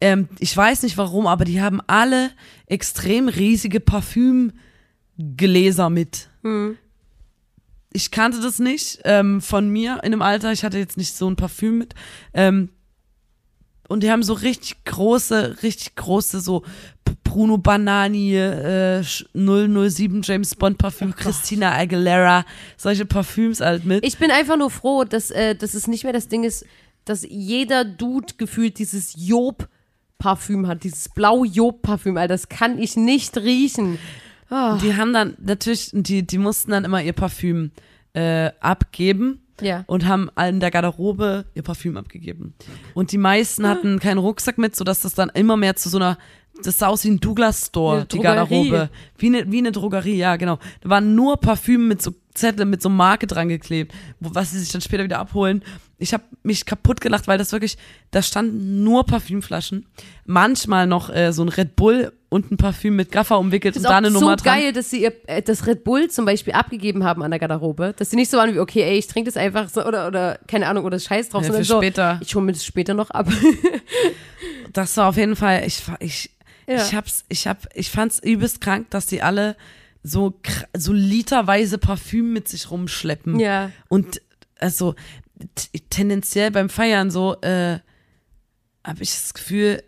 ähm, 0.00 0.28
ich 0.40 0.56
weiß 0.56 0.82
nicht 0.82 0.96
warum, 0.96 1.26
aber 1.26 1.44
die 1.44 1.60
haben 1.60 1.80
alle 1.86 2.30
extrem 2.66 3.28
riesige 3.28 3.80
Parfümgläser 3.80 5.90
mit. 5.90 6.28
Ich 7.92 8.10
kannte 8.10 8.40
das 8.40 8.58
nicht 8.58 9.00
ähm, 9.04 9.40
von 9.40 9.68
mir 9.68 10.00
in 10.02 10.10
dem 10.10 10.22
Alter. 10.22 10.52
Ich 10.52 10.64
hatte 10.64 10.78
jetzt 10.78 10.96
nicht 10.96 11.14
so 11.14 11.30
ein 11.30 11.36
Parfüm 11.36 11.78
mit. 11.78 11.94
Ähm, 12.34 12.70
und 13.88 14.02
die 14.02 14.10
haben 14.10 14.22
so 14.22 14.34
richtig 14.34 14.84
große, 14.84 15.58
richtig 15.62 15.96
große, 15.96 16.40
so 16.40 16.62
Bruno 17.24 17.58
Banani, 17.58 18.36
äh, 18.36 19.00
Sch- 19.00 19.26
007 19.34 20.22
James 20.22 20.54
Bond 20.54 20.78
Parfüm, 20.78 21.14
Christina 21.14 21.72
Aguilera, 21.74 22.44
solche 22.76 23.04
Parfüms 23.06 23.60
halt 23.60 23.84
mit. 23.84 24.04
Ich 24.06 24.16
bin 24.18 24.30
einfach 24.30 24.56
nur 24.56 24.70
froh, 24.70 25.04
dass, 25.04 25.30
äh, 25.30 25.54
dass 25.54 25.74
es 25.74 25.86
nicht 25.88 26.04
mehr 26.04 26.12
das 26.12 26.28
Ding 26.28 26.44
ist, 26.44 26.64
dass 27.04 27.26
jeder 27.28 27.84
Dude 27.84 28.34
gefühlt 28.38 28.78
dieses 28.78 29.14
Job-Parfüm 29.16 30.66
hat, 30.66 30.84
dieses 30.84 31.08
blau-Job-Parfüm, 31.10 32.16
Alter, 32.16 32.34
das 32.34 32.48
kann 32.48 32.78
ich 32.78 32.96
nicht 32.96 33.36
riechen. 33.38 33.98
Oh, 34.50 34.76
Die 34.82 34.94
haben 34.96 35.12
dann 35.12 35.36
natürlich, 35.40 35.90
die, 35.92 36.26
die 36.26 36.38
mussten 36.38 36.70
dann 36.70 36.84
immer 36.84 37.02
ihr 37.02 37.12
Parfüm 37.12 37.70
äh, 38.14 38.50
abgeben 38.60 39.42
ja. 39.62 39.84
und 39.86 40.06
haben 40.06 40.30
in 40.48 40.60
der 40.60 40.70
Garderobe 40.70 41.46
ihr 41.54 41.62
Parfüm 41.62 41.96
abgegeben. 41.96 42.54
Und 42.94 43.12
die 43.12 43.18
meisten 43.18 43.66
hatten 43.66 43.98
keinen 43.98 44.18
Rucksack 44.18 44.58
mit, 44.58 44.76
sodass 44.76 45.00
das 45.00 45.14
dann 45.14 45.30
immer 45.30 45.56
mehr 45.56 45.76
zu 45.76 45.88
so 45.88 45.98
einer, 45.98 46.18
das 46.62 46.78
sah 46.78 46.88
aus 46.88 47.04
wie 47.04 47.10
ein 47.10 47.20
Douglas 47.20 47.66
Store, 47.66 47.96
Eine 47.96 48.06
die. 48.06 48.18
Garderobe. 48.18 48.90
Wie 49.16 49.26
eine, 49.26 49.50
wie 49.50 49.58
eine 49.58 49.72
Drogerie, 49.72 50.16
ja, 50.16 50.36
genau. 50.36 50.58
Da 50.80 50.90
waren 50.90 51.14
nur 51.14 51.38
Parfüm 51.38 51.88
mit 51.88 52.02
so 52.02 52.12
Zettel, 52.38 52.64
mit 52.66 52.80
so 52.82 52.88
Marke 52.88 53.26
dran 53.26 53.48
geklebt, 53.48 53.92
was 54.20 54.52
sie 54.52 54.58
sich 54.58 54.70
dann 54.72 54.80
später 54.80 55.04
wieder 55.04 55.18
abholen. 55.18 55.62
Ich 56.00 56.12
habe 56.14 56.22
mich 56.44 56.64
kaputt 56.64 57.00
gelacht, 57.00 57.26
weil 57.26 57.38
das 57.38 57.50
wirklich, 57.50 57.76
da 58.12 58.22
standen 58.22 58.84
nur 58.84 59.04
Parfümflaschen. 59.04 59.86
Manchmal 60.26 60.86
noch 60.86 61.10
äh, 61.10 61.32
so 61.32 61.42
ein 61.42 61.48
Red 61.48 61.74
Bull 61.74 62.12
und 62.28 62.52
ein 62.52 62.56
Parfüm 62.56 62.94
mit 62.94 63.10
Gaffer 63.10 63.38
umwickelt 63.38 63.74
ist 63.74 63.84
und 63.84 63.90
da 63.90 63.96
eine 63.96 64.10
so 64.12 64.20
Nummer 64.20 64.36
dran. 64.36 64.58
geil, 64.60 64.72
dass 64.72 64.90
sie 64.90 65.02
ihr, 65.02 65.12
äh, 65.26 65.42
das 65.42 65.66
Red 65.66 65.82
Bull 65.82 66.08
zum 66.08 66.24
Beispiel 66.24 66.52
abgegeben 66.52 67.02
haben 67.02 67.22
an 67.22 67.30
der 67.32 67.40
Garderobe, 67.40 67.94
dass 67.96 68.10
sie 68.10 68.16
nicht 68.16 68.30
so 68.30 68.36
waren 68.36 68.54
wie, 68.54 68.60
okay, 68.60 68.82
ey, 68.82 68.98
ich 68.98 69.06
trinke 69.08 69.28
das 69.30 69.36
einfach 69.36 69.68
so, 69.70 69.84
oder, 69.84 70.06
oder, 70.06 70.38
keine 70.46 70.68
Ahnung, 70.68 70.84
oder 70.84 70.98
Scheiß 71.00 71.30
drauf, 71.30 71.42
Ja, 71.42 71.48
sondern 71.48 71.64
so, 71.64 71.78
später. 71.78 72.20
ich 72.22 72.34
hole 72.34 72.44
mir 72.44 72.52
das 72.52 72.64
später 72.64 72.94
noch 72.94 73.10
ab. 73.10 73.26
Das 74.72 74.96
war 74.96 75.08
auf 75.08 75.16
jeden 75.16 75.36
Fall, 75.36 75.62
ich, 75.66 75.82
ich, 76.00 76.30
Ja. 76.66 76.76
ich 76.76 76.94
hab's, 76.94 77.24
ich 77.28 77.46
hab, 77.46 77.66
ich 77.74 77.90
fand's 77.90 78.18
übelst 78.18 78.60
krank, 78.60 78.90
dass 78.90 79.06
die 79.06 79.22
alle 79.22 79.56
so, 80.02 80.40
so 80.76 80.92
literweise 80.92 81.78
Parfüm 81.78 82.32
mit 82.32 82.48
sich 82.48 82.70
rumschleppen. 82.70 83.38
ja. 83.40 83.70
Und 83.88 84.22
also 84.58 84.94
tendenziell 85.90 86.50
beim 86.50 86.68
Feiern 86.68 87.10
so, 87.10 87.40
äh, 87.42 87.78
habe 88.84 89.02
ich 89.02 89.10
das 89.10 89.34
Gefühl, 89.34 89.82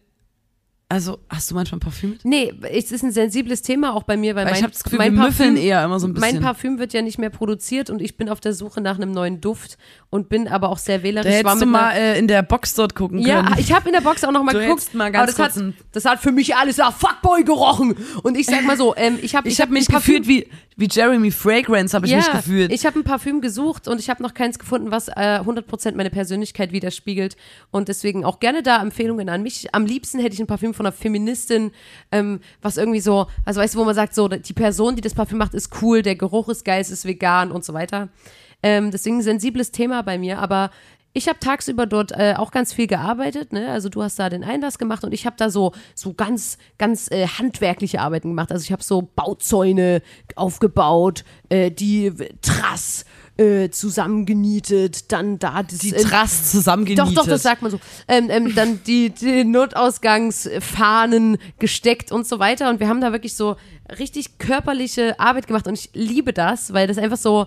also 0.90 1.20
hast 1.30 1.49
du 1.50 1.54
manchmal 1.54 1.78
Parfüm 1.78 2.11
mit? 2.11 2.25
Nee, 2.25 2.52
es 2.73 2.90
ist 2.90 3.04
ein 3.04 3.12
sensibles 3.12 3.62
Thema 3.62 3.94
auch 3.94 4.02
bei 4.02 4.16
mir, 4.16 4.35
weil, 4.35 4.44
Weil 4.44 4.52
mein, 4.52 4.59
ich 4.59 4.62
habe 4.64 4.73
das 4.73 4.82
Gefühl, 4.82 4.99
mein 4.99 5.14
wir 5.14 5.23
Parfüm, 5.23 5.56
eher 5.56 5.84
immer 5.84 6.00
so 6.00 6.08
ein 6.08 6.15
bisschen. 6.15 6.34
Mein 6.34 6.43
Parfüm 6.43 6.78
wird 6.80 6.93
ja 6.93 7.00
nicht 7.00 7.17
mehr 7.17 7.30
produziert 7.30 7.91
und 7.91 8.02
ich 8.02 8.17
bin 8.17 8.28
auf 8.28 8.41
der 8.41 8.52
Suche 8.54 8.80
nach 8.80 8.97
einem 8.97 9.12
neuen 9.12 9.41
Duft 9.41 9.78
und 10.10 10.28
bin 10.28 10.49
aber 10.49 10.69
auch 10.69 10.78
sehr 10.78 10.99
da 10.99 11.04
wählerisch. 11.04 11.32
Ich 11.32 11.45
war 11.45 11.52
hättest 11.52 11.62
du 11.62 11.71
mal 11.71 11.93
äh, 11.93 12.19
in 12.19 12.26
der 12.26 12.43
Box 12.43 12.75
dort 12.75 12.97
gucken 12.97 13.21
ja, 13.21 13.43
können. 13.45 13.54
ich 13.58 13.73
habe 13.73 13.86
in 13.88 13.93
der 13.95 14.00
Box 14.00 14.25
auch 14.25 14.32
noch 14.32 14.43
mal 14.43 14.52
Du 14.52 14.58
geguckt. 14.58 14.93
mal 14.95 15.12
ganz 15.12 15.23
aber 15.38 15.45
das 15.47 15.56
ein- 15.58 15.69
hat, 15.69 15.75
das 15.93 16.04
hat 16.04 16.21
für 16.21 16.32
mich 16.32 16.56
alles 16.56 16.76
nach 16.78 16.93
Fuckboy 16.93 17.45
gerochen. 17.45 17.95
Und 18.25 18.36
ich 18.36 18.47
sag 18.47 18.65
mal 18.65 18.76
so, 18.76 18.95
ähm, 18.97 19.17
ich 19.23 19.36
habe 19.36 19.49
ich 19.49 19.60
habe 19.60 19.71
ein 19.71 19.75
mich 19.75 19.86
Parfüm- 19.86 19.95
gefühlt 20.23 20.26
wie, 20.28 20.49
wie 20.80 20.88
Jeremy 20.90 21.30
Fragrance, 21.30 21.95
habe 21.95 22.06
ich 22.06 22.12
ja, 22.12 22.19
mich 22.19 22.32
gefühlt. 22.32 22.73
Ich 22.73 22.86
habe 22.86 22.99
ein 22.99 23.04
Parfüm 23.04 23.40
gesucht 23.40 23.86
und 23.86 24.00
ich 24.00 24.08
habe 24.08 24.23
noch 24.23 24.34
keins 24.34 24.58
gefunden, 24.58 24.90
was 24.90 25.08
äh, 25.08 25.40
100% 25.45 25.95
meine 25.95 26.10
Persönlichkeit 26.10 26.73
widerspiegelt. 26.73 27.36
Und 27.71 27.88
deswegen 27.88 28.25
auch 28.25 28.40
gerne 28.40 28.62
da 28.62 28.80
Empfehlungen 28.80 29.28
an 29.28 29.43
mich. 29.43 29.75
Am 29.75 29.84
liebsten 29.84 30.19
hätte 30.19 30.34
ich 30.34 30.40
ein 30.40 30.47
Parfüm 30.47 30.73
von 30.73 30.86
einer 30.86 30.93
Feministin, 30.93 31.71
ähm, 32.10 32.40
was 32.62 32.78
irgendwie 32.78 33.00
so, 33.00 33.26
also 33.45 33.60
weißt 33.60 33.75
du, 33.75 33.78
wo 33.78 33.84
man 33.84 33.95
sagt, 33.95 34.14
so, 34.14 34.28
die 34.28 34.52
Person, 34.54 34.97
die 34.97 35.02
das 35.02 35.14
Parfüm 35.14 35.38
macht, 35.38 35.54
ist 35.54 35.82
cool, 35.82 36.02
der 36.02 36.16
Geruch 36.16 36.49
ist 36.49 36.64
geil, 36.64 36.80
es 36.80 36.90
ist 36.90 37.04
vegan 37.04 37.52
und 37.52 37.64
so 37.64 37.75
weiter. 37.75 38.08
Ähm, 38.62 38.90
deswegen 38.90 39.19
ein 39.19 39.23
sensibles 39.23 39.73
Thema 39.73 40.02
bei 40.02 40.19
mir, 40.19 40.38
aber 40.38 40.71
ich 41.12 41.28
habe 41.28 41.38
tagsüber 41.40 41.86
dort 41.86 42.12
äh, 42.12 42.34
auch 42.36 42.52
ganz 42.52 42.73
viel 42.73 42.86
gearbeitet, 42.86 43.52
ne? 43.52 43.70
Also 43.70 43.88
du 43.88 44.02
hast 44.02 44.18
da 44.18 44.28
den 44.28 44.44
Einlass 44.44 44.78
gemacht 44.78 45.02
und 45.02 45.12
ich 45.12 45.26
habe 45.26 45.36
da 45.36 45.50
so 45.50 45.73
so 45.94 46.14
ganz 46.14 46.56
ganz 46.78 47.10
äh, 47.10 47.26
handwerkliche 47.26 48.00
Arbeiten 48.00 48.28
gemacht. 48.28 48.52
Also 48.52 48.62
ich 48.62 48.73
habe 48.73 48.82
so 48.82 49.02
Bauzäune 49.02 50.02
aufgebaut, 50.36 51.25
äh, 51.49 51.70
die 51.70 52.12
Trass 52.42 53.04
äh, 53.40 53.70
zusammengenietet, 53.70 55.10
dann 55.12 55.38
da 55.38 55.62
das, 55.62 55.78
die 55.78 55.94
äh, 55.94 56.02
Trass 56.02 56.50
zusammengenietet. 56.52 57.16
doch, 57.16 57.23
doch, 57.23 57.26
das 57.26 57.42
sagt 57.42 57.62
man 57.62 57.70
so. 57.70 57.80
Ähm, 58.06 58.28
ähm, 58.28 58.54
dann 58.54 58.80
die, 58.86 59.10
die 59.10 59.44
Notausgangsfahnen 59.44 61.38
gesteckt 61.58 62.12
und 62.12 62.26
so 62.26 62.38
weiter. 62.38 62.68
Und 62.68 62.80
wir 62.80 62.88
haben 62.88 63.00
da 63.00 63.12
wirklich 63.12 63.34
so 63.34 63.56
richtig 63.99 64.38
körperliche 64.38 65.18
Arbeit 65.18 65.46
gemacht. 65.46 65.66
Und 65.66 65.75
ich 65.75 65.90
liebe 65.94 66.34
das, 66.34 66.75
weil 66.75 66.86
das 66.86 66.99
einfach 66.99 67.16
so, 67.16 67.46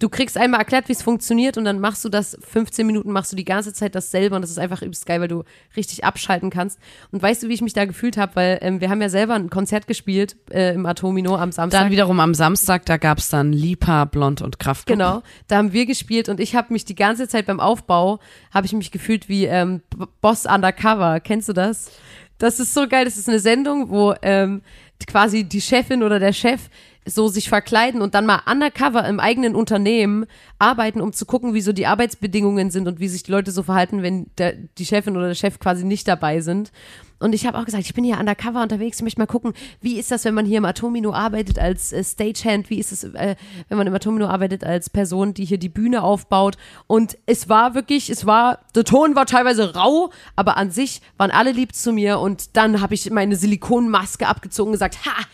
du 0.00 0.08
kriegst 0.08 0.36
einmal 0.36 0.60
erklärt, 0.60 0.88
wie 0.88 0.92
es 0.92 1.02
funktioniert 1.02 1.56
und 1.56 1.64
dann 1.64 1.78
machst 1.78 2.04
du 2.04 2.08
das, 2.08 2.36
15 2.40 2.86
Minuten 2.86 3.12
machst 3.12 3.30
du 3.30 3.36
die 3.36 3.44
ganze 3.44 3.72
Zeit 3.72 3.94
das 3.94 4.10
selber 4.10 4.36
und 4.36 4.42
das 4.42 4.50
ist 4.50 4.58
einfach 4.58 4.82
übelst 4.82 5.06
geil, 5.06 5.20
weil 5.20 5.28
du 5.28 5.44
richtig 5.76 6.04
abschalten 6.04 6.50
kannst. 6.50 6.78
Und 7.12 7.22
weißt 7.22 7.42
du, 7.42 7.48
wie 7.48 7.54
ich 7.54 7.60
mich 7.60 7.74
da 7.74 7.84
gefühlt 7.84 8.16
habe? 8.16 8.34
Weil 8.34 8.58
ähm, 8.62 8.80
wir 8.80 8.90
haben 8.90 9.00
ja 9.00 9.10
selber 9.10 9.34
ein 9.34 9.50
Konzert 9.50 9.86
gespielt 9.86 10.36
äh, 10.50 10.74
im 10.74 10.86
Atomino 10.86 11.36
am 11.36 11.52
Samstag. 11.52 11.82
Dann 11.82 11.90
wiederum 11.90 12.18
am 12.18 12.34
Samstag, 12.34 12.86
da 12.86 12.96
gab's 12.96 13.28
dann 13.28 13.52
Lipa, 13.52 14.06
Blond 14.06 14.42
und 14.42 14.58
Kraft. 14.58 14.86
Genau, 14.86 15.22
da 15.46 15.58
haben 15.58 15.72
wir 15.72 15.86
gespielt 15.86 16.28
und 16.28 16.40
ich 16.40 16.56
habe 16.56 16.72
mich 16.72 16.84
die 16.84 16.94
ganze 16.94 17.28
Zeit 17.28 17.46
beim 17.46 17.60
Aufbau, 17.60 18.18
habe 18.52 18.66
ich 18.66 18.72
mich 18.72 18.90
gefühlt 18.90 19.28
wie 19.28 19.44
ähm, 19.44 19.82
Boss 20.22 20.46
Undercover. 20.46 21.20
Kennst 21.20 21.48
du 21.48 21.52
das? 21.52 21.92
Das 22.38 22.58
ist 22.58 22.72
so 22.72 22.88
geil. 22.88 23.04
Das 23.04 23.18
ist 23.18 23.28
eine 23.28 23.38
Sendung, 23.38 23.90
wo 23.90 24.14
ähm, 24.22 24.62
quasi 25.06 25.44
die 25.44 25.60
Chefin 25.60 26.02
oder 26.02 26.18
der 26.18 26.32
Chef 26.32 26.70
so 27.06 27.28
sich 27.28 27.48
verkleiden 27.48 28.02
und 28.02 28.14
dann 28.14 28.26
mal 28.26 28.42
undercover 28.50 29.06
im 29.08 29.20
eigenen 29.20 29.54
Unternehmen 29.54 30.26
arbeiten, 30.58 31.00
um 31.00 31.12
zu 31.12 31.24
gucken, 31.24 31.54
wie 31.54 31.62
so 31.62 31.72
die 31.72 31.86
Arbeitsbedingungen 31.86 32.70
sind 32.70 32.86
und 32.86 33.00
wie 33.00 33.08
sich 33.08 33.22
die 33.22 33.32
Leute 33.32 33.52
so 33.52 33.62
verhalten, 33.62 34.02
wenn 34.02 34.26
der, 34.38 34.52
die 34.52 34.84
Chefin 34.84 35.16
oder 35.16 35.28
der 35.28 35.34
Chef 35.34 35.58
quasi 35.58 35.84
nicht 35.84 36.06
dabei 36.06 36.40
sind. 36.40 36.72
Und 37.18 37.34
ich 37.34 37.46
habe 37.46 37.58
auch 37.58 37.66
gesagt, 37.66 37.84
ich 37.84 37.92
bin 37.92 38.02
hier 38.02 38.18
undercover 38.18 38.62
unterwegs, 38.62 38.98
ich 38.98 39.02
möchte 39.02 39.20
mal 39.20 39.26
gucken, 39.26 39.52
wie 39.82 39.98
ist 39.98 40.10
das, 40.10 40.24
wenn 40.24 40.34
man 40.34 40.46
hier 40.46 40.58
im 40.58 40.64
Atomino 40.64 41.12
arbeitet 41.12 41.58
als 41.58 41.92
äh, 41.92 42.02
Stagehand, 42.02 42.70
wie 42.70 42.78
ist 42.78 42.92
es, 42.92 43.04
äh, 43.04 43.36
wenn 43.68 43.76
man 43.76 43.86
im 43.86 43.94
Atomino 43.94 44.26
arbeitet 44.26 44.64
als 44.64 44.88
Person, 44.88 45.34
die 45.34 45.44
hier 45.44 45.58
die 45.58 45.68
Bühne 45.68 46.02
aufbaut. 46.02 46.56
Und 46.86 47.18
es 47.26 47.48
war 47.50 47.74
wirklich, 47.74 48.08
es 48.08 48.24
war, 48.24 48.60
der 48.74 48.84
Ton 48.84 49.16
war 49.16 49.26
teilweise 49.26 49.74
rau, 49.74 50.10
aber 50.34 50.56
an 50.56 50.70
sich 50.70 51.02
waren 51.18 51.30
alle 51.30 51.52
lieb 51.52 51.74
zu 51.74 51.92
mir 51.92 52.20
und 52.20 52.56
dann 52.56 52.80
habe 52.80 52.94
ich 52.94 53.10
meine 53.10 53.36
Silikonmaske 53.36 54.26
abgezogen 54.26 54.68
und 54.68 54.74
gesagt, 54.74 55.04
ha, 55.04 55.24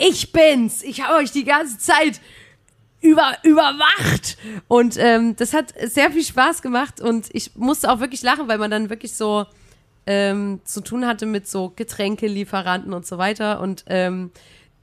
ich 0.00 0.32
bin's, 0.32 0.82
ich 0.82 1.02
habe 1.02 1.18
euch 1.18 1.30
die 1.30 1.44
ganze 1.44 1.78
Zeit 1.78 2.20
über, 3.00 3.36
überwacht. 3.42 4.38
Und 4.66 4.96
ähm, 4.98 5.36
das 5.36 5.52
hat 5.52 5.74
sehr 5.82 6.10
viel 6.10 6.24
Spaß 6.24 6.62
gemacht 6.62 7.00
und 7.00 7.28
ich 7.32 7.54
musste 7.56 7.90
auch 7.90 8.00
wirklich 8.00 8.22
lachen, 8.22 8.48
weil 8.48 8.58
man 8.58 8.70
dann 8.70 8.90
wirklich 8.90 9.14
so 9.14 9.46
ähm, 10.06 10.60
zu 10.64 10.80
tun 10.80 11.06
hatte 11.06 11.26
mit 11.26 11.46
so 11.46 11.72
Getränkelieferanten 11.76 12.92
und 12.94 13.06
so 13.06 13.18
weiter. 13.18 13.60
Und 13.60 13.84
ähm, 13.86 14.30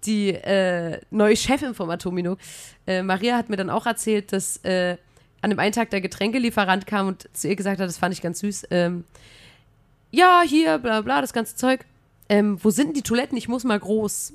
die 0.06 0.30
äh, 0.30 1.02
neue 1.10 1.36
Chefin 1.36 1.74
vom 1.74 1.90
Atomino, 1.90 2.38
äh, 2.86 3.02
Maria, 3.02 3.38
hat 3.38 3.50
mir 3.50 3.58
dann 3.58 3.72
auch 3.72 3.88
erzählt, 3.88 4.32
dass 4.32 4.58
äh, 4.58 4.98
an 5.42 5.50
dem 5.50 5.60
einen 5.60 5.74
Tag 5.74 5.90
der 5.90 6.02
Getränkelieferant 6.02 6.86
kam 6.86 7.08
und 7.08 7.28
zu 7.34 7.48
ihr 7.48 7.56
gesagt 7.56 7.80
hat, 7.80 7.88
das 7.88 7.98
fand 7.98 8.14
ich 8.14 8.22
ganz 8.22 8.40
süß, 8.40 8.68
ähm, 8.70 9.04
ja, 10.12 10.42
hier, 10.46 10.78
bla 10.78 11.02
bla, 11.02 11.22
das 11.22 11.34
ganze 11.34 11.56
Zeug. 11.56 11.86
Ähm, 12.30 12.58
wo 12.64 12.70
sind 12.70 12.88
denn 12.88 12.94
die 12.94 13.02
Toiletten? 13.02 13.38
Ich 13.38 13.48
muss 13.48 13.64
mal 13.64 13.80
groß. 13.80 14.34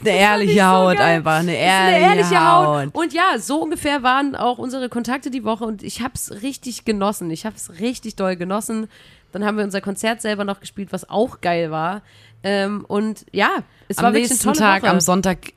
Eine 0.00 0.10
ehrliche 0.18 0.60
so 0.60 0.64
Haut 0.64 0.96
geil. 0.96 1.16
einfach, 1.16 1.34
eine 1.40 1.54
ehrliche, 1.56 1.96
eine 1.96 2.16
ehrliche 2.16 2.52
Haut. 2.52 2.66
Haut. 2.66 2.94
Und 2.94 3.12
ja, 3.12 3.38
so 3.38 3.62
ungefähr 3.62 4.02
waren 4.02 4.34
auch 4.34 4.58
unsere 4.58 4.88
Kontakte 4.88 5.30
die 5.30 5.44
Woche 5.44 5.64
und 5.64 5.82
ich 5.82 6.00
hab's 6.00 6.30
richtig 6.42 6.84
genossen. 6.84 7.30
Ich 7.30 7.44
hab's 7.44 7.70
richtig 7.80 8.16
doll 8.16 8.36
genossen. 8.36 8.88
Dann 9.32 9.44
haben 9.44 9.56
wir 9.56 9.64
unser 9.64 9.80
Konzert 9.80 10.22
selber 10.22 10.44
noch 10.44 10.60
gespielt, 10.60 10.92
was 10.92 11.08
auch 11.10 11.40
geil 11.40 11.70
war. 11.70 12.02
Ähm, 12.42 12.84
und 12.86 13.26
ja, 13.32 13.50
es 13.88 13.96
war 13.98 14.06
am 14.06 14.14
wirklich 14.14 14.30
eine 14.30 14.34
nächsten 14.34 14.44
tolle 14.44 14.58
Tag, 14.58 14.82
Woche. 14.82 14.90
am 14.90 15.00
Sonntag, 15.00 15.52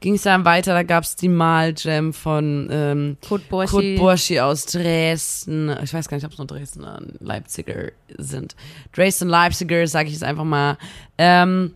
ging 0.00 0.14
es 0.14 0.22
dann 0.22 0.44
weiter, 0.44 0.72
da 0.72 0.82
gab 0.82 1.04
es 1.04 1.14
die 1.14 1.28
Mal-Jam 1.28 2.12
von 2.12 2.68
ähm, 2.70 3.16
Kurt 3.26 3.48
Borschi. 3.48 3.70
Kurt 3.70 3.96
Borschi 3.96 4.40
aus 4.40 4.66
Dresden. 4.66 5.74
Ich 5.82 5.94
weiß 5.94 6.08
gar 6.08 6.16
nicht, 6.16 6.24
ob 6.24 6.32
es 6.32 6.38
nur 6.38 6.46
Dresdner 6.46 7.00
Leipziger 7.20 7.92
sind. 8.16 8.56
Dresden 8.94 9.28
Leipziger, 9.28 9.86
sage 9.86 10.08
ich 10.08 10.14
jetzt 10.14 10.24
einfach 10.24 10.44
mal. 10.44 10.78
Ähm, 11.18 11.74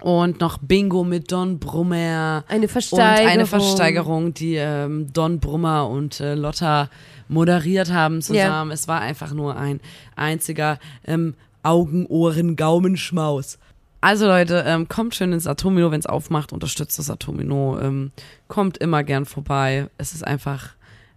und 0.00 0.40
noch 0.40 0.58
Bingo 0.58 1.04
mit 1.04 1.30
Don 1.30 1.58
Brummer. 1.58 2.44
Eine 2.48 2.62
Und 2.62 2.70
Versteigerung. 2.70 3.30
eine 3.30 3.46
Versteigerung, 3.46 4.34
die 4.34 4.56
ähm, 4.56 5.12
Don 5.12 5.40
Brummer 5.40 5.88
und 5.88 6.20
äh, 6.20 6.34
Lotta 6.34 6.88
moderiert 7.28 7.92
haben 7.92 8.20
zusammen. 8.20 8.70
Es 8.70 8.88
war 8.88 9.00
einfach 9.00 9.32
nur 9.32 9.56
ein 9.56 9.80
einziger 10.16 10.78
ähm, 11.06 11.34
Augen, 11.62 12.06
Ohren, 12.06 12.56
Gaumenschmaus. 12.56 13.58
Also 14.00 14.26
Leute, 14.26 14.64
ähm, 14.66 14.88
kommt 14.88 15.14
schön 15.14 15.32
ins 15.32 15.46
Atomino, 15.46 15.92
wenn 15.92 16.00
es 16.00 16.06
aufmacht, 16.06 16.52
unterstützt 16.52 16.98
das 16.98 17.08
Atomino. 17.08 17.78
Ähm, 17.80 18.10
kommt 18.48 18.78
immer 18.78 19.04
gern 19.04 19.26
vorbei. 19.26 19.88
Es 19.96 20.12
ist 20.12 20.26
einfach, 20.26 20.70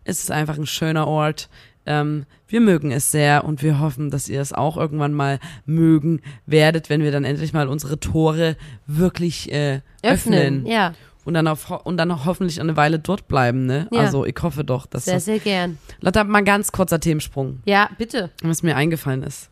es 0.04 0.20
ist 0.20 0.30
einfach 0.30 0.58
ein 0.58 0.68
schöner 0.68 1.08
Ort. 1.08 1.50
Ähm, 1.86 2.26
wir 2.48 2.62
mögen 2.62 2.92
es 2.92 3.12
sehr 3.12 3.44
und 3.46 3.62
wir 3.62 3.80
hoffen, 3.80 4.10
dass 4.10 4.28
ihr 4.30 4.42
es 4.42 4.54
auch 4.54 4.78
irgendwann 4.78 5.14
mal 5.14 5.40
mögen 5.66 6.22
werdet, 6.46 6.90
wenn 6.90 7.04
wir 7.04 7.12
dann 7.12 7.24
endlich 7.26 7.54
mal 7.54 7.68
unsere 7.68 8.00
Tore 8.00 8.58
wirklich 8.88 9.52
äh, 9.52 9.82
öffnen. 10.04 10.40
öffnen. 10.64 10.66
Ja, 10.66 10.94
Und 11.26 11.34
dann, 11.36 11.48
auf, 11.48 11.70
und 11.70 11.98
dann 11.98 12.12
auch 12.12 12.26
hoffentlich 12.26 12.60
eine 12.62 12.76
Weile 12.78 13.00
dort 13.00 13.28
bleiben, 13.28 13.66
ne? 13.66 13.88
Ja. 13.92 14.00
Also 14.02 14.26
ich 14.26 14.36
hoffe 14.42 14.64
doch, 14.64 14.86
dass 14.86 15.06
sehr, 15.06 15.16
das. 15.16 15.26
sehr 15.26 15.40
gern. 15.40 15.78
Lotta, 16.02 16.24
mal 16.24 16.44
ganz 16.44 16.72
kurzer 16.72 17.00
Themensprung, 17.00 17.60
Ja, 17.66 17.90
bitte. 17.98 18.30
was 18.44 18.64
mir 18.64 18.76
eingefallen 18.76 19.24
ist. 19.24 19.50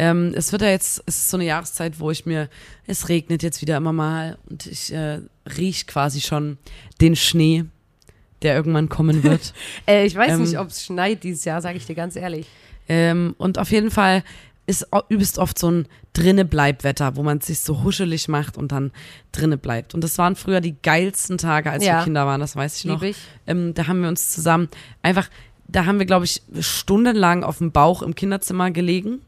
Ähm, 0.00 0.32
es 0.36 0.52
wird 0.52 0.62
ja 0.62 0.68
jetzt, 0.68 1.02
es 1.06 1.16
ist 1.16 1.30
so 1.30 1.36
eine 1.36 1.44
Jahreszeit, 1.46 1.98
wo 1.98 2.10
ich 2.12 2.24
mir, 2.24 2.48
es 2.86 3.08
regnet 3.08 3.42
jetzt 3.42 3.60
wieder 3.62 3.76
immer 3.76 3.92
mal 3.92 4.38
und 4.48 4.64
ich 4.66 4.92
äh, 4.92 5.18
riech 5.56 5.86
quasi 5.88 6.20
schon 6.20 6.56
den 7.00 7.16
Schnee, 7.16 7.64
der 8.42 8.54
irgendwann 8.54 8.88
kommen 8.88 9.22
wird. 9.22 9.52
Äh, 9.86 10.06
ich 10.06 10.14
weiß 10.14 10.32
Ähm, 10.32 10.42
nicht, 10.42 10.58
ob 10.58 10.68
es 10.68 10.84
schneit 10.84 11.24
dieses 11.24 11.44
Jahr, 11.44 11.60
sage 11.62 11.76
ich 11.78 11.86
dir 11.86 11.94
ganz 11.94 12.16
ehrlich. 12.16 12.46
ähm, 12.88 13.34
und 13.38 13.58
auf 13.58 13.70
jeden 13.70 13.90
Fall 13.90 14.22
ist 14.66 14.86
übelst 15.08 15.38
oft 15.38 15.58
so 15.58 15.70
ein 15.70 15.86
drinne 16.12 16.44
Bleibwetter, 16.44 17.16
wo 17.16 17.22
man 17.22 17.40
sich 17.40 17.60
so 17.60 17.82
huschelig 17.84 18.28
macht 18.28 18.58
und 18.58 18.70
dann 18.70 18.90
drinne 19.32 19.56
bleibt. 19.56 19.94
Und 19.94 20.04
das 20.04 20.18
waren 20.18 20.36
früher 20.36 20.60
die 20.60 20.76
geilsten 20.82 21.38
Tage, 21.38 21.70
als 21.70 21.84
Ja. 21.86 21.98
wir 21.98 22.04
Kinder 22.04 22.26
waren, 22.26 22.40
das 22.40 22.54
weiß 22.54 22.76
ich 22.78 22.84
noch. 22.84 23.00
Ich. 23.02 23.16
Ähm, 23.46 23.72
da 23.72 23.86
haben 23.86 24.02
wir 24.02 24.08
uns 24.08 24.30
zusammen 24.30 24.68
einfach, 25.00 25.30
da 25.68 25.86
haben 25.86 25.98
wir, 25.98 26.04
glaube 26.06 26.26
ich, 26.26 26.42
stundenlang 26.60 27.44
auf 27.44 27.58
dem 27.58 27.72
Bauch 27.72 28.02
im 28.02 28.14
Kinderzimmer 28.14 28.70
gelegen, 28.70 29.22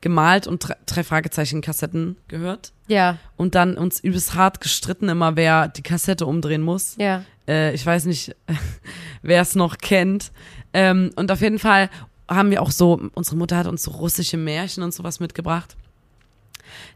gemalt 0.00 0.46
und 0.46 0.66
drei, 0.66 0.76
drei 0.86 1.04
Fragezeichen 1.04 1.60
Kassetten 1.60 2.16
gehört 2.28 2.72
Ja, 2.86 3.18
und 3.36 3.54
dann 3.54 3.76
uns 3.76 4.00
übelst 4.00 4.34
hart 4.34 4.60
gestritten, 4.62 5.08
immer 5.10 5.36
wer 5.36 5.68
die 5.68 5.82
Kassette 5.82 6.24
umdrehen 6.26 6.62
muss. 6.62 6.94
ja. 6.98 7.24
Äh, 7.48 7.74
ich 7.74 7.84
weiß 7.84 8.04
nicht, 8.04 8.36
wer 9.22 9.42
es 9.42 9.54
noch 9.54 9.78
kennt. 9.78 10.30
Ähm, 10.72 11.10
und 11.16 11.32
auf 11.32 11.40
jeden 11.40 11.58
Fall 11.58 11.90
haben 12.28 12.50
wir 12.50 12.62
auch 12.62 12.70
so, 12.70 13.00
unsere 13.14 13.36
Mutter 13.36 13.56
hat 13.56 13.66
uns 13.66 13.82
so 13.82 13.90
russische 13.90 14.36
Märchen 14.36 14.82
und 14.82 14.92
sowas 14.92 15.18
mitgebracht. 15.18 15.76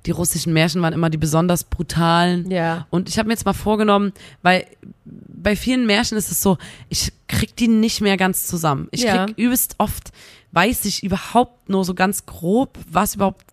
Die 0.05 0.11
russischen 0.11 0.53
Märchen 0.53 0.83
waren 0.83 0.93
immer 0.93 1.09
die 1.09 1.17
besonders 1.17 1.65
brutalen. 1.65 2.51
Ja. 2.51 2.87
Und 2.91 3.09
ich 3.09 3.19
habe 3.19 3.29
mir 3.29 3.33
jetzt 3.35 3.47
mal 3.47 3.55
vorgenommen, 3.55 4.13
weil 4.43 4.67
bei 5.05 5.57
vielen 5.57 5.87
Märchen 5.87 6.19
ist 6.19 6.31
es 6.31 6.43
so, 6.43 6.59
ich 6.91 7.13
krieg 7.29 7.57
die 7.57 7.69
nicht 7.69 8.01
mehr 8.03 8.17
ganz 8.19 8.47
zusammen. 8.47 8.89
Ich 8.91 9.03
Ja. 9.03 9.25
krieg 9.27 9.39
übelst 9.39 9.77
oft, 9.79 10.13
weiß 10.53 10.85
ich 10.85 11.03
überhaupt 11.03 11.71
nur 11.71 11.85
so 11.85 11.95
ganz 11.95 12.27
grob, 12.27 12.79
was 12.91 13.15
überhaupt 13.15 13.47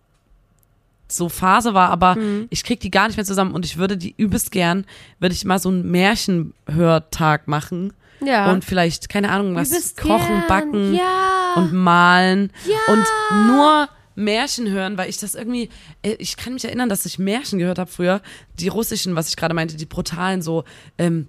so 1.12 1.28
Phase 1.28 1.74
war, 1.74 1.90
aber 1.90 2.16
Mhm. 2.16 2.46
ich 2.50 2.64
krieg 2.64 2.80
die 2.80 2.90
gar 2.90 3.06
nicht 3.06 3.16
mehr 3.16 3.24
zusammen 3.26 3.52
und 3.52 3.64
ich 3.64 3.76
würde 3.76 3.96
die 3.96 4.14
übelst 4.16 4.50
gern, 4.52 4.84
würde 5.18 5.34
ich 5.34 5.44
mal 5.44 5.58
so 5.58 5.68
einen 5.68 5.90
Märchenhörtag 5.90 7.48
machen 7.48 7.92
Ja. 8.24 8.50
und 8.52 8.64
vielleicht, 8.64 9.08
keine 9.08 9.30
Ahnung, 9.30 9.54
was 9.54 9.70
Übelst 9.70 9.96
kochen, 10.00 10.26
gern. 10.26 10.44
backen 10.48 10.94
Ja. 10.94 11.54
und 11.56 11.72
malen 11.72 12.52
Ja. 12.66 12.92
und 12.94 13.04
nur 13.48 13.88
Märchen 14.16 14.68
hören, 14.70 14.98
weil 14.98 15.08
ich 15.08 15.18
das 15.18 15.34
irgendwie, 15.34 15.70
äh, 16.02 16.12
ich 16.18 16.36
kann 16.36 16.52
mich 16.54 16.64
erinnern, 16.64 16.88
dass 16.88 17.06
ich 17.06 17.18
Märchen 17.18 17.58
gehört 17.58 17.78
habe 17.78 17.90
früher, 17.90 18.20
die 18.58 18.68
russischen, 18.68 19.14
was 19.16 19.28
ich 19.28 19.36
gerade 19.36 19.54
meinte, 19.54 19.76
die 19.76 19.86
brutalen 19.86 20.42
so, 20.42 20.64
ähm, 20.98 21.28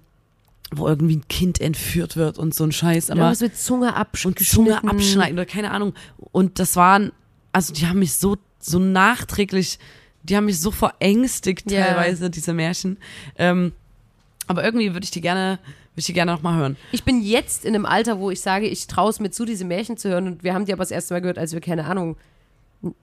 wo 0.74 0.86
irgendwie 0.88 1.16
ein 1.16 1.28
Kind 1.28 1.60
entführt 1.60 2.16
wird 2.16 2.38
und 2.38 2.54
so 2.54 2.64
ein 2.64 2.72
Scheiß 2.72 3.08
immer 3.10 3.20
Irgendwas 3.22 3.40
mit 3.40 3.56
Zunge 3.58 3.94
abschneiden. 3.94 4.38
und 4.38 4.46
Zunge 4.46 4.84
abschneiden 4.84 5.34
oder 5.38 5.46
keine 5.46 5.70
Ahnung. 5.70 5.94
Und 6.32 6.58
das 6.58 6.76
waren, 6.76 7.12
also 7.52 7.72
die 7.72 7.86
haben 7.86 7.98
mich 7.98 8.14
so, 8.14 8.36
so 8.64 8.78
nachträglich, 8.78 9.78
die 10.22 10.36
haben 10.36 10.46
mich 10.46 10.60
so 10.60 10.70
verängstigt 10.70 11.70
Ja. 11.70 11.84
teilweise, 11.84 12.30
diese 12.30 12.52
Märchen. 12.52 12.96
Ähm, 13.36 13.72
aber 14.46 14.64
irgendwie 14.64 14.92
würde 14.92 15.04
ich 15.04 15.10
die 15.10 15.20
gerne, 15.20 15.58
würde 15.62 15.98
ich 15.98 16.06
die 16.06 16.12
gerne 16.12 16.32
noch 16.32 16.42
mal 16.42 16.56
hören. 16.56 16.76
Ich 16.92 17.04
bin 17.04 17.20
jetzt 17.22 17.64
in 17.64 17.74
einem 17.74 17.86
Alter, 17.86 18.18
wo 18.18 18.30
ich 18.30 18.40
sage, 18.40 18.66
ich 18.66 18.86
traue 18.86 19.10
es 19.10 19.20
mir 19.20 19.30
zu, 19.30 19.44
diese 19.44 19.64
Märchen 19.64 19.96
zu 19.96 20.08
hören. 20.08 20.26
Und 20.26 20.44
wir 20.44 20.54
haben 20.54 20.64
die 20.64 20.72
aber 20.72 20.82
das 20.82 20.90
erste 20.90 21.14
Mal 21.14 21.20
gehört, 21.20 21.38
als 21.38 21.52
wir, 21.52 21.60
keine 21.60 21.84
Ahnung, 21.86 22.16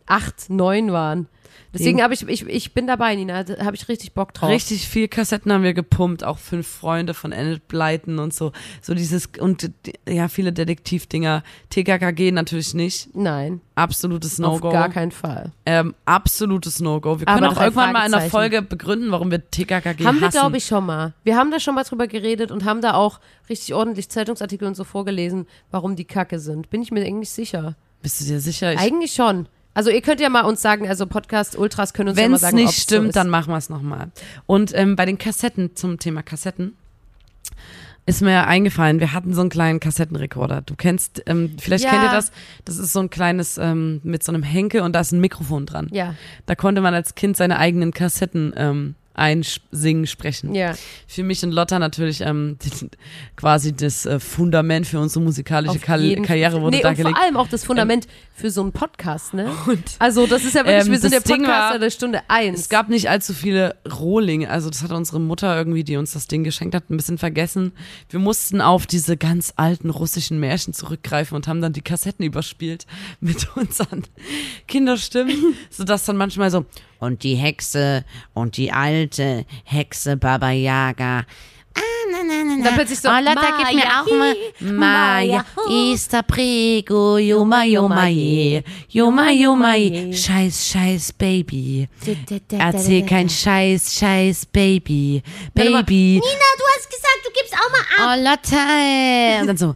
acht, 0.06 0.50
neun 0.50 0.92
waren. 0.92 1.28
Deswegen 1.72 2.02
habe 2.02 2.16
ich, 2.16 2.28
ich, 2.28 2.48
ich 2.48 2.74
bin 2.74 2.88
dabei, 2.88 3.16
Nina. 3.16 3.44
Da 3.44 3.64
habe 3.64 3.76
ich 3.76 3.88
richtig 3.88 4.14
Bock 4.14 4.34
drauf. 4.34 4.50
Richtig 4.50 4.88
viel 4.88 5.08
Kassetten 5.08 5.52
haben 5.52 5.62
wir 5.62 5.76
gepumpt, 5.76 6.24
auch 6.24 6.40
fünf 6.40 6.68
Freunde 6.68 7.14
von 7.14 7.32
Enid 7.32 7.68
Blyton 7.68 8.18
und 8.18 8.34
so. 8.34 8.54
So 8.82 8.96
dieses, 8.96 9.30
und 9.40 9.70
ja, 10.08 10.30
viele 10.30 10.52
Detektivdinger. 10.52 11.44
TKKG 11.70 12.32
natürlich 12.32 12.74
nicht. 12.74 13.16
Nein, 13.16 13.62
Absolutes 13.76 14.40
auf 14.42 14.62
No-Go. 14.62 14.72
gar 14.72 14.90
keinen 14.90 15.12
Fall. 15.12 15.52
Ähm, 15.66 15.94
absolutes 16.06 16.80
No-Go. 16.80 17.20
Wir 17.20 17.28
können 17.28 17.44
Aber 17.44 17.56
auch 17.56 17.62
irgendwann 17.62 17.94
mal 17.94 18.08
in 18.08 18.14
einer. 18.16 18.30
Folge 18.30 18.64
begründen, 18.64 19.12
warum 19.12 19.30
wir 19.30 19.50
TKKG 19.50 20.06
haben 20.06 20.20
wir, 20.20 20.28
hassen. 20.28 20.40
glaube 20.40 20.58
ich, 20.58 20.66
schon 20.66 20.86
mal. 20.88 21.14
Wir 21.24 21.38
haben 21.38 21.52
da 21.52 21.60
schon 21.60 21.76
mal 21.76 21.84
drüber 21.84 22.08
geredet 22.08 22.50
und 22.52 22.66
haben 22.66 22.82
da 22.82 22.96
auch 22.96 23.20
richtig 23.48 23.76
ordentlich 23.76 24.10
Zeitungsartikel 24.10 24.68
und 24.68 24.76
so 24.76 24.84
vorgelesen, 24.84 25.46
warum 25.70 25.96
die 25.96 26.06
Kacke 26.06 26.40
sind. 26.40 26.72
Bin 26.72 26.82
ich 26.82 26.92
mir 26.92 27.06
eigentlich 27.06 27.30
sicher. 27.30 27.76
Bist 28.02 28.22
du 28.22 28.26
dir 28.26 28.40
sicher? 28.40 28.74
Ich, 28.74 28.80
Eigentlich 28.80 29.14
schon. 29.14 29.48
Also 29.80 29.92
ihr 29.92 30.02
könnt 30.02 30.20
ja 30.20 30.28
mal 30.28 30.42
uns 30.42 30.62
sagen, 30.62 30.90
also 30.90 31.06
Podcast 31.08 31.58
Ultras 31.58 31.94
können 31.94 32.10
uns 32.10 32.18
ja 32.18 32.26
Wenn 32.26 32.32
mal 32.32 32.36
es 32.36 32.42
sagen, 32.42 32.58
nicht 32.58 32.68
ob's 32.68 32.82
stimmt, 32.82 33.14
so 33.14 33.20
dann 33.22 33.30
machen 33.30 33.54
wir 33.54 33.58
es 33.58 33.70
nochmal. 33.70 34.10
Und 34.46 34.76
ähm, 34.76 34.98
bei 34.98 35.06
den 35.06 35.18
Kassetten, 35.18 35.74
zum 35.74 36.00
Thema 36.00 36.22
Kassetten, 36.22 36.76
ist 38.06 38.22
mir 38.22 38.46
eingefallen, 38.46 39.00
wir 39.00 39.14
hatten 39.14 39.34
so 39.34 39.40
einen 39.40 39.50
kleinen 39.50 39.80
Kassettenrekorder. 39.80 40.64
Du 40.66 40.76
kennst, 40.76 41.24
ähm, 41.28 41.56
vielleicht 41.58 41.86
Ja. 41.86 41.92
kennt 41.92 42.04
ihr 42.04 42.12
das, 42.12 42.34
das 42.66 42.78
ist 42.78 42.92
so 42.92 43.00
ein 43.00 43.10
kleines, 43.10 43.58
ähm, 43.58 44.02
mit 44.04 44.22
so 44.22 44.34
einem 44.34 44.44
Henkel 44.44 44.82
und 44.82 44.92
da 44.92 45.00
ist 45.00 45.14
ein 45.14 45.22
Mikrofon 45.22 45.66
dran. 45.66 45.88
Ja, 45.94 46.14
Da 46.46 46.56
konnte 46.56 46.82
man 46.82 46.94
als 46.94 47.16
Kind 47.16 47.38
seine 47.38 47.58
eigenen 47.58 47.94
Kassetten 47.94 48.52
ähm, 48.58 48.96
einsingen, 49.20 50.08
sprechen. 50.08 50.56
ja. 50.56 50.74
Für 51.08 51.24
mich 51.24 51.44
und 51.44 51.52
Lotta 51.52 51.80
natürlich 51.80 52.22
ähm, 52.22 52.58
die, 52.64 52.90
quasi 53.36 53.74
das 53.74 54.06
äh, 54.06 54.20
Fundament 54.20 54.88
für 54.88 55.00
unsere 55.00 55.24
musikalische 55.24 55.80
jeden 56.00 56.26
Karriere 56.26 56.62
wurde 56.62 56.78
nee, 56.78 56.82
da 56.82 56.90
und 56.90 56.96
gelegt. 56.96 57.18
vor 57.18 57.26
allem 57.26 57.38
auch 57.38 57.48
das 57.48 57.66
Fundament 57.66 58.08
für 58.34 58.50
so 58.52 58.62
einen 58.62 58.72
Podcast, 58.72 59.34
ne? 59.34 59.52
also 60.00 60.26
das 60.26 60.46
ist 60.46 60.56
ja 60.56 60.66
wirklich, 60.66 60.86
Ähm, 60.86 60.92
wir 60.92 61.00
sind 61.00 61.12
der 61.12 61.22
Ding 61.22 61.44
Podcaster 61.44 61.72
war, 61.74 61.80
der 61.80 61.90
Stunde 61.90 62.22
eins. 62.28 62.62
Es 62.62 62.70
gab 62.70 62.90
nicht 62.90 63.10
allzu 63.10 63.34
viele 63.34 63.76
Rohlinge, 63.92 64.50
also 64.50 64.70
das 64.70 64.82
hat 64.82 64.92
unsere 64.92 65.20
Mutter 65.20 65.56
irgendwie, 65.56 65.84
die 65.84 65.98
uns 65.98 66.14
das 66.14 66.28
Ding 66.28 66.44
geschenkt 66.44 66.74
hat, 66.74 66.90
ein 66.90 66.98
bisschen 66.98 67.18
vergessen. 67.18 67.74
Wir 68.10 68.20
mussten 68.20 68.62
auf 68.62 68.88
diese 68.88 69.18
ganz 69.18 69.54
alten 69.58 69.90
russischen 69.90 70.40
Märchen 70.40 70.74
zurückgreifen 70.74 71.36
und 71.36 71.48
haben 71.48 71.62
dann 71.62 71.74
die 71.74 71.82
Kassetten 71.82 72.24
überspielt 72.24 72.86
mit 73.20 73.48
unseren 73.56 74.04
Kinderstimmen, 74.68 75.56
sodass 75.70 76.06
dann 76.06 76.18
manchmal 76.18 76.52
so 76.52 76.66
und 77.00 77.24
die 77.24 77.36
Hexe 77.36 78.04
und 78.34 78.58
die 78.58 78.72
alte 78.72 79.09
Hexe 79.64 80.18
Baba 80.18 80.52
Yaga. 80.52 81.26
Und 82.12 82.64
dann 82.66 82.74
plötzlich 82.74 83.00
so, 83.00 83.10
oh, 83.10 83.20
Lotta, 83.22 83.58
gib 83.58 83.76
mir 83.76 83.86
auch 83.86 84.06
mal 84.12 84.36
Maya, 84.60 85.46
Easter 85.70 86.24
Prego, 86.24 87.18
je, 87.18 87.30
Juma, 87.30 87.64
Juma, 89.32 89.76
je. 89.76 90.12
Scheiß, 90.12 90.68
scheiß 90.68 91.14
Baby. 91.14 91.88
Erzähl 92.52 93.06
kein 93.06 93.30
Scheiß, 93.30 93.94
Scheiß 93.94 94.48
Baby. 94.48 95.22
Baby. 95.54 96.20
Nina, 96.22 96.50
du 96.58 96.64
hast 96.76 96.90
gesagt, 96.90 97.22
du 97.24 97.32
gibst 97.32 97.54
auch 97.54 97.72
mal 97.72 97.86
ab. 97.98 98.04
Oh, 98.04 98.16
Lotte. 98.30 99.42
Und 99.42 99.48
dann 99.48 99.58
so. 99.58 99.76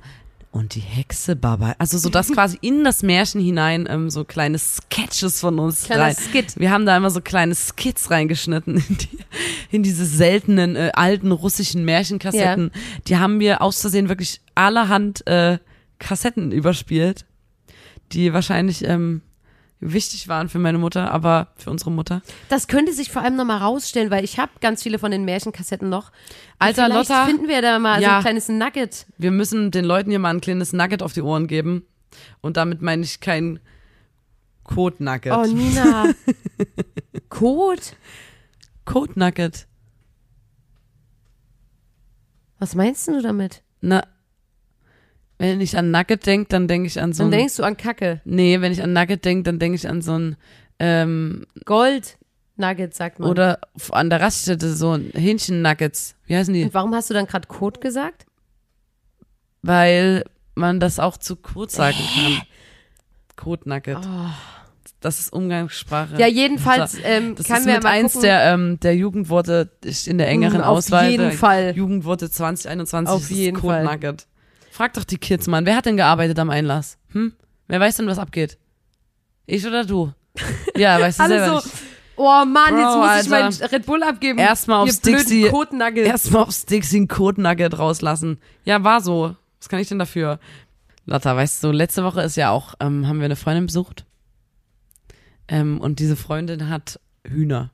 Und 0.54 0.76
die 0.76 0.82
Hexe 0.82 1.36
Baba. 1.36 1.74
Also 1.80 1.98
so 1.98 2.10
das 2.10 2.28
quasi 2.32 2.60
in 2.62 2.84
das 2.84 3.02
Märchen 3.02 3.42
hinein, 3.42 3.88
ähm, 3.90 4.12
so 4.12 4.24
kleine 4.24 4.60
Sketches 4.60 5.40
von 5.40 5.58
uns 5.58 5.86
Kleiner 5.86 6.04
rein. 6.04 6.16
Skit. 6.16 6.60
Wir 6.60 6.70
haben 6.70 6.86
da 6.86 6.96
immer 6.96 7.10
so 7.10 7.22
kleine 7.22 7.56
Skits 7.56 8.12
reingeschnitten 8.12 8.78
in, 8.78 8.98
die, 9.00 9.18
in 9.72 9.82
diese 9.82 10.06
seltenen 10.06 10.76
äh, 10.76 10.92
alten 10.94 11.32
russischen 11.32 11.86
Märchenkassetten. 11.86 12.70
Die 13.08 13.18
haben 13.18 13.40
wir 13.40 13.64
aus 13.64 13.82
Versehen 13.82 14.10
wirklich 14.10 14.42
allerhand 14.54 15.26
äh, 15.26 15.58
Kassetten 15.98 16.52
überspielt, 16.52 17.26
die 18.12 18.32
wahrscheinlich 18.32 18.86
ähm, 18.86 19.24
wichtig 19.86 20.28
waren 20.28 20.50
für 20.50 20.60
meine 20.60 20.78
Mutter, 20.78 21.12
aber 21.12 21.50
für 21.58 21.70
unsere 21.70 21.92
Mutter. 21.92 22.22
Das 22.50 22.68
könnte 22.68 22.94
sich 22.94 23.12
vor 23.12 23.22
allem 23.22 23.36
nochmal 23.36 23.58
rausstellen, 23.60 24.10
weil 24.12 24.24
ich 24.24 24.40
habe 24.40 24.52
ganz 24.62 24.84
viele 24.84 25.00
von 25.00 25.12
den 25.12 25.26
Märchenkassetten 25.26 25.90
noch. 25.90 26.12
Alter, 26.60 26.86
vielleicht 26.86 27.10
Lotta. 27.10 27.26
finden 27.26 27.48
wir 27.48 27.62
da 27.62 27.80
mal 27.80 27.98
so 28.00 28.04
Ja. 28.04 28.18
ein 28.18 28.24
kleines 28.24 28.48
Nugget. 28.50 29.06
Wir 29.18 29.32
müssen 29.32 29.72
den 29.72 29.86
Leuten 29.86 30.10
hier 30.10 30.20
mal 30.20 30.30
ein 30.34 30.42
kleines 30.42 30.74
Nugget 30.74 31.04
auf 31.04 31.14
die 31.14 31.22
Ohren 31.22 31.48
geben. 31.48 31.86
Und 32.42 32.58
damit 32.58 32.82
meine 32.82 33.04
ich 33.04 33.20
kein 33.20 33.60
Code 34.64 35.04
Nugget. 35.04 35.34
Oh, 35.34 35.44
Nina. 35.46 36.06
Code? 37.30 37.82
Code 38.86 39.12
Nugget. 39.20 39.68
Was 42.60 42.76
meinst 42.76 43.08
du 43.08 43.22
damit? 43.22 43.62
Na, 43.82 44.06
wenn 45.52 45.62
ich 45.62 45.78
an 45.78 45.92
Nugget 45.92 46.26
denke, 46.26 46.48
dann 46.50 46.68
denke 46.68 46.88
ich 46.88 47.00
an 47.02 47.14
so 47.14 47.24
Dann 47.24 47.34
ein. 47.34 47.38
denkst 47.40 47.58
du 47.58 47.64
an 47.64 47.78
Kacke. 47.78 48.22
Nee, 48.26 48.62
wenn 48.62 48.72
ich 48.72 48.82
an 48.82 48.94
Nugget 48.94 49.24
denke, 49.26 49.44
dann 49.44 49.60
denke 49.60 49.76
ich 49.76 49.88
an 49.88 50.02
so 50.02 50.18
ein. 50.18 50.36
Ähm, 50.80 51.46
Gold 51.66 52.18
Nugget, 52.56 52.94
sagt 52.94 53.20
man. 53.20 53.30
oder 53.30 53.60
an 53.92 54.10
der 54.10 54.22
Raststätte 54.22 54.74
so 54.74 54.92
ein 54.94 55.12
Hähnchen-Nuggets. 55.14 56.16
Wie 56.26 56.36
heißen 56.36 56.54
die? 56.54 56.64
Und 56.64 56.74
warum 56.74 56.94
hast 56.96 57.10
du 57.10 57.14
dann 57.14 57.26
gerade 57.28 57.48
Code 57.48 57.80
gesagt? 57.80 58.26
Weil 59.62 60.24
man 60.56 60.80
das 60.80 61.00
auch 61.00 61.18
zu 61.18 61.36
kurz 61.36 61.74
sagen 61.76 61.98
kann. 61.98 62.42
Code 63.36 63.68
Nugget. 63.70 63.98
Das 65.00 65.20
ist 65.20 65.34
Umgangssprache. 65.34 66.14
Oh. 66.16 66.20
Ja, 66.20 66.28
jedenfalls 66.28 66.98
ähm, 67.04 67.36
Das 67.36 67.48
kann 67.48 67.62
ist 67.62 67.66
wir 67.68 67.74
mit 67.76 67.84
mal 67.84 67.90
eins 67.90 68.14
gucken. 68.14 68.28
der, 68.28 68.54
ähm, 68.54 68.80
der 68.80 68.96
Jugendworte 68.96 69.70
in 70.06 70.18
der 70.18 70.28
engeren 70.30 70.60
Mm, 70.62 70.64
auf 70.64 70.78
Auswahl. 70.78 71.10
jeden 71.10 71.30
der 71.30 71.32
Fall. 71.34 71.74
Jugendworte 71.76 72.30
2021 72.30 73.14
Auf 73.14 73.30
jeden 73.30 73.58
Code 73.58 73.74
Fall. 73.74 73.84
Nugget. 73.86 74.28
Frag 74.74 74.94
doch 74.94 75.04
die 75.04 75.20
Kids, 75.20 75.46
Mann. 75.46 75.68
Wer 75.68 75.76
hat 75.76 75.86
denn 75.86 75.98
gearbeitet 75.98 76.40
am 76.40 76.50
Einlass? 76.50 76.98
Hm? 77.12 77.34
Wer 77.68 77.80
weiß 77.80 77.98
denn, 77.98 78.08
was 78.08 78.18
abgeht? 78.18 78.58
Ich 79.46 79.66
oder 79.68 79.86
du? 79.86 80.12
Ja, 80.76 81.00
weißt 81.00 81.20
du 81.20 81.28
selber 81.28 81.46
so, 81.46 81.56
nicht. 81.68 81.70
oh 82.16 82.44
Mann, 82.44 82.76
jetzt 82.76 82.88
Bro, 82.88 82.98
muss 82.98 83.28
ich 83.28 83.32
Alter. 83.32 83.60
mein 83.60 83.70
Red 83.70 83.86
Bull 83.86 84.02
abgeben. 84.02 84.40
Erstmal 84.40 84.80
aufs 84.80 85.00
Dixie-. 85.02 85.52
Erstmal 85.98 86.42
aufs 86.42 86.66
Dixie 86.66 87.02
ein 87.02 87.08
Code 87.08 87.40
Nugget 87.40 87.78
rauslassen. 87.78 88.40
Ja, 88.66 88.84
war 88.84 89.02
so. 89.02 89.36
Was 89.60 89.70
kann 89.70 89.80
ich 89.80 89.90
denn 89.90 90.00
dafür? 90.00 90.40
Lotta, 91.06 91.36
weißt 91.36 91.64
du, 91.64 91.70
letzte 91.70 92.04
Woche 92.04 92.24
ist 92.24 92.36
ja 92.36 92.50
auch, 92.50 92.74
ähm, 92.80 93.08
haben 93.08 93.20
wir 93.20 93.26
eine 93.26 93.36
Freundin 93.36 93.68
besucht. 93.68 94.06
Ähm, 95.48 95.80
und 95.82 96.00
diese 96.00 96.16
Freundin 96.16 96.70
hat 96.70 97.00
Hühner. 97.24 97.70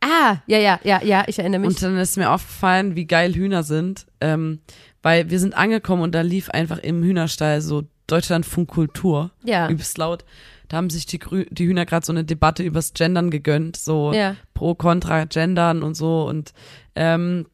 Ah, 0.00 0.38
ja, 0.46 0.58
ja, 0.58 0.80
ja, 0.82 1.00
ja, 1.04 1.24
ich 1.28 1.38
erinnere 1.38 1.60
mich. 1.60 1.68
Und 1.68 1.82
dann 1.82 1.96
ist 1.98 2.16
mir 2.16 2.30
aufgefallen, 2.30 2.96
wie 2.96 3.06
geil 3.06 3.34
Hühner 3.34 3.62
sind. 3.62 4.06
Ähm, 4.20 4.60
weil 5.02 5.30
wir 5.30 5.38
sind 5.40 5.54
angekommen 5.56 6.02
und 6.02 6.14
da 6.14 6.20
lief 6.20 6.50
einfach 6.50 6.78
im 6.78 7.02
Hühnerstall 7.02 7.60
so 7.60 7.84
Deutschlandfunk 8.06 8.68
Kultur. 8.68 9.30
ja. 9.44 9.68
Übelst 9.68 9.96
laut. 9.98 10.24
Da 10.68 10.76
haben 10.76 10.90
sich 10.90 11.06
die, 11.06 11.18
Grü 11.18 11.46
die 11.50 11.66
Hühner 11.66 11.84
gerade 11.86 12.06
so 12.06 12.12
eine 12.12 12.24
Debatte 12.24 12.62
übers 12.62 12.92
Gendern 12.94 13.30
gegönnt. 13.30 13.76
So 13.76 14.12
Ja. 14.12 14.36
pro, 14.54 14.74
contra, 14.74 15.24
Gendern 15.24 15.82
und 15.82 15.94
so. 15.94 16.26
Und 16.28 16.52
ähm, 16.94 17.46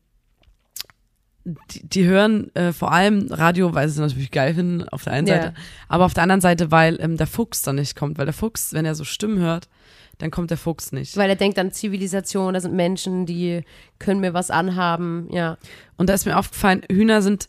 die, 1.70 1.88
die 1.88 2.04
hören 2.04 2.54
äh, 2.56 2.72
vor 2.72 2.92
allem 2.92 3.28
Radio, 3.30 3.72
weil 3.74 3.88
sie 3.88 3.94
es 3.94 4.00
natürlich 4.10 4.32
geil 4.32 4.54
finden, 4.54 4.88
auf 4.88 5.04
der 5.04 5.12
einen 5.12 5.26
Ja. 5.28 5.36
Seite. 5.36 5.54
Aber 5.88 6.04
auf 6.04 6.14
der 6.14 6.24
anderen 6.24 6.40
Seite, 6.40 6.70
weil 6.70 6.98
ähm, 7.00 7.16
der 7.16 7.26
Fuchs 7.28 7.62
dann 7.62 7.76
nicht 7.76 7.94
kommt. 7.96 8.18
Weil 8.18 8.26
der 8.26 8.34
Fuchs, 8.34 8.72
wenn 8.72 8.84
er 8.84 8.94
so 8.94 9.04
Stimmen 9.04 9.38
hört, 9.38 9.68
dann 10.18 10.30
kommt 10.30 10.50
der 10.50 10.56
Fuchs 10.56 10.92
nicht. 10.92 11.16
Weil 11.16 11.28
er 11.28 11.36
denkt 11.36 11.58
an 11.58 11.72
Zivilisation, 11.72 12.54
da 12.54 12.60
sind 12.60 12.74
Menschen, 12.74 13.26
die 13.26 13.62
können 13.98 14.20
mir 14.20 14.34
was 14.34 14.50
anhaben, 14.50 15.28
ja. 15.30 15.58
Und 15.96 16.08
da 16.08 16.14
ist 16.14 16.26
mir 16.26 16.38
aufgefallen, 16.38 16.82
Hühner 16.90 17.22
sind, 17.22 17.48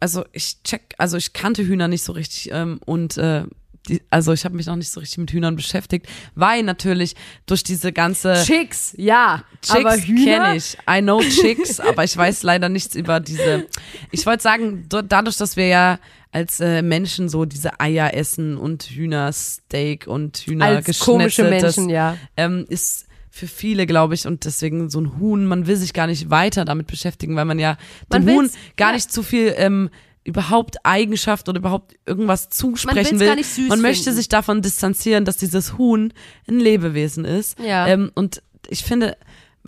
also 0.00 0.24
ich 0.32 0.62
check, 0.62 0.94
also 0.98 1.16
ich 1.16 1.32
kannte 1.32 1.66
Hühner 1.66 1.88
nicht 1.88 2.02
so 2.02 2.12
richtig 2.12 2.50
ähm, 2.52 2.80
und 2.84 3.16
äh, 3.18 3.44
die, 3.88 4.00
also 4.10 4.32
ich 4.32 4.44
habe 4.44 4.54
mich 4.54 4.66
noch 4.66 4.76
nicht 4.76 4.90
so 4.90 5.00
richtig 5.00 5.18
mit 5.18 5.32
Hühnern 5.32 5.56
beschäftigt, 5.56 6.06
weil 6.34 6.62
natürlich 6.62 7.14
durch 7.46 7.64
diese 7.64 7.92
ganze 7.92 8.34
Chicks, 8.44 8.94
ja. 8.96 9.42
aber 9.68 9.94
Chicks 9.94 10.06
Hühner? 10.06 10.24
kenne 10.24 10.56
ich. 10.56 10.78
I 10.88 11.00
know 11.00 11.20
Chicks, 11.20 11.80
aber 11.80 12.04
ich 12.04 12.16
weiß 12.16 12.44
leider 12.44 12.68
nichts 12.68 12.94
über 12.94 13.18
diese. 13.20 13.66
Ich 14.10 14.24
wollte 14.26 14.42
sagen, 14.42 14.86
dadurch, 14.88 15.36
dass 15.36 15.56
wir 15.56 15.66
ja 15.66 15.98
als 16.30 16.60
äh, 16.60 16.80
Menschen 16.80 17.28
so 17.28 17.44
diese 17.44 17.78
Eier 17.80 18.14
essen 18.14 18.56
und 18.56 18.84
Hühnersteak 18.84 20.06
und 20.06 20.38
Hühner 20.38 20.64
Als 20.64 20.98
komische 20.98 21.44
Menschen, 21.44 21.90
ja. 21.90 22.16
ähm, 22.36 22.64
ist 22.68 23.06
für 23.28 23.46
viele, 23.46 23.86
glaube 23.86 24.14
ich, 24.14 24.26
und 24.26 24.44
deswegen 24.44 24.90
so 24.90 25.00
ein 25.00 25.18
Huhn, 25.18 25.46
man 25.46 25.66
will 25.66 25.76
sich 25.76 25.92
gar 25.92 26.06
nicht 26.06 26.30
weiter 26.30 26.64
damit 26.64 26.86
beschäftigen, 26.86 27.36
weil 27.36 27.44
man 27.44 27.58
ja 27.58 27.76
Man 28.10 28.26
dem 28.26 28.34
Huhn 28.34 28.50
gar 28.76 28.90
ja. 28.90 28.94
nicht 28.94 29.12
zu 29.12 29.22
viel 29.22 29.54
ähm, 29.56 29.90
überhaupt 30.24 30.76
Eigenschaft 30.84 31.48
oder 31.48 31.58
überhaupt 31.58 31.94
irgendwas 32.06 32.48
zusprechen 32.48 33.10
will's 33.12 33.20
will. 33.20 33.26
gar 33.28 33.36
nicht 33.36 33.48
süß 33.48 33.68
man 33.68 33.80
möchte 33.80 34.04
finden. 34.04 34.16
sich 34.18 34.28
davon 34.28 34.62
distanzieren, 34.62 35.24
dass 35.24 35.36
dieses 35.36 35.76
Huhn 35.78 36.12
ein 36.48 36.58
Lebewesen 36.60 37.24
ist. 37.24 37.58
Ja. 37.58 37.86
Ähm, 37.88 38.12
und 38.14 38.42
ich 38.68 38.84
finde, 38.84 39.16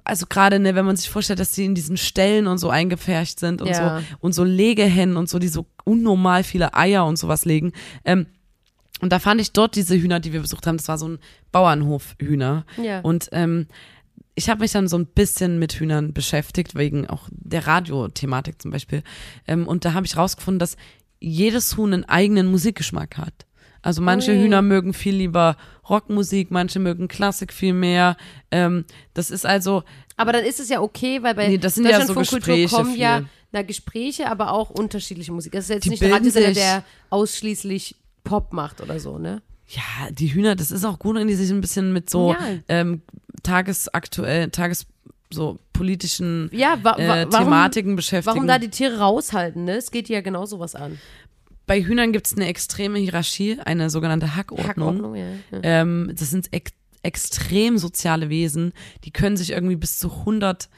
also 0.04 0.26
gerade, 0.28 0.58
ne, 0.60 0.74
wenn 0.74 0.84
man 0.84 0.96
sich 0.96 1.10
vorstellt, 1.10 1.40
dass 1.40 1.52
die 1.52 1.64
in 1.64 1.74
diesen 1.74 1.96
Ställen 1.96 2.46
und 2.46 2.58
so 2.58 2.70
eingepfercht 2.70 3.40
sind 3.40 3.62
und 3.62 3.68
Ja. 3.68 4.00
so 4.00 4.04
und 4.20 4.32
so 4.34 4.44
Legehennen 4.44 5.16
und 5.16 5.28
so, 5.28 5.38
die 5.38 5.48
so 5.48 5.66
unnormal 5.84 6.44
viele 6.44 6.74
Eier 6.74 7.04
und 7.06 7.16
sowas 7.18 7.44
legen. 7.44 7.72
Ähm, 8.04 8.26
und 9.00 9.12
da 9.12 9.18
fand 9.18 9.40
ich 9.40 9.52
dort 9.52 9.74
diese 9.74 9.96
Hühner, 9.96 10.20
die 10.20 10.32
wir 10.32 10.40
besucht 10.40 10.66
haben, 10.66 10.76
das 10.76 10.86
war 10.88 10.98
so 10.98 11.08
ein 11.08 11.18
Bauernhof-Hühner. 11.50 12.64
Ja. 12.82 13.00
Und 13.00 13.28
ähm, 13.32 13.66
ich 14.34 14.48
habe 14.48 14.60
mich 14.60 14.72
dann 14.72 14.88
so 14.88 14.98
ein 14.98 15.06
bisschen 15.06 15.58
mit 15.58 15.74
Hühnern 15.74 16.12
beschäftigt, 16.12 16.74
wegen 16.74 17.06
auch 17.08 17.28
der 17.30 17.66
Radiothematik 17.66 18.60
zum 18.60 18.70
Beispiel. 18.70 19.02
Ähm, 19.46 19.66
und 19.68 19.84
da 19.84 19.94
habe 19.94 20.06
ich 20.06 20.16
rausgefunden, 20.16 20.58
dass 20.58 20.76
jedes 21.20 21.76
Huhn 21.76 21.92
einen 21.92 22.04
eigenen 22.04 22.50
Musikgeschmack 22.50 23.16
hat. 23.16 23.46
Also 23.80 24.00
manche 24.00 24.32
Ui. 24.32 24.38
Hühner 24.38 24.62
mögen 24.62 24.94
viel 24.94 25.14
lieber 25.14 25.56
Rockmusik, 25.88 26.50
manche 26.50 26.78
mögen 26.78 27.06
Klassik 27.06 27.52
viel 27.52 27.74
mehr. 27.74 28.16
Ähm, 28.50 28.86
das 29.12 29.30
ist 29.30 29.44
also, 29.44 29.84
Aber 30.16 30.32
dann 30.32 30.44
ist 30.44 30.58
es 30.58 30.70
ja 30.70 30.80
okay, 30.80 31.22
weil 31.22 31.34
bei 31.34 31.48
Nee, 31.48 31.58
das 31.58 31.74
sind 31.74 31.86
ja 31.86 32.04
so 32.04 32.14
Gespräche 32.14 32.74
kommen 32.74 32.96
ja 32.96 33.18
viel. 33.18 33.26
na, 33.52 33.62
Gespräche, 33.62 34.30
aber 34.30 34.52
auch 34.52 34.70
unterschiedliche 34.70 35.32
Musik. 35.32 35.52
Das 35.52 35.64
ist 35.64 35.70
jetzt 35.70 35.84
Die 35.84 35.90
nicht 35.90 36.00
bilden 36.00 36.14
Radiosender, 36.14 36.52
der 36.52 36.84
ausschließlich 37.10 37.96
Pop 38.24 38.54
macht 38.54 38.80
oder 38.80 38.98
so, 38.98 39.18
ne? 39.18 39.42
Ja, 39.68 40.10
die 40.10 40.32
Hühner, 40.34 40.56
das 40.56 40.70
ist 40.70 40.84
auch 40.84 40.98
gut, 40.98 41.16
wenn 41.16 41.26
die 41.28 41.34
sich 41.34 41.50
ein 41.50 41.60
bisschen 41.60 41.92
mit 41.92 42.10
so 42.10 42.32
Ja. 42.32 42.38
ähm, 42.68 43.02
tagesaktuell, 43.42 44.50
tages 44.50 44.86
so 45.30 45.58
politischen 45.72 46.48
Ja, 46.52 46.78
wa 46.82 46.96
wa 46.96 46.98
äh, 46.98 47.26
warum, 47.30 47.46
Thematiken 47.46 47.96
beschäftigen. 47.96 48.34
warum 48.36 48.46
da 48.46 48.58
die 48.58 48.68
Tiere 48.68 48.98
raushalten, 48.98 49.64
ne? 49.64 49.76
Es 49.76 49.90
geht 49.90 50.08
ja 50.08 50.20
genau 50.20 50.46
sowas 50.46 50.74
an. 50.74 50.98
Bei 51.66 51.82
Hühnern 51.82 52.12
gibt 52.12 52.26
es 52.26 52.34
eine 52.36 52.46
extreme 52.46 52.98
Hierarchie, 52.98 53.58
eine 53.64 53.88
sogenannte 53.90 54.36
Hackordnung. 54.36 54.96
Hackordnung, 54.98 55.14
ja. 55.16 55.26
ja. 55.50 55.58
Ähm, 55.62 56.12
das 56.14 56.30
sind 56.30 56.52
ex 56.52 56.72
extrem 57.02 57.76
soziale 57.76 58.30
Wesen, 58.30 58.72
die 59.04 59.10
können 59.10 59.36
sich 59.36 59.50
irgendwie 59.50 59.76
bis 59.76 59.98
zu 59.98 60.10
100 60.10 60.70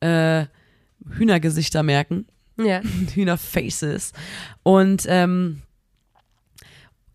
äh, 0.00 0.46
Hühnergesichter 1.06 1.82
merken, 1.82 2.26
ja. 2.56 2.80
Hühnerfaces. 3.14 4.12
Und 4.62 5.04
ähm, 5.06 5.60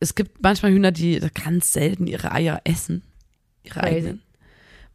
es 0.01 0.15
gibt 0.15 0.41
manchmal 0.41 0.73
Hühner, 0.73 0.91
die 0.91 1.19
ganz 1.19 1.71
selten 1.71 2.07
ihre 2.07 2.31
Eier 2.33 2.59
essen, 2.65 3.03
ihre 3.63 3.79
Crazy. 3.79 3.95
eigenen. 3.95 4.21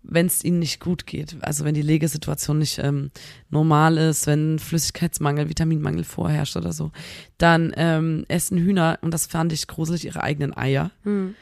Wenn 0.03 0.27
es 0.27 0.45
ihnen 0.45 0.59
nicht 0.59 0.79
gut 0.79 1.07
geht, 1.07 1.37
also 1.41 1.65
wenn 1.65 1.75
die 1.75 1.83
Legesituation 1.83 2.59
nicht 2.59 2.79
ähm, 2.79 3.11
normal 3.51 3.97
ist, 3.97 4.27
wenn 4.27 4.59
Flüssigkeitsmangel, 4.59 5.49
Vitaminmangel 5.49 6.05
vorherrscht 6.05 6.57
oder 6.57 6.73
so, 6.73 6.93
dann 7.39 7.73
ähm, 7.77 8.25
essen 8.29 8.59
Hühner, 8.59 8.99
und 9.01 9.13
das 9.13 9.27
fand 9.27 9.53
ich 9.53 9.67
gruselig, 9.67 10.05
ihre 10.05 10.23
eigenen 10.23 10.57
Eier. 10.57 10.93
Hm. 11.03 11.35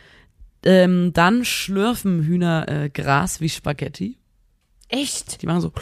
Ähm, 0.64 1.12
dann 1.12 1.44
schlürfen 1.44 2.22
Hühner 2.22 2.68
äh, 2.68 2.88
Gras 2.88 3.40
wie 3.40 3.50
Spaghetti. 3.50 4.16
Echt? 4.88 5.42
Die 5.42 5.46
machen 5.46 5.60
so. 5.60 5.72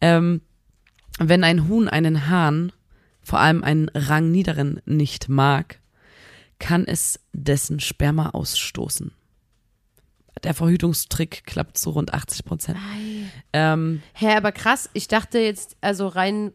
Ähm, 0.00 0.42
wenn 1.18 1.42
ein 1.42 1.68
Huhn 1.68 1.88
einen 1.88 2.28
Hahn, 2.28 2.72
vor 3.28 3.40
allem 3.40 3.62
einen 3.62 3.90
rangniederen, 3.90 4.80
nicht 4.86 5.28
mag, 5.28 5.80
kann 6.58 6.84
es 6.86 7.20
dessen 7.34 7.78
Sperma 7.78 8.30
ausstoßen. 8.30 9.12
Der 10.44 10.54
Verhütungstrick 10.54 11.44
klappt 11.44 11.76
zu 11.76 11.90
rund 11.90 12.14
80 12.14 12.44
Prozent. 12.44 12.78
Ähm, 13.52 14.02
Hä, 14.14 14.34
aber 14.36 14.52
krass, 14.52 14.88
ich 14.94 15.08
dachte 15.08 15.38
jetzt, 15.40 15.76
also 15.82 16.06
rein 16.08 16.52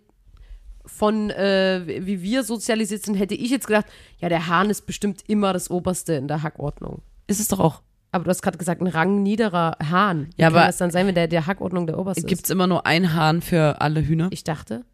von 0.86 1.30
äh, 1.30 1.84
wie 2.06 2.22
wir 2.24 2.44
sozialisiert 2.44 3.04
sind, 3.06 3.16
hätte 3.16 3.36
ich 3.36 3.52
jetzt 3.52 3.68
gedacht, 3.68 3.86
ja, 4.20 4.30
der 4.30 4.48
Hahn 4.48 4.70
ist 4.70 4.86
bestimmt 4.86 5.22
immer 5.28 5.54
das 5.54 5.70
Oberste 5.70 6.14
in 6.14 6.28
der 6.28 6.42
Hackordnung. 6.44 7.02
ist 7.28 7.40
es 7.40 7.48
doch 7.50 7.60
auch. 7.60 7.82
Aber 8.12 8.24
du 8.26 8.30
hast 8.32 8.42
gerade 8.42 8.58
gesagt, 8.58 8.82
ein 8.82 8.88
rangniederer 8.88 9.78
Hahn. 9.90 10.28
Wie 10.36 10.42
Ja, 10.42 10.48
kann 10.50 10.58
aber- 10.58 10.66
das 10.68 10.78
dann 10.78 10.92
sein, 10.92 11.06
wenn 11.08 11.16
der 11.16 11.28
der 11.28 11.46
Hackordnung 11.46 11.86
der 11.88 11.98
Oberste 12.00 12.22
Gibt 12.24 12.42
ist? 12.42 12.46
es 12.46 12.50
immer 12.52 12.68
nur 12.68 12.86
ein 12.86 13.14
Hahn 13.14 13.42
für 13.42 13.80
alle 13.82 14.06
Hühner? 14.06 14.28
Ich 14.32 14.44
dachte. 14.44 14.86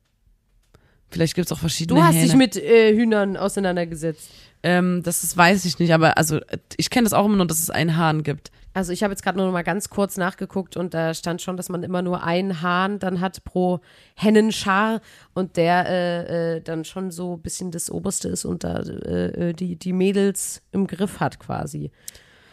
Vielleicht 1.11 1.35
gibt 1.35 1.47
es 1.47 1.51
auch 1.51 1.59
verschiedene 1.59 1.99
Du 1.99 2.05
hast 2.05 2.15
Hähne. 2.15 2.25
dich 2.25 2.35
mit 2.35 2.55
äh, 2.57 2.95
Hühnern 2.95 3.35
auseinandergesetzt. 3.37 4.29
ähm, 4.63 5.01
das 5.03 5.23
ist, 5.23 5.35
weiß 5.37 5.65
ich 5.65 5.79
nicht, 5.79 5.93
aber 5.93 6.17
also 6.17 6.39
ich 6.77 6.89
kenne 6.89 7.05
das 7.05 7.13
auch 7.13 7.25
immer 7.25 7.37
nur, 7.37 7.47
dass 7.47 7.59
es 7.59 7.69
einen 7.69 7.97
Hahn 7.97 8.23
gibt. 8.23 8.51
Also 8.73 8.93
ich 8.93 9.01
habe 9.01 9.11
jetzt 9.11 9.23
gerade 9.23 9.37
nur 9.37 9.47
noch 9.47 9.53
mal 9.53 9.63
ganz 9.63 9.89
kurz 9.89 10.15
nachgeguckt 10.17 10.77
und 10.77 10.93
da 10.93 11.13
stand 11.15 11.41
schon, 11.41 11.57
dass 11.57 11.69
man 11.69 11.81
immer 11.81 12.03
nur 12.03 12.23
einen 12.23 12.61
Hahn 12.61 12.99
dann 12.99 13.19
hat 13.19 13.43
pro 13.43 13.79
Hennenschar 14.15 15.01
und 15.33 15.57
der 15.57 15.87
äh, 15.89 16.57
äh, 16.57 16.61
dann 16.61 16.85
schon 16.85 17.09
so 17.09 17.33
ein 17.33 17.41
bisschen 17.41 17.71
das 17.71 17.89
Oberste 17.89 18.29
ist 18.29 18.45
und 18.45 18.63
da 18.63 18.79
äh, 18.81 19.49
äh, 19.49 19.53
die, 19.53 19.75
die 19.75 19.91
Mädels 19.93 20.61
im 20.71 20.85
Griff 20.85 21.19
hat 21.19 21.39
quasi. 21.39 21.89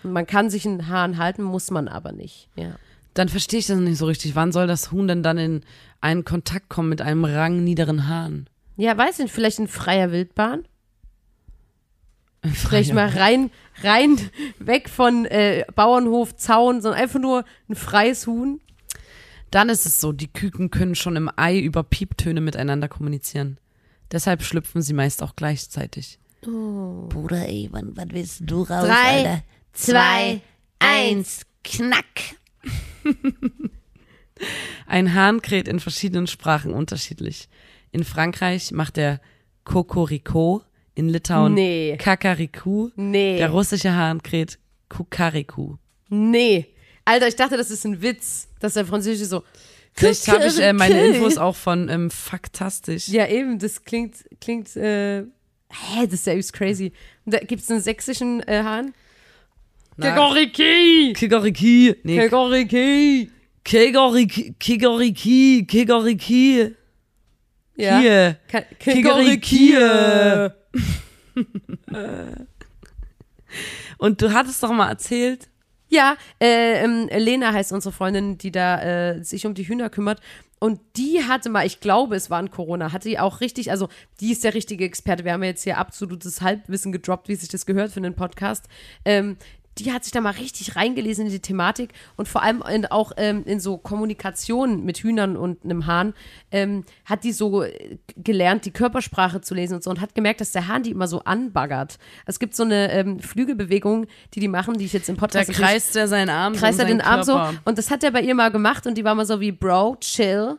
Man 0.02 0.26
kann 0.26 0.48
sich 0.48 0.66
einen 0.66 0.88
Hahn 0.88 1.18
halten, 1.18 1.42
muss 1.42 1.70
man 1.70 1.86
aber 1.86 2.12
nicht. 2.12 2.48
Ja. 2.56 2.76
Dann 3.16 3.30
verstehe 3.30 3.60
ich 3.60 3.66
das 3.66 3.78
nicht 3.78 3.96
so 3.96 4.04
richtig. 4.04 4.34
Wann 4.34 4.52
soll 4.52 4.66
das 4.66 4.92
Huhn 4.92 5.08
denn 5.08 5.22
dann 5.22 5.38
in 5.38 5.62
einen 6.02 6.24
Kontakt 6.26 6.68
kommen 6.68 6.90
mit 6.90 7.00
einem 7.00 7.24
rangniederen 7.24 8.08
Hahn? 8.08 8.46
Ja, 8.76 8.96
weiß 8.96 9.20
nicht, 9.20 9.32
vielleicht 9.32 9.58
in 9.58 9.68
freier 9.68 10.12
Wildbahn? 10.12 10.68
Vielleicht 12.52 12.92
mal 12.92 13.08
rein, 13.08 13.50
rein, 13.82 14.18
weg 14.58 14.90
von 14.90 15.24
äh, 15.24 15.64
Bauernhof, 15.74 16.36
Zaun, 16.36 16.82
sondern 16.82 17.00
einfach 17.00 17.18
nur 17.18 17.44
ein 17.70 17.74
freies 17.74 18.26
Huhn. 18.26 18.60
Dann 19.50 19.70
ist 19.70 19.86
es 19.86 19.98
so, 19.98 20.12
die 20.12 20.30
Küken 20.30 20.70
können 20.70 20.94
schon 20.94 21.16
im 21.16 21.30
Ei 21.36 21.58
über 21.58 21.82
Pieptöne 21.82 22.42
miteinander 22.42 22.86
kommunizieren. 22.88 23.58
Deshalb 24.12 24.42
schlüpfen 24.42 24.82
sie 24.82 24.92
meist 24.92 25.22
auch 25.22 25.36
gleichzeitig. 25.36 26.18
Bruder, 26.42 27.48
ey, 27.48 27.68
wann, 27.72 27.96
wann 27.96 28.12
willst 28.12 28.42
du 28.44 28.58
raus, 28.62 28.84
Drei, 28.86 29.16
Alter? 29.16 29.42
zwei, 29.72 30.40
eins, 30.78 31.46
knack. 31.64 32.04
Ein 34.86 35.14
Hahn 35.14 35.40
kräht 35.42 35.68
in 35.68 35.80
verschiedenen 35.80 36.26
Sprachen 36.26 36.72
unterschiedlich. 36.72 37.48
In 37.90 38.04
Frankreich 38.04 38.72
macht 38.72 38.98
er 38.98 39.20
Kokoriko, 39.64 40.62
in 40.94 41.08
Litauen 41.08 41.54
Nee. 41.54 41.96
Kakariku, 41.98 42.90
Nee. 42.96 43.38
der 43.38 43.50
russische 43.50 43.94
Hahn 43.94 44.22
kräht 44.22 44.58
Kukariku. 44.88 45.76
Nee. 46.08 46.66
Alter, 47.04 47.28
ich 47.28 47.36
dachte, 47.36 47.56
das 47.56 47.70
ist 47.70 47.84
ein 47.84 48.02
Witz, 48.02 48.48
dass 48.60 48.74
der 48.74 48.86
Französische 48.86 49.26
so. 49.26 49.42
Vielleicht 49.92 50.28
habe 50.28 50.46
ich 50.46 50.60
äh, 50.60 50.72
meine. 50.72 51.06
Infos 51.06 51.38
auch 51.38 51.56
von 51.56 51.88
ähm, 51.88 52.10
Faktastisch. 52.10 53.08
Ja, 53.08 53.26
eben, 53.28 53.58
das 53.58 53.84
klingt, 53.84 54.16
klingt, 54.40 54.76
äh, 54.76 55.22
hä, 55.22 56.04
das 56.04 56.12
ist 56.14 56.26
ja 56.26 56.32
übelst 56.34 56.52
crazy. 56.52 56.92
Da 57.24 57.38
gibt's 57.38 57.70
einen 57.70 57.80
sächsischen 57.80 58.42
äh, 58.46 58.62
Hahn? 58.62 58.92
Na, 59.96 60.10
Kegoriki! 60.10 61.12
Kigariki. 61.14 61.96
Nee, 62.04 62.18
Kegoriki! 62.18 63.30
Kigariki. 63.64 64.54
Kigariki. 64.58 65.66
Kigariki. 65.66 66.76
Ja. 67.76 68.34
Kegoriki! 68.78 69.74
Und 73.98 74.20
du 74.20 74.32
hattest 74.32 74.62
doch 74.62 74.72
mal 74.72 74.88
erzählt, 74.88 75.48
Ja, 75.88 76.16
äh, 76.40 76.84
ähm, 76.84 77.08
Lena 77.16 77.52
heißt 77.52 77.72
unsere 77.72 77.92
Freundin, 77.92 78.38
die 78.38 78.50
da 78.50 78.82
äh, 78.82 79.24
sich 79.24 79.46
um 79.46 79.54
die 79.54 79.66
Hühner 79.68 79.88
kümmert. 79.88 80.20
Und 80.58 80.80
die 80.96 81.22
hatte 81.22 81.48
mal, 81.48 81.66
ich 81.66 81.80
glaube, 81.80 82.16
es 82.16 82.28
war 82.30 82.38
ein 82.38 82.50
Corona, 82.50 82.92
hatte 82.92 83.08
die 83.08 83.18
auch 83.18 83.40
richtig, 83.40 83.70
also 83.70 83.88
die 84.20 84.32
ist 84.32 84.42
der 84.42 84.54
richtige 84.54 84.84
Experte. 84.84 85.24
Wir 85.24 85.32
haben 85.32 85.42
ja 85.42 85.50
jetzt 85.50 85.64
hier 85.64 85.78
absolutes 85.78 86.40
Halbwissen 86.40 86.92
gedroppt, 86.92 87.28
wie 87.28 87.34
sich 87.34 87.48
das 87.48 87.66
gehört 87.66 87.92
für 87.92 87.98
einen 88.00 88.14
Podcast. 88.14 88.64
Ähm, 89.04 89.36
die 89.78 89.92
hat 89.92 90.04
sich 90.04 90.12
da 90.12 90.20
mal 90.20 90.30
richtig 90.30 90.74
reingelesen 90.76 91.26
in 91.26 91.32
die 91.32 91.40
Thematik 91.40 91.92
und 92.16 92.28
vor 92.28 92.42
allem 92.42 92.62
in, 92.62 92.86
auch 92.86 93.12
ähm, 93.18 93.42
in 93.44 93.60
so 93.60 93.76
Kommunikation 93.76 94.84
mit 94.84 94.98
Hühnern 94.98 95.36
und 95.36 95.64
einem 95.64 95.86
Hahn 95.86 96.14
ähm, 96.50 96.84
hat 97.04 97.24
die 97.24 97.32
so 97.32 97.62
äh, 97.62 97.98
gelernt, 98.16 98.64
die 98.64 98.70
Körpersprache 98.70 99.40
zu 99.42 99.54
lesen 99.54 99.74
und 99.74 99.82
so 99.84 99.90
und 99.90 100.00
hat 100.00 100.14
gemerkt, 100.14 100.40
dass 100.40 100.52
der 100.52 100.66
Hahn 100.68 100.82
die 100.82 100.90
immer 100.92 101.08
so 101.08 101.20
anbaggert. 101.20 101.98
Es 102.24 102.38
gibt 102.38 102.56
so 102.56 102.62
eine 102.62 102.90
ähm, 102.90 103.20
Flügelbewegung, 103.20 104.06
die 104.34 104.40
die 104.40 104.48
machen, 104.48 104.78
die 104.78 104.86
ich 104.86 104.92
jetzt 104.94 105.08
im 105.08 105.16
da 105.16 105.20
Podcast 105.20 105.48
nicht- 105.48 105.58
kreist 105.60 105.94
er 105.96 106.08
seinen 106.08 106.30
Arm 106.30 106.54
kreist 106.54 106.78
um 106.80 106.86
er 106.86 106.88
den 106.88 107.00
Arm 107.02 107.22
so. 107.22 107.38
Und 107.64 107.76
das 107.76 107.90
hat 107.90 108.02
er 108.02 108.12
bei 108.12 108.22
ihr 108.22 108.34
mal 108.34 108.50
gemacht 108.50 108.86
und 108.86 108.96
die 108.96 109.04
war 109.04 109.14
mal 109.14 109.26
so 109.26 109.40
wie, 109.40 109.52
Bro, 109.52 109.96
chill. 110.00 110.58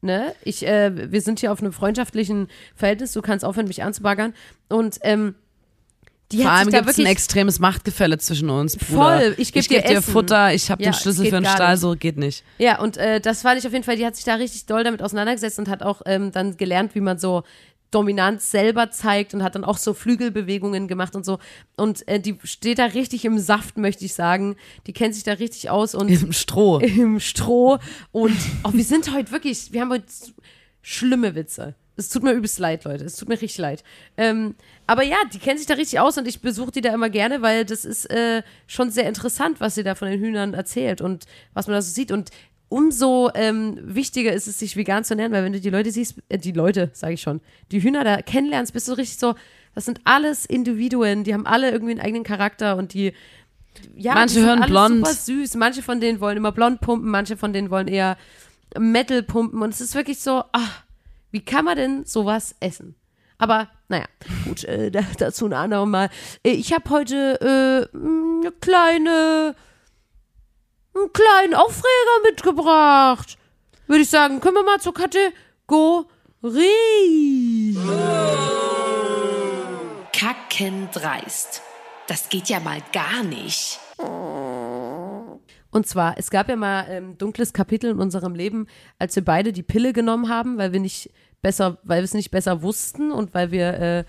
Ne? 0.00 0.32
Ich, 0.42 0.64
äh, 0.66 1.10
wir 1.12 1.20
sind 1.20 1.40
hier 1.40 1.50
auf 1.52 1.60
einem 1.60 1.72
freundschaftlichen 1.72 2.46
Verhältnis, 2.76 3.12
du 3.12 3.20
kannst 3.22 3.44
aufhören, 3.44 3.66
mich 3.66 3.82
anzubaggern. 3.82 4.32
Und 4.68 4.98
ähm, 5.02 5.34
die 6.30 6.42
Vor 6.42 6.50
allem 6.50 6.70
gibt 6.70 6.88
es 6.88 6.98
ein 6.98 7.06
extremes 7.06 7.58
Machtgefälle 7.58 8.18
zwischen 8.18 8.50
uns, 8.50 8.76
Bruder. 8.76 9.18
Voll, 9.20 9.34
ich 9.38 9.52
geb 9.52 9.66
dir 9.66 9.80
geb 9.80 9.88
dir. 9.88 10.02
Futter, 10.02 10.52
ich 10.52 10.70
habe 10.70 10.82
Ja, 10.82 10.90
den 10.90 10.94
Schlüssel 10.94 11.24
für 11.26 11.40
den 11.40 11.46
Stall, 11.46 11.72
nicht. 11.72 11.80
so 11.80 11.94
geht 11.94 12.18
nicht. 12.18 12.44
Ja, 12.58 12.80
und 12.80 12.98
äh, 12.98 13.20
das 13.20 13.42
fand 13.42 13.58
ich 13.58 13.66
auf 13.66 13.72
jeden 13.72 13.84
Fall, 13.84 13.96
die 13.96 14.04
hat 14.04 14.14
sich 14.14 14.24
da 14.24 14.34
richtig 14.34 14.66
doll 14.66 14.84
damit 14.84 15.02
auseinandergesetzt 15.02 15.58
und 15.58 15.68
hat 15.68 15.82
auch 15.82 16.02
ähm, 16.04 16.30
dann 16.30 16.56
gelernt, 16.58 16.94
wie 16.94 17.00
man 17.00 17.18
so 17.18 17.44
Dominanz 17.90 18.50
selber 18.50 18.90
zeigt 18.90 19.32
und 19.32 19.42
hat 19.42 19.54
dann 19.54 19.64
auch 19.64 19.78
so 19.78 19.94
Flügelbewegungen 19.94 20.88
gemacht 20.88 21.16
und 21.16 21.24
so. 21.24 21.38
Und 21.76 22.06
äh, 22.06 22.20
die 22.20 22.36
steht 22.44 22.78
da 22.78 22.84
richtig 22.84 23.24
im 23.24 23.38
Saft, 23.38 23.78
möchte 23.78 24.04
ich 24.04 24.12
sagen. 24.12 24.56
Die 24.86 24.92
kennt 24.92 25.14
sich 25.14 25.24
da 25.24 25.32
richtig 25.32 25.70
aus 25.70 25.94
und 25.94 26.08
Im 26.08 26.32
Stroh. 26.32 26.78
im 26.80 27.20
Stroh. 27.20 27.78
Und 28.12 28.36
oh, 28.64 28.70
wir 28.74 28.84
sind 28.84 29.14
heute 29.14 29.30
wirklich, 29.30 29.72
wir 29.72 29.80
haben 29.80 29.90
heute 29.90 30.04
schlimme 30.82 31.34
Witze. 31.34 31.74
Es 31.98 32.08
tut 32.08 32.22
mir 32.22 32.32
übelst 32.32 32.58
leid, 32.58 32.84
Leute. 32.84 33.04
Es 33.04 33.16
tut 33.16 33.28
mir 33.28 33.40
richtig 33.40 33.58
leid. 33.58 33.84
Ähm, 34.16 34.54
aber 34.86 35.02
ja, 35.02 35.16
die 35.32 35.38
kennen 35.38 35.58
sich 35.58 35.66
da 35.66 35.74
richtig 35.74 36.00
aus 36.00 36.16
und 36.16 36.26
ich 36.26 36.40
besuche 36.40 36.70
die 36.70 36.80
da 36.80 36.94
immer 36.94 37.10
gerne, 37.10 37.42
weil 37.42 37.64
das 37.64 37.84
ist 37.84 38.06
äh, 38.10 38.42
schon 38.66 38.90
sehr 38.90 39.08
interessant, 39.08 39.60
was 39.60 39.74
sie 39.74 39.82
da 39.82 39.94
von 39.94 40.08
den 40.08 40.20
Hühnern 40.20 40.54
erzählt 40.54 41.00
und 41.00 41.26
was 41.54 41.66
man 41.66 41.74
da 41.74 41.82
so 41.82 41.92
sieht. 41.92 42.12
Und 42.12 42.30
umso 42.68 43.30
ähm, 43.34 43.78
wichtiger 43.82 44.32
ist 44.32 44.46
es, 44.46 44.58
sich 44.58 44.76
vegan 44.76 45.04
zu 45.04 45.14
ernähren, 45.14 45.32
weil 45.32 45.44
wenn 45.44 45.52
du 45.52 45.60
die 45.60 45.70
Leute 45.70 45.90
siehst, 45.90 46.14
äh, 46.28 46.38
die 46.38 46.52
Leute, 46.52 46.90
sage 46.92 47.14
ich 47.14 47.20
schon, 47.20 47.40
die 47.72 47.82
Hühner 47.82 48.04
da 48.04 48.22
kennenlernst, 48.22 48.72
bist 48.72 48.88
du 48.88 48.92
richtig 48.92 49.18
so, 49.18 49.34
das 49.74 49.84
sind 49.84 50.00
alles 50.04 50.46
Individuen, 50.46 51.24
die 51.24 51.34
haben 51.34 51.46
alle 51.46 51.70
irgendwie 51.70 51.92
einen 51.92 52.00
eigenen 52.00 52.24
Charakter 52.24 52.76
und 52.76 52.94
die 52.94 53.12
ja, 53.96 54.14
Manche 54.14 54.34
die 54.34 54.40
sind 54.40 54.48
hören 54.48 54.68
blond. 54.68 55.06
Super 55.06 55.14
süß. 55.14 55.54
Manche 55.54 55.82
von 55.82 56.00
denen 56.00 56.20
wollen 56.20 56.36
immer 56.36 56.52
blond 56.52 56.80
pumpen, 56.80 57.10
manche 57.10 57.36
von 57.36 57.52
denen 57.52 57.70
wollen 57.70 57.88
eher 57.88 58.16
Metal 58.78 59.22
pumpen. 59.22 59.62
Und 59.62 59.70
es 59.70 59.80
ist 59.80 59.94
wirklich 59.94 60.20
so, 60.20 60.44
ach, 60.52 60.84
wie 61.30 61.44
kann 61.44 61.64
man 61.64 61.76
denn 61.76 62.04
sowas 62.04 62.54
essen? 62.60 62.94
Aber 63.38 63.68
naja, 63.88 64.06
gut, 64.44 64.64
äh, 64.64 64.90
da, 64.90 65.00
dazu 65.18 65.46
ein 65.46 65.52
anderes 65.52 65.88
Mal. 65.88 66.10
Äh, 66.42 66.50
ich 66.50 66.72
habe 66.72 66.90
heute 66.90 67.40
äh, 67.40 67.96
mh, 67.96 68.40
eine 68.40 68.52
kleine, 68.52 69.54
einen 70.94 71.12
kleinen 71.12 71.54
Aufreger 71.54 72.22
mitgebracht. 72.24 73.38
Würde 73.86 74.02
ich 74.02 74.10
sagen, 74.10 74.40
können 74.40 74.56
wir 74.56 74.64
mal 74.64 74.80
zur 74.80 74.92
Kategorie. 74.92 75.32
Kackendreist. 80.12 81.62
Das 82.08 82.28
geht 82.28 82.48
ja 82.48 82.58
mal 82.60 82.82
gar 82.92 83.22
nicht. 83.22 83.78
Und 85.70 85.86
zwar, 85.86 86.16
es 86.16 86.30
gab 86.30 86.48
ja 86.48 86.56
mal 86.56 86.84
ein 86.84 86.90
ähm, 86.90 87.18
dunkles 87.18 87.52
Kapitel 87.52 87.90
in 87.90 87.98
unserem 87.98 88.34
Leben, 88.34 88.66
als 88.98 89.14
wir 89.16 89.24
beide 89.24 89.52
die 89.52 89.62
Pille 89.62 89.92
genommen 89.92 90.28
haben, 90.28 90.56
weil 90.56 90.72
wir 90.72 90.80
nicht 90.80 91.10
besser, 91.42 91.78
weil 91.84 92.00
wir 92.00 92.04
es 92.04 92.14
nicht 92.14 92.30
besser 92.30 92.62
wussten 92.62 93.12
und 93.12 93.34
weil 93.34 93.50
wir 93.50 93.74
äh, 93.74 94.04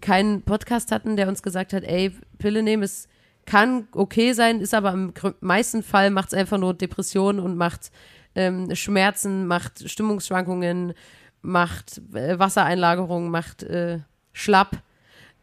keinen 0.00 0.42
Podcast 0.42 0.92
hatten, 0.92 1.16
der 1.16 1.28
uns 1.28 1.42
gesagt 1.42 1.72
hat, 1.72 1.82
ey, 1.84 2.12
Pille 2.38 2.62
nehmen 2.62 2.82
ist 2.82 3.08
kann 3.48 3.88
okay 3.92 4.34
sein, 4.34 4.60
ist 4.60 4.74
aber 4.74 4.92
im 4.92 5.14
meisten 5.40 5.82
Fall 5.82 6.10
macht 6.10 6.28
es 6.28 6.34
einfach 6.34 6.58
nur 6.58 6.74
Depressionen 6.74 7.40
und 7.40 7.56
macht 7.56 7.90
ähm, 8.34 8.74
Schmerzen, 8.76 9.46
macht 9.46 9.88
Stimmungsschwankungen, 9.88 10.92
macht 11.40 12.02
äh, 12.12 12.38
Wassereinlagerung, 12.38 13.30
macht 13.30 13.62
äh, 13.62 14.00
schlapp 14.34 14.82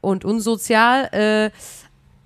und 0.01 0.23
unsozial. 0.23 1.09
Äh, 1.13 1.51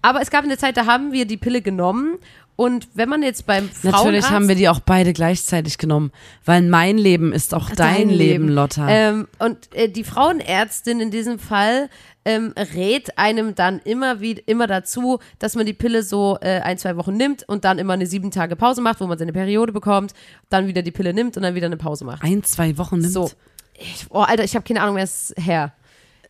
aber 0.02 0.22
es 0.22 0.30
gab 0.30 0.44
eine 0.44 0.58
Zeit, 0.58 0.76
da 0.76 0.86
haben 0.86 1.14
wir 1.14 1.26
die 1.26 1.38
Pille 1.38 1.62
genommen. 1.62 2.18
Und 2.60 2.90
wenn 2.94 3.08
man 3.08 3.24
jetzt 3.24 3.46
beim 3.46 3.70
Frauenarzt 3.70 4.04
Natürlich 4.04 4.30
haben 4.32 4.50
wir 4.50 4.56
die 4.56 4.68
auch 4.68 4.82
beide 4.82 5.14
gleichzeitig 5.14 5.78
genommen, 5.78 6.12
weil 6.44 6.62
mein 6.64 6.98
Leben 6.98 7.32
ist 7.32 7.54
auch 7.54 7.70
dein, 7.70 8.10
Leben, 8.10 8.50
Lotta. 8.50 8.86
Ähm, 8.90 9.30
und 9.40 9.74
äh, 9.74 9.88
die 9.88 10.04
Frauenärztin 10.04 11.00
in 11.00 11.10
diesem 11.10 11.40
Fall 11.40 11.90
ähm, 12.26 12.54
rät 12.76 13.18
einem 13.18 13.56
dann 13.56 13.80
immer 13.80 14.20
wie 14.20 14.34
immer 14.34 14.68
dazu, 14.68 15.20
dass 15.40 15.56
man 15.56 15.68
die 15.68 15.74
Pille 15.74 16.04
so 16.04 16.38
äh, 16.42 16.60
ein, 16.60 16.78
zwei 16.78 16.98
Wochen 16.98 17.16
nimmt 17.16 17.48
und 17.48 17.64
dann 17.64 17.80
immer 17.80 17.94
eine 17.94 18.06
sieben 18.08 18.30
Tage 18.30 18.58
Pause 18.58 18.82
macht, 18.82 19.00
wo 19.00 19.08
man 19.08 19.18
seine 19.18 19.32
Periode 19.32 19.72
bekommt, 19.72 20.14
dann 20.50 20.68
wieder 20.68 20.82
die 20.82 20.92
Pille 20.92 21.14
nimmt 21.14 21.38
und 21.38 21.44
dann 21.44 21.56
wieder 21.56 21.68
eine 21.68 21.78
Pause 21.78 22.04
macht. 22.04 22.24
Ein, 22.24 22.44
zwei 22.44 22.78
Wochen 22.78 22.98
nimmt. 22.98 23.14
So. 23.14 23.32
Ich, 23.76 24.08
oh, 24.10 24.20
Alter, 24.20 24.44
ich 24.44 24.54
habe 24.56 24.66
keine 24.66 24.82
Ahnung, 24.82 24.98
wer 24.98 25.06
ist 25.06 25.34
her. 25.38 25.72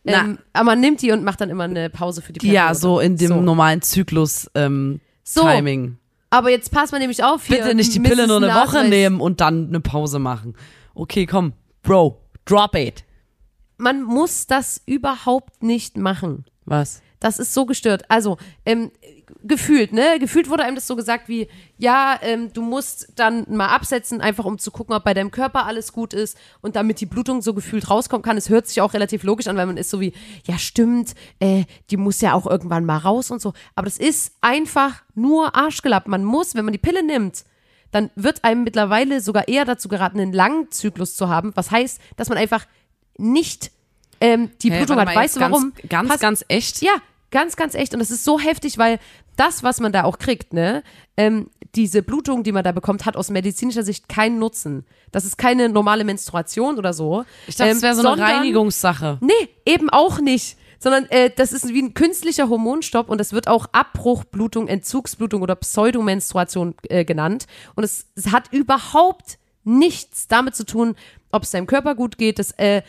Na. 0.04 0.20
Ähm, 0.20 0.38
aber 0.52 0.66
man 0.66 0.78
nimmt 0.78 1.02
die 1.02 1.10
und 1.10 1.24
macht 1.24 1.40
dann 1.40 1.50
immer 1.50 1.64
eine 1.64 1.90
Pause 1.90 2.22
für 2.22 2.32
die 2.32 2.38
Periode. 2.38 2.54
Ja, 2.54 2.72
so 2.72 3.00
in 3.00 3.16
dem 3.16 3.26
So. 3.30 3.40
normalen 3.40 3.82
Zyklus 3.82 4.48
ähm, 4.54 5.00
So. 5.24 5.40
Timing. 5.40 5.96
Aber 6.30 6.50
jetzt 6.50 6.70
passt 6.70 6.92
man 6.92 7.00
nämlich 7.00 7.22
auf 7.24 7.44
hier. 7.44 7.58
Bitte 7.58 7.74
nicht 7.74 7.92
die 7.94 8.00
Pille 8.00 8.26
nur 8.26 8.36
eine 8.36 8.48
Woche 8.48 8.76
Nachweis. 8.76 8.88
nehmen 8.88 9.20
und 9.20 9.40
dann 9.40 9.68
eine 9.68 9.80
Pause 9.80 10.18
machen. 10.20 10.54
Okay, 10.94 11.26
komm, 11.26 11.52
Bro, 11.82 12.20
drop 12.44 12.74
it. 12.76 13.04
Man 13.78 14.02
muss 14.02 14.46
das 14.46 14.80
überhaupt 14.86 15.62
nicht 15.62 15.96
machen. 15.96 16.44
Was? 16.66 17.02
Das 17.18 17.38
ist 17.38 17.52
so 17.52 17.66
gestört. 17.66 18.04
Also, 18.08 18.36
ähm, 18.64 18.90
gefühlt, 19.42 19.92
ne? 19.92 20.18
Gefühlt 20.18 20.48
wurde 20.48 20.64
einem 20.64 20.74
das 20.74 20.86
so 20.86 20.96
gesagt 20.96 21.28
wie, 21.28 21.48
ja, 21.78 22.18
ähm, 22.22 22.52
du 22.52 22.62
musst 22.62 23.12
dann 23.16 23.46
mal 23.48 23.68
absetzen, 23.68 24.20
einfach 24.20 24.44
um 24.44 24.58
zu 24.58 24.70
gucken, 24.70 24.94
ob 24.94 25.04
bei 25.04 25.14
deinem 25.14 25.30
Körper 25.30 25.66
alles 25.66 25.92
gut 25.92 26.14
ist 26.14 26.36
und 26.60 26.76
damit 26.76 27.00
die 27.00 27.06
Blutung 27.06 27.42
so 27.42 27.54
gefühlt 27.54 27.90
rauskommen 27.90 28.22
kann. 28.22 28.36
Es 28.36 28.48
hört 28.48 28.66
sich 28.66 28.80
auch 28.80 28.94
relativ 28.94 29.22
logisch 29.22 29.46
an, 29.46 29.56
weil 29.56 29.66
man 29.66 29.76
ist 29.76 29.90
so 29.90 30.00
wie, 30.00 30.12
ja, 30.44 30.58
stimmt, 30.58 31.14
äh, 31.38 31.64
die 31.90 31.96
muss 31.96 32.20
ja 32.20 32.34
auch 32.34 32.46
irgendwann 32.46 32.84
mal 32.84 32.98
raus 32.98 33.30
und 33.30 33.40
so. 33.40 33.52
Aber 33.74 33.86
das 33.86 33.98
ist 33.98 34.32
einfach 34.40 35.02
nur 35.14 35.54
Arschgelapp. 35.54 36.08
Man 36.08 36.24
muss, 36.24 36.54
wenn 36.54 36.64
man 36.64 36.72
die 36.72 36.78
Pille 36.78 37.02
nimmt, 37.02 37.44
dann 37.90 38.10
wird 38.14 38.44
einem 38.44 38.62
mittlerweile 38.64 39.20
sogar 39.20 39.48
eher 39.48 39.64
dazu 39.64 39.88
geraten, 39.88 40.20
einen 40.20 40.32
langen 40.32 40.70
Zyklus 40.70 41.16
zu 41.16 41.28
haben. 41.28 41.52
Was 41.56 41.70
heißt, 41.70 42.00
dass 42.16 42.28
man 42.28 42.38
einfach 42.38 42.66
nicht 43.18 43.70
ähm, 44.20 44.50
die 44.62 44.70
Hä, 44.70 44.78
Blutung 44.78 45.00
hat. 45.00 45.14
Weißt 45.14 45.36
du 45.36 45.40
warum? 45.40 45.72
Ganz, 45.74 45.88
ganz, 45.88 46.08
Pass- 46.08 46.20
ganz 46.20 46.44
echt? 46.48 46.82
ja, 46.82 46.92
ganz, 47.30 47.56
ganz 47.56 47.74
echt. 47.74 47.92
Und 47.94 48.00
das 48.00 48.10
ist 48.10 48.24
so 48.24 48.38
heftig, 48.38 48.78
weil 48.78 48.98
das, 49.40 49.62
was 49.62 49.80
man 49.80 49.92
da 49.92 50.04
auch 50.04 50.18
kriegt, 50.18 50.52
ne, 50.52 50.82
ähm, 51.16 51.48
diese 51.74 52.02
Blutung, 52.02 52.42
die 52.42 52.52
man 52.52 52.64
da 52.64 52.72
bekommt, 52.72 53.06
hat 53.06 53.16
aus 53.16 53.30
medizinischer 53.30 53.82
Sicht 53.84 54.08
keinen 54.08 54.38
Nutzen. 54.38 54.84
Das 55.12 55.24
ist 55.24 55.38
keine 55.38 55.68
normale 55.68 56.04
Menstruation 56.04 56.76
oder 56.78 56.92
so. 56.92 57.24
Ich 57.46 57.56
dachte, 57.56 57.70
ähm, 57.70 57.76
das 57.76 57.82
wäre 57.82 57.94
so 57.94 58.00
eine 58.00 58.08
sondern- 58.10 58.36
Reinigungssache. 58.36 59.18
Nee, 59.20 59.48
eben 59.64 59.88
auch 59.90 60.20
nicht. 60.20 60.56
sondern 60.82 61.04
äh, 61.10 61.30
das 61.34 61.52
ist 61.52 61.68
wie 61.68 61.82
ein 61.82 61.92
künstlicher 61.94 62.48
Hormonstopp 62.48 63.10
und 63.10 63.18
das 63.18 63.32
wird 63.34 63.48
auch 63.48 63.66
Abbruchblutung, 63.72 64.66
Entzugsblutung 64.66 65.42
oder 65.42 65.54
Pseudomenstruation 65.54 66.74
äh, 66.88 67.04
genannt. 67.04 67.46
Und 67.76 67.84
es, 67.84 68.06
es 68.16 68.32
hat 68.32 68.52
überhaupt 68.52 69.38
nichts 69.64 70.26
damit 70.26 70.56
zu 70.56 70.64
tun, 70.64 70.96
ob 71.32 71.42
es 71.42 71.50
deinem 71.50 71.66
Körper 71.66 71.94
gut 71.94 72.16
geht. 72.18 72.38
Das, 72.38 72.52
äh, 72.52 72.82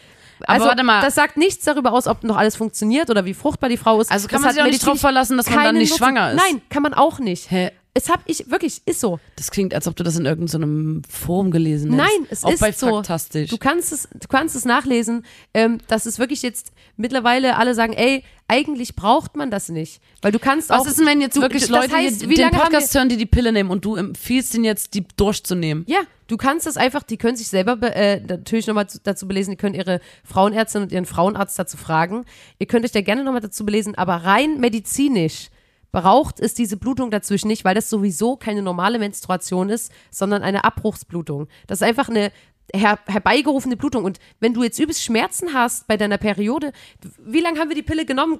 also, 0.47 0.65
warte 0.67 0.83
mal. 0.83 1.01
das 1.01 1.15
sagt 1.15 1.37
nichts 1.37 1.65
darüber 1.65 1.93
aus, 1.93 2.07
ob 2.07 2.23
noch 2.23 2.37
alles 2.37 2.55
funktioniert 2.55 3.09
oder 3.09 3.25
wie 3.25 3.33
fruchtbar 3.33 3.69
die 3.69 3.77
Frau 3.77 3.99
ist. 4.01 4.11
Also 4.11 4.27
kann 4.27 4.37
das 4.37 4.41
man 4.41 4.49
hat 4.49 4.55
sich 4.55 4.63
auch 4.63 4.67
nicht 4.67 4.85
drauf 4.85 4.99
verlassen, 4.99 5.37
dass 5.37 5.49
man 5.49 5.63
dann 5.63 5.75
nicht 5.77 5.89
Nutzen. 5.89 6.03
schwanger 6.03 6.31
ist. 6.31 6.37
Nein, 6.37 6.61
kann 6.69 6.83
man 6.83 6.93
auch 6.93 7.19
nicht. 7.19 7.49
Hä? 7.51 7.71
Es 7.93 8.09
hab 8.09 8.21
ich, 8.25 8.49
wirklich, 8.49 8.81
ist 8.85 9.01
so. 9.01 9.19
Das 9.35 9.51
klingt, 9.51 9.73
als 9.73 9.85
ob 9.85 9.97
du 9.97 10.03
das 10.03 10.17
in 10.17 10.25
irgendeinem 10.25 11.01
Forum 11.09 11.51
gelesen 11.51 11.91
hättest. 11.91 12.17
Nein, 12.17 12.27
es 12.29 12.45
auch 12.45 12.51
ist 12.51 12.61
bei 12.61 12.71
so. 12.71 12.87
Faktastisch. 12.87 13.49
Du 13.49 13.57
kannst 13.57 13.91
es, 13.91 14.07
du 14.13 14.29
kannst 14.29 14.55
es 14.55 14.63
nachlesen. 14.63 15.25
Ähm, 15.53 15.79
das 15.87 16.05
ist 16.05 16.17
wirklich 16.17 16.41
jetzt 16.41 16.71
mittlerweile 16.95 17.57
alle 17.57 17.75
sagen, 17.75 17.91
ey, 17.91 18.23
eigentlich 18.47 18.95
braucht 18.95 19.35
man 19.35 19.51
das 19.51 19.67
nicht, 19.67 20.01
weil 20.21 20.31
du 20.31 20.39
kannst 20.39 20.71
auch. 20.71 20.79
Was 20.79 20.87
ist 20.87 20.99
denn, 20.99 21.05
wenn 21.05 21.19
jetzt 21.19 21.35
du, 21.35 21.41
wirklich 21.41 21.63
das 21.63 21.69
Leute 21.69 21.93
heißt, 21.93 22.21
hier 22.21 22.29
wie 22.29 22.35
den 22.35 22.51
Podcast 22.51 22.95
hören, 22.95 23.09
die 23.09 23.17
die 23.17 23.25
Pille 23.25 23.51
nehmen 23.51 23.69
und 23.69 23.83
du 23.83 23.95
empfiehlst 23.95 24.55
ihnen 24.55 24.63
jetzt, 24.63 24.93
die 24.93 25.05
durchzunehmen? 25.17 25.83
Ja, 25.87 25.99
du 26.27 26.37
kannst 26.37 26.67
das 26.67 26.77
einfach. 26.77 27.03
Die 27.03 27.17
können 27.17 27.35
sich 27.35 27.49
selber 27.49 27.75
be, 27.75 27.93
äh, 27.93 28.21
natürlich 28.21 28.67
nochmal 28.67 28.87
dazu 29.03 29.27
belesen. 29.27 29.51
Die 29.51 29.57
können 29.57 29.75
ihre 29.75 29.99
Frauenärztin 30.23 30.81
und 30.81 30.93
ihren 30.93 31.05
Frauenarzt 31.05 31.59
dazu 31.59 31.75
fragen. 31.75 32.23
Ihr 32.57 32.67
könnt 32.67 32.85
euch 32.85 32.93
da 32.93 33.01
gerne 33.01 33.25
nochmal 33.25 33.41
dazu 33.41 33.65
belesen. 33.65 33.95
Aber 33.95 34.15
rein 34.15 34.61
medizinisch 34.61 35.49
braucht 35.91 36.39
es 36.39 36.53
diese 36.53 36.77
Blutung 36.77 37.11
dazwischen 37.11 37.47
nicht, 37.47 37.65
weil 37.65 37.75
das 37.75 37.89
sowieso 37.89 38.35
keine 38.37 38.61
normale 38.61 38.99
Menstruation 38.99 39.69
ist, 39.69 39.91
sondern 40.09 40.43
eine 40.43 40.63
Abbruchsblutung. 40.63 41.47
Das 41.67 41.79
ist 41.79 41.87
einfach 41.87 42.09
eine 42.09 42.31
her 42.73 42.99
herbeigerufene 43.07 43.75
Blutung. 43.75 44.05
Und 44.05 44.19
wenn 44.39 44.53
du 44.53 44.63
jetzt 44.63 44.79
übelst 44.79 45.03
Schmerzen 45.03 45.53
hast 45.53 45.87
bei 45.87 45.97
deiner 45.97 46.17
Periode, 46.17 46.71
wie 47.19 47.41
lange 47.41 47.59
haben 47.59 47.69
wir 47.69 47.75
die 47.75 47.83
Pille 47.83 48.05
genommen? 48.05 48.39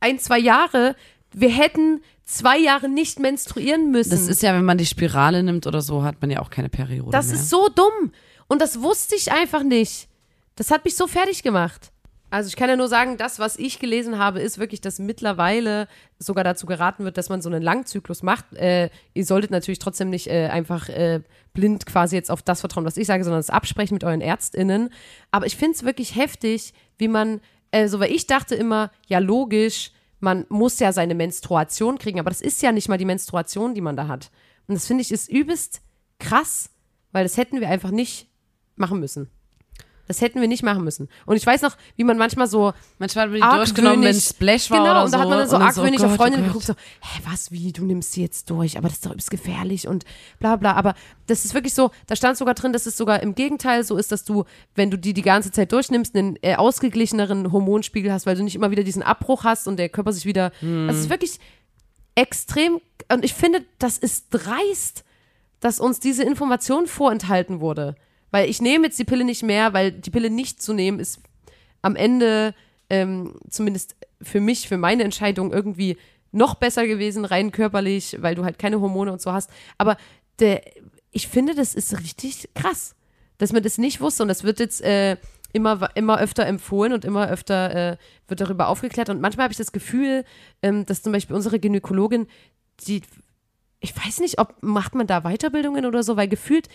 Ein, 0.00 0.18
zwei 0.18 0.38
Jahre. 0.38 0.96
Wir 1.32 1.50
hätten 1.50 2.00
zwei 2.24 2.58
Jahre 2.58 2.88
nicht 2.88 3.18
menstruieren 3.20 3.90
müssen. 3.90 4.10
Das 4.10 4.26
ist 4.26 4.42
ja, 4.42 4.54
wenn 4.54 4.64
man 4.64 4.78
die 4.78 4.86
Spirale 4.86 5.42
nimmt 5.42 5.66
oder 5.66 5.82
so, 5.82 6.02
hat 6.02 6.20
man 6.20 6.30
ja 6.30 6.40
auch 6.40 6.50
keine 6.50 6.68
Periode 6.68 7.10
Das 7.10 7.26
mehr. 7.26 7.36
ist 7.36 7.50
so 7.50 7.68
dumm. 7.68 8.12
Und 8.48 8.62
das 8.62 8.80
wusste 8.80 9.14
ich 9.16 9.32
einfach 9.32 9.62
nicht. 9.62 10.08
Das 10.54 10.70
hat 10.70 10.84
mich 10.84 10.96
so 10.96 11.06
fertig 11.06 11.42
gemacht. 11.42 11.92
Also 12.36 12.48
ich 12.48 12.56
kann 12.56 12.68
ja 12.68 12.76
nur 12.76 12.88
sagen, 12.88 13.16
das, 13.16 13.38
was 13.38 13.58
ich 13.58 13.78
gelesen 13.78 14.18
habe, 14.18 14.42
ist 14.42 14.58
wirklich, 14.58 14.82
dass 14.82 14.98
mittlerweile 14.98 15.88
sogar 16.18 16.44
dazu 16.44 16.66
geraten 16.66 17.04
wird, 17.04 17.16
dass 17.16 17.30
man 17.30 17.40
so 17.40 17.48
einen 17.48 17.62
Langzyklus 17.62 18.22
macht. 18.22 18.52
Äh, 18.52 18.90
ihr 19.14 19.24
solltet 19.24 19.50
natürlich 19.50 19.78
trotzdem 19.78 20.10
nicht 20.10 20.26
äh, 20.26 20.48
einfach 20.48 20.90
äh, 20.90 21.22
blind 21.54 21.86
quasi 21.86 22.14
jetzt 22.14 22.30
auf 22.30 22.42
das 22.42 22.60
vertrauen, 22.60 22.84
was 22.84 22.98
ich 22.98 23.06
sage, 23.06 23.24
sondern 23.24 23.40
es 23.40 23.48
absprechen 23.48 23.94
mit 23.94 24.04
euren 24.04 24.20
ÄrztInnen. 24.20 24.90
Aber 25.30 25.46
ich 25.46 25.56
finde 25.56 25.76
es 25.76 25.84
wirklich 25.84 26.14
heftig, 26.14 26.74
wie 26.98 27.08
man, 27.08 27.40
also 27.70 28.00
weil 28.00 28.12
ich 28.12 28.26
dachte 28.26 28.54
immer, 28.54 28.90
ja 29.06 29.18
logisch, 29.18 29.92
man 30.20 30.44
muss 30.50 30.78
ja 30.78 30.92
seine 30.92 31.14
Menstruation 31.14 31.96
kriegen, 31.96 32.20
aber 32.20 32.28
das 32.28 32.42
ist 32.42 32.60
ja 32.60 32.70
nicht 32.70 32.90
mal 32.90 32.98
die 32.98 33.06
Menstruation, 33.06 33.74
die 33.74 33.80
man 33.80 33.96
da 33.96 34.08
hat. 34.08 34.30
Und 34.68 34.74
das 34.74 34.86
finde 34.86 35.00
ich 35.00 35.10
ist 35.10 35.30
übelst 35.30 35.80
krass, 36.18 36.68
weil 37.12 37.24
das 37.24 37.38
hätten 37.38 37.62
wir 37.62 37.70
einfach 37.70 37.92
nicht 37.92 38.28
machen 38.74 39.00
müssen. 39.00 39.30
Das 40.06 40.20
hätten 40.20 40.40
wir 40.40 40.48
nicht 40.48 40.62
machen 40.62 40.84
müssen. 40.84 41.08
Und 41.26 41.36
ich 41.36 41.44
weiß 41.46 41.62
noch, 41.62 41.76
wie 41.96 42.04
man 42.04 42.16
manchmal 42.18 42.46
so 42.46 42.72
Manchmal 42.98 43.32
wird 43.32 43.42
die 43.42 43.56
durchgenommen, 43.56 44.02
wenn 44.02 44.10
es 44.10 44.30
Splash 44.30 44.70
war 44.70 44.78
genau, 44.78 44.90
oder 44.90 45.04
und 45.04 45.12
da 45.12 45.18
so. 45.18 45.22
hat 45.22 45.28
man 45.28 45.38
dann 45.38 45.48
so 45.48 45.56
argwöhnig 45.56 46.00
oh 46.00 46.06
auf 46.06 46.16
Freundinnen 46.16 46.44
oh 46.44 46.48
geguckt, 46.48 46.66
Gott. 46.66 46.76
so, 46.76 47.08
hä, 47.08 47.22
was, 47.30 47.50
wie, 47.50 47.72
du 47.72 47.84
nimmst 47.84 48.12
sie 48.12 48.22
jetzt 48.22 48.48
durch, 48.50 48.78
aber 48.78 48.88
das 48.88 48.98
ist 48.98 49.06
doch 49.06 49.10
übelst 49.10 49.30
gefährlich 49.30 49.88
und 49.88 50.04
bla 50.38 50.56
bla. 50.56 50.74
Aber 50.74 50.94
das 51.26 51.44
ist 51.44 51.54
wirklich 51.54 51.74
so, 51.74 51.90
da 52.06 52.16
stand 52.16 52.38
sogar 52.38 52.54
drin, 52.54 52.72
dass 52.72 52.86
es 52.86 52.96
sogar 52.96 53.22
im 53.22 53.34
Gegenteil 53.34 53.84
so 53.84 53.96
ist, 53.96 54.12
dass 54.12 54.24
du, 54.24 54.44
wenn 54.74 54.90
du 54.90 54.96
die 54.98 55.12
die 55.12 55.22
ganze 55.22 55.50
Zeit 55.50 55.72
durchnimmst, 55.72 56.14
einen 56.14 56.38
äh, 56.42 56.54
ausgeglicheneren 56.54 57.52
Hormonspiegel 57.52 58.12
hast, 58.12 58.26
weil 58.26 58.36
du 58.36 58.44
nicht 58.44 58.54
immer 58.54 58.70
wieder 58.70 58.84
diesen 58.84 59.02
Abbruch 59.02 59.44
hast 59.44 59.66
und 59.66 59.76
der 59.78 59.88
Körper 59.88 60.12
sich 60.12 60.24
wieder, 60.24 60.52
Hm. 60.60 60.86
das 60.88 60.98
ist 60.98 61.10
wirklich 61.10 61.38
extrem, 62.14 62.80
und 63.12 63.24
ich 63.24 63.34
finde, 63.34 63.64
das 63.78 63.98
ist 63.98 64.26
dreist, 64.30 65.04
dass 65.60 65.80
uns 65.80 66.00
diese 66.00 66.22
Information 66.22 66.86
vorenthalten 66.86 67.60
wurde. 67.60 67.96
Weil 68.36 68.50
ich 68.50 68.60
nehme 68.60 68.84
jetzt 68.84 68.98
die 68.98 69.04
Pille 69.04 69.24
nicht 69.24 69.42
mehr, 69.42 69.72
weil 69.72 69.92
die 69.92 70.10
Pille 70.10 70.28
nicht 70.28 70.60
zu 70.60 70.74
nehmen 70.74 71.00
ist 71.00 71.22
am 71.80 71.96
Ende 71.96 72.54
ähm, 72.90 73.34
zumindest 73.48 73.96
für 74.20 74.42
mich, 74.42 74.68
für 74.68 74.76
meine 74.76 75.04
Entscheidung 75.04 75.54
irgendwie 75.54 75.96
noch 76.32 76.56
besser 76.56 76.86
gewesen, 76.86 77.24
rein 77.24 77.50
körperlich, 77.50 78.18
weil 78.20 78.34
du 78.34 78.44
halt 78.44 78.58
keine 78.58 78.78
Hormone 78.82 79.10
und 79.10 79.22
so 79.22 79.32
hast. 79.32 79.48
Aber 79.78 79.96
der, 80.38 80.60
ich 81.12 81.28
finde, 81.28 81.54
das 81.54 81.74
ist 81.74 81.98
richtig 81.98 82.50
krass, 82.52 82.94
dass 83.38 83.54
man 83.54 83.62
das 83.62 83.78
nicht 83.78 84.02
wusste 84.02 84.22
und 84.22 84.28
das 84.28 84.44
wird 84.44 84.60
jetzt 84.60 84.82
äh, 84.82 85.16
immer, 85.54 85.88
immer 85.94 86.18
öfter 86.18 86.44
empfohlen 86.44 86.92
und 86.92 87.06
immer 87.06 87.30
öfter 87.30 87.92
äh, 87.92 87.96
wird 88.28 88.42
darüber 88.42 88.68
aufgeklärt. 88.68 89.08
Und 89.08 89.22
manchmal 89.22 89.44
habe 89.44 89.52
ich 89.52 89.58
das 89.58 89.72
Gefühl, 89.72 90.26
ähm, 90.60 90.84
dass 90.84 91.02
zum 91.02 91.12
Beispiel 91.14 91.36
unsere 91.36 91.58
Gynäkologin, 91.58 92.26
die, 92.86 93.00
ich 93.80 93.96
weiß 93.96 94.20
nicht, 94.20 94.38
ob 94.38 94.62
macht 94.62 94.94
man 94.94 95.06
da 95.06 95.22
Weiterbildungen 95.22 95.86
oder 95.86 96.02
so, 96.02 96.18
weil 96.18 96.28
gefühlt 96.28 96.68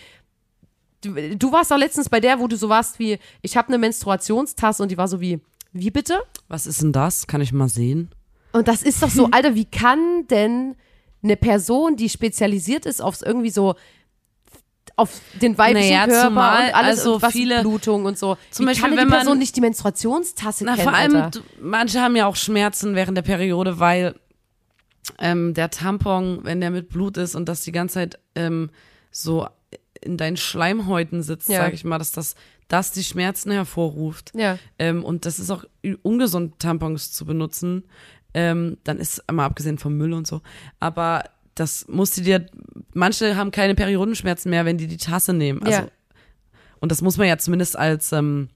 du, 1.02 1.36
du 1.36 1.52
warst 1.52 1.72
auch 1.72 1.78
letztens 1.78 2.08
bei 2.08 2.20
der, 2.20 2.38
wo 2.40 2.48
du 2.48 2.56
so 2.56 2.68
warst 2.68 2.98
wie, 2.98 3.18
ich 3.42 3.56
habe 3.56 3.68
eine 3.68 3.78
Menstruationstasse 3.78 4.82
und 4.82 4.90
die 4.90 4.96
war 4.98 5.08
so 5.08 5.20
wie, 5.20 5.40
wie 5.72 5.90
bitte? 5.90 6.20
Was 6.48 6.66
ist 6.66 6.82
denn 6.82 6.92
das? 6.92 7.26
Kann 7.26 7.40
ich 7.40 7.52
mal 7.52 7.68
sehen? 7.68 8.10
Und 8.52 8.68
das 8.68 8.82
ist 8.82 9.02
doch 9.02 9.08
so, 9.10 9.28
Alter, 9.30 9.54
wie 9.54 9.64
kann 9.64 10.26
denn 10.28 10.74
eine 11.22 11.36
Person, 11.36 11.96
die 11.96 12.08
spezialisiert 12.08 12.84
ist 12.86 13.00
aufs 13.00 13.22
irgendwie 13.22 13.50
so 13.50 13.74
auf 14.96 15.20
den 15.40 15.56
weiblichen 15.56 15.88
Naja, 15.88 16.06
Körper 16.06 16.28
zumal, 16.28 16.66
und 16.68 16.74
alles 16.74 16.98
also 16.98 17.22
was 17.22 17.32
viele- 17.32 17.60
Blutung 17.62 18.04
und 18.04 18.18
so. 18.18 18.36
Zum 18.50 18.64
wie 18.66 18.70
Beispiel, 18.70 18.88
kann 18.90 18.96
wenn 18.98 19.06
die 19.06 19.10
man- 19.10 19.18
Person 19.20 19.38
nicht 19.38 19.56
die 19.56 19.60
Menstruationstasse 19.62 20.64
Na, 20.64 20.74
kennen, 20.74 20.84
vor 20.84 20.92
allem, 20.94 21.16
Alter? 21.16 21.40
manche 21.60 22.00
haben 22.00 22.14
ja 22.14 22.26
auch 22.26 22.36
Schmerzen 22.36 22.94
während 22.94 23.16
der 23.16 23.22
Periode, 23.22 23.78
weil 23.78 24.14
ähm, 25.18 25.54
der 25.54 25.70
Tampon, 25.70 26.40
wenn 26.42 26.60
der 26.60 26.70
mit 26.70 26.90
Blut 26.90 27.16
ist 27.16 27.34
und 27.34 27.48
das 27.48 27.62
die 27.62 27.72
ganze 27.72 27.94
Zeit 27.94 28.18
ähm, 28.34 28.70
so 29.10 29.46
in 30.04 30.16
deinen 30.16 30.36
Schleimhäuten 30.36 31.22
sitzt, 31.22 31.48
Ja. 31.48 31.58
sag 31.58 31.72
ich 31.74 31.84
mal, 31.84 31.98
dass 31.98 32.12
das, 32.12 32.34
das 32.68 32.92
die 32.92 33.04
Schmerzen 33.04 33.50
hervorruft. 33.52 34.32
Ja. 34.34 34.58
Ähm, 34.78 35.04
und 35.04 35.24
das 35.26 35.38
ist 35.38 35.50
auch 35.50 35.64
ungesund, 36.02 36.58
Tampons 36.58 37.12
zu 37.12 37.24
benutzen. 37.24 37.84
Ähm, 38.34 38.78
dann 38.84 38.98
ist 38.98 39.22
mal 39.30 39.44
abgesehen 39.46 39.78
vom 39.78 39.96
Müll 39.96 40.12
und 40.14 40.26
so. 40.26 40.40
Aber 40.80 41.24
das 41.54 41.86
musst 41.88 42.16
du 42.16 42.22
dir, 42.22 42.46
manche 42.94 43.36
haben 43.36 43.50
keine 43.50 43.74
Periodenschmerzen 43.74 44.48
mehr, 44.50 44.64
wenn 44.64 44.78
die 44.78 44.86
die 44.86 44.96
Tasse 44.96 45.32
nehmen. 45.34 45.62
Also, 45.62 45.80
Ja. 45.82 45.88
Und 46.80 46.90
das 46.90 47.02
muss 47.02 47.16
man 47.18 47.28
ja 47.28 47.36
zumindest 47.38 47.78
als 47.78 48.10
ähm, 48.12 48.48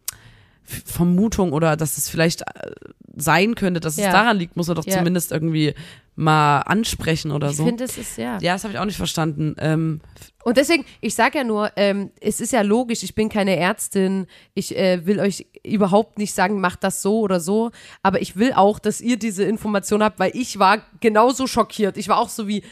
Vermutung 0.65 1.53
oder 1.53 1.77
dass 1.77 1.97
es 1.99 2.09
vielleicht 2.09 2.43
äh, 2.43 2.73
sein 3.15 3.55
könnte, 3.55 3.81
dass 3.81 3.97
Ja. 3.97 4.07
es 4.07 4.13
daran 4.13 4.37
liegt, 4.39 4.57
muss 4.57 4.67
man 4.67 4.77
doch 4.77 4.87
Ja. 4.87 4.97
zumindest 4.99 5.31
irgendwie 5.33 5.75
mal 6.19 6.61
ansprechen 6.63 7.31
oder 7.31 7.51
Ich 7.51 7.57
so. 7.59 7.65
finde, 7.67 7.85
es 7.85 7.99
ist, 7.99 8.17
ja. 8.17 8.39
ja, 8.41 8.55
das 8.55 8.65
habe 8.65 8.73
ich 8.73 8.81
auch 8.81 8.85
nicht 8.87 8.97
verstanden. 8.97 9.55
Ähm, 9.59 10.01
Und 10.45 10.57
deswegen, 10.57 10.85
ich 11.03 11.15
sage 11.15 11.39
ja 11.39 11.45
nur, 11.45 11.71
ähm, 11.77 12.11
es 12.21 12.41
ist 12.41 12.53
ja 12.53 12.63
logisch, 12.63 13.03
ich 13.03 13.15
bin 13.15 13.29
keine 13.29 13.57
Ärztin, 13.57 14.27
ich 14.55 14.77
äh, 14.77 15.05
will 15.05 15.21
euch 15.21 15.47
überhaupt 15.63 16.17
nicht 16.19 16.33
sagen, 16.35 16.59
macht 16.61 16.83
das 16.85 17.03
so 17.03 17.21
oder 17.21 17.39
so, 17.39 17.71
aber 18.03 18.23
ich 18.23 18.37
will 18.37 18.55
auch, 18.55 18.79
dass 18.79 19.01
ihr 19.03 19.19
diese 19.19 19.45
Information 19.45 20.03
habt, 20.03 20.19
weil 20.19 20.31
ich 20.35 20.59
war 20.59 20.79
genauso 21.01 21.47
schockiert. 21.47 21.99
Ich 21.99 22.09
war 22.09 22.19
auch 22.19 22.31
so 22.31 22.49
wie, 22.49 22.63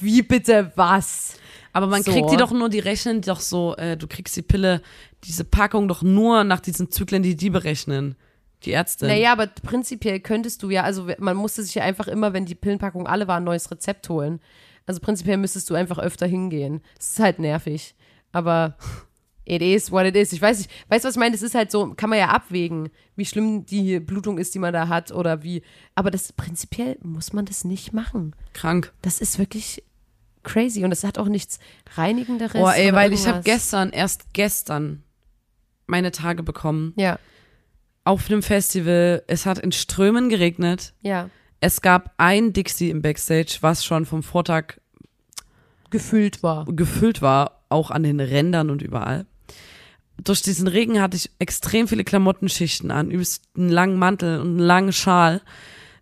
wie 0.00 0.22
bitte 0.22 0.70
was? 0.76 1.34
aber 1.74 1.86
man 1.86 2.02
So. 2.02 2.12
kriegt 2.12 2.30
die 2.30 2.36
doch 2.36 2.52
nur, 2.52 2.68
die 2.68 2.80
rechnen 2.80 3.22
doch 3.22 3.40
so, 3.40 3.74
äh, 3.76 3.96
du 3.96 4.06
kriegst 4.06 4.36
die 4.36 4.42
Pille, 4.42 4.82
diese 5.24 5.42
Packung 5.44 5.88
doch 5.88 6.02
nur 6.02 6.44
nach 6.44 6.60
diesen 6.60 6.90
Zyklen, 6.90 7.22
die 7.22 7.34
die 7.34 7.48
berechnen. 7.50 8.14
Die 8.64 8.70
Ärzte. 8.70 9.06
Naja, 9.06 9.32
aber 9.32 9.46
prinzipiell 9.46 10.20
könntest 10.20 10.62
du 10.62 10.70
ja, 10.70 10.82
also 10.82 11.08
man 11.18 11.36
musste 11.36 11.62
sich 11.62 11.74
ja 11.74 11.82
einfach 11.82 12.08
immer, 12.08 12.32
wenn 12.32 12.46
die 12.46 12.54
Pillenpackung 12.54 13.06
alle 13.06 13.28
war, 13.28 13.38
ein 13.38 13.44
neues 13.44 13.70
Rezept 13.70 14.08
holen. 14.08 14.40
Also 14.86 15.00
prinzipiell 15.00 15.36
müsstest 15.36 15.70
du 15.70 15.74
einfach 15.74 15.98
öfter 15.98 16.26
hingehen. 16.26 16.82
Es 16.98 17.10
ist 17.10 17.20
halt 17.20 17.38
nervig. 17.38 17.94
Aber 18.32 18.76
it 19.44 19.62
is 19.62 19.90
what 19.90 20.06
it 20.06 20.16
is. 20.16 20.32
Ich 20.32 20.42
weiß 20.42 20.58
nicht, 20.58 20.70
weißt 20.88 21.04
du, 21.04 21.08
was 21.08 21.14
ich 21.16 21.20
meine? 21.20 21.32
Das 21.32 21.42
ist 21.42 21.54
halt 21.54 21.70
so, 21.70 21.94
kann 21.94 22.10
man 22.10 22.18
ja 22.18 22.28
abwägen, 22.28 22.90
wie 23.16 23.26
schlimm 23.26 23.66
die 23.66 24.00
Blutung 24.00 24.38
ist, 24.38 24.54
die 24.54 24.58
man 24.58 24.72
da 24.72 24.88
hat 24.88 25.12
oder 25.12 25.42
wie. 25.42 25.62
Aber 25.94 26.10
das 26.10 26.32
prinzipiell 26.32 26.98
muss 27.02 27.32
man 27.32 27.44
das 27.44 27.64
nicht 27.64 27.92
machen. 27.92 28.34
Krank. 28.52 28.92
Das 29.02 29.20
ist 29.20 29.38
wirklich 29.38 29.82
crazy 30.42 30.84
und 30.84 30.92
es 30.92 31.04
hat 31.04 31.18
auch 31.18 31.28
nichts 31.28 31.58
Reinigenderes. 31.94 32.60
Oh, 32.60 32.68
ey, 32.68 32.92
weil 32.92 33.12
ich 33.12 33.26
habe 33.26 33.38
irgendwas. 33.38 33.44
gestern, 33.44 33.90
erst 33.90 34.32
gestern, 34.32 35.02
meine 35.86 36.10
Tage 36.10 36.42
bekommen. 36.42 36.92
Ja, 36.96 37.18
Auf 38.04 38.28
einem 38.30 38.42
Festival. 38.42 39.22
Es 39.26 39.46
hat 39.46 39.58
in 39.58 39.72
Strömen 39.72 40.28
geregnet. 40.28 40.92
ja. 41.02 41.28
Es 41.64 41.80
gab 41.80 42.12
ein 42.16 42.52
Dixie 42.52 42.90
im 42.90 43.02
Backstage, 43.02 43.58
was 43.60 43.84
schon 43.84 44.04
vom 44.04 44.24
Vortag 44.24 44.80
Gefüllt 45.90 46.42
war. 46.42 46.64
gefüllt 46.66 47.22
war, 47.22 47.62
auch 47.68 47.92
an 47.92 48.02
den 48.02 48.18
Rändern 48.18 48.68
und 48.68 48.82
überall. 48.82 49.26
Durch 50.24 50.42
diesen 50.42 50.66
Regen 50.66 51.00
hatte 51.00 51.16
ich 51.16 51.30
extrem 51.38 51.86
viele 51.86 52.02
Klamottenschichten 52.02 52.90
an, 52.90 53.12
übelst 53.12 53.44
einen 53.56 53.68
langen 53.68 53.96
Mantel 53.96 54.40
und 54.40 54.48
einen 54.48 54.58
langen 54.58 54.92
Schal. 54.92 55.40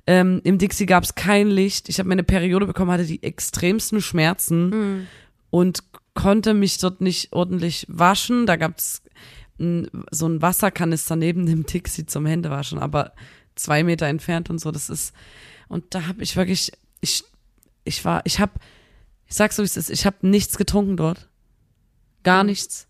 Ähm, 0.07 0.40
Im 0.44 0.57
Dixie 0.57 0.86
gab 0.86 1.05
es 1.05 1.14
kein 1.14 1.48
Licht. 1.48 1.90
Ich 1.90 1.98
habe 1.98 2.09
meine 2.09 2.24
Periode 2.24 2.64
bekommen, 2.66 2.90
hatte 2.90 3.05
die 3.05 3.22
extremsten 3.22 4.01
Schmerzen 4.01 5.07
und 5.51 5.84
konnte 6.14 6.55
mich 6.55 6.78
dort 6.78 7.03
nicht 7.03 7.34
ordentlich 7.34 7.84
waschen. 7.90 8.46
Da 8.46 8.57
gab 8.57 8.78
es 8.78 9.03
so 10.11 10.27
ein 10.27 10.43
Wasserkanister 10.43 11.17
neben 11.17 11.47
dem 11.47 11.67
Dixie 11.67 12.07
zum 12.07 12.27
Händewaschen, 12.27 12.79
aber 12.79 13.13
zwei 13.55 13.83
Meter 13.85 14.07
entfernt 14.07 14.51
und 14.51 14.59
so. 14.59 14.71
Das 14.71 14.89
ist, 14.91 15.13
und 15.69 15.95
da 15.95 16.07
habe 16.07 16.23
ich 16.23 16.37
wirklich, 16.37 16.73
ich, 17.01 17.25
ich 17.85 18.05
war, 18.05 18.23
ich 18.25 18.41
habe, 18.41 18.53
ich 19.27 19.37
sag's 19.37 19.57
so 19.57 19.63
wie 19.63 19.67
es 19.67 19.77
ist, 19.77 19.91
ich 19.91 20.07
habe 20.07 20.27
nichts 20.27 20.57
getrunken 20.57 20.97
dort. 20.97 21.29
Gar 22.23 22.45
nichts. 22.45 22.89